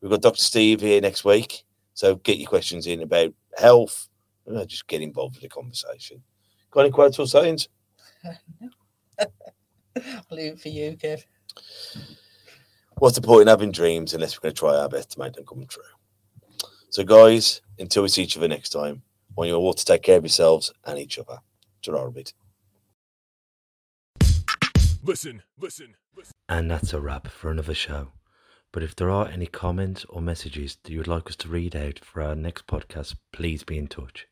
We've 0.00 0.10
got 0.10 0.20
Dr. 0.20 0.42
Steve 0.42 0.80
here 0.80 1.00
next 1.00 1.24
week, 1.24 1.62
so 1.94 2.16
get 2.16 2.38
your 2.38 2.48
questions 2.48 2.88
in 2.88 3.02
about 3.02 3.32
health. 3.56 4.08
Know, 4.44 4.64
just 4.64 4.88
get 4.88 5.00
involved 5.00 5.36
with 5.36 5.42
the 5.42 5.48
conversation. 5.48 6.20
Got 6.72 6.80
any 6.80 6.90
quotes 6.90 7.20
or 7.20 7.28
sayings? 7.28 7.68
I'll 9.20 9.26
leave 10.32 10.54
it 10.54 10.60
for 10.60 10.68
you, 10.68 10.96
Kev. 10.96 11.22
What's 12.98 13.14
the 13.14 13.22
point 13.22 13.42
in 13.42 13.46
having 13.46 13.70
dreams 13.70 14.14
unless 14.14 14.36
we're 14.36 14.48
going 14.48 14.54
to 14.54 14.58
try 14.58 14.74
our 14.74 14.88
best 14.88 15.12
to 15.12 15.20
make 15.20 15.34
them 15.34 15.46
come 15.46 15.64
true? 15.66 15.84
So, 16.90 17.04
guys, 17.04 17.60
until 17.78 18.02
we 18.02 18.08
see 18.08 18.24
each 18.24 18.36
other 18.36 18.48
next 18.48 18.70
time, 18.70 19.02
I 19.32 19.40
want 19.40 19.48
you 19.48 19.56
all 19.56 19.72
to 19.72 19.84
take 19.84 20.02
care 20.02 20.18
of 20.18 20.24
yourselves 20.24 20.72
and 20.84 20.98
each 20.98 21.18
other. 21.18 21.38
Ta-ra 21.82 22.04
a 22.04 22.10
bit. 22.10 22.34
Listen, 25.02 25.42
listen, 25.58 25.94
listen. 26.14 26.32
And 26.50 26.70
that's 26.70 26.92
a 26.92 27.00
wrap 27.00 27.28
for 27.28 27.50
another 27.50 27.74
show. 27.74 28.08
But 28.72 28.82
if 28.82 28.94
there 28.94 29.08
are 29.08 29.26
any 29.26 29.46
comments 29.46 30.04
or 30.10 30.20
messages 30.20 30.76
that 30.82 30.92
you 30.92 30.98
would 30.98 31.08
like 31.08 31.28
us 31.28 31.36
to 31.36 31.48
read 31.48 31.74
out 31.74 31.98
for 31.98 32.20
our 32.20 32.34
next 32.34 32.66
podcast, 32.66 33.16
please 33.32 33.64
be 33.64 33.78
in 33.78 33.86
touch. 33.86 34.26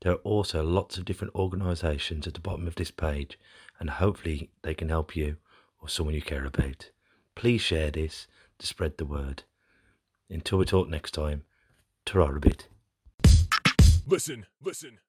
There 0.00 0.12
are 0.12 0.16
also 0.16 0.62
lots 0.62 0.98
of 0.98 1.04
different 1.04 1.34
organisations 1.34 2.26
at 2.28 2.34
the 2.34 2.40
bottom 2.40 2.68
of 2.68 2.76
this 2.76 2.92
page, 2.92 3.38
and 3.80 3.90
hopefully 3.90 4.50
they 4.62 4.74
can 4.74 4.88
help 4.88 5.16
you 5.16 5.38
or 5.82 5.88
someone 5.88 6.14
you 6.14 6.22
care 6.22 6.44
about. 6.44 6.90
Please 7.34 7.60
share 7.60 7.90
this 7.90 8.28
to 8.60 8.66
spread 8.68 8.98
the 8.98 9.04
word. 9.04 9.42
Until 10.30 10.58
we 10.58 10.64
talk 10.64 10.88
next 10.88 11.12
time, 11.12 11.42
ta 12.04 12.20
a 12.20 12.38
bit. 12.38 12.68
Listen, 14.10 14.46
listen. 14.62 15.00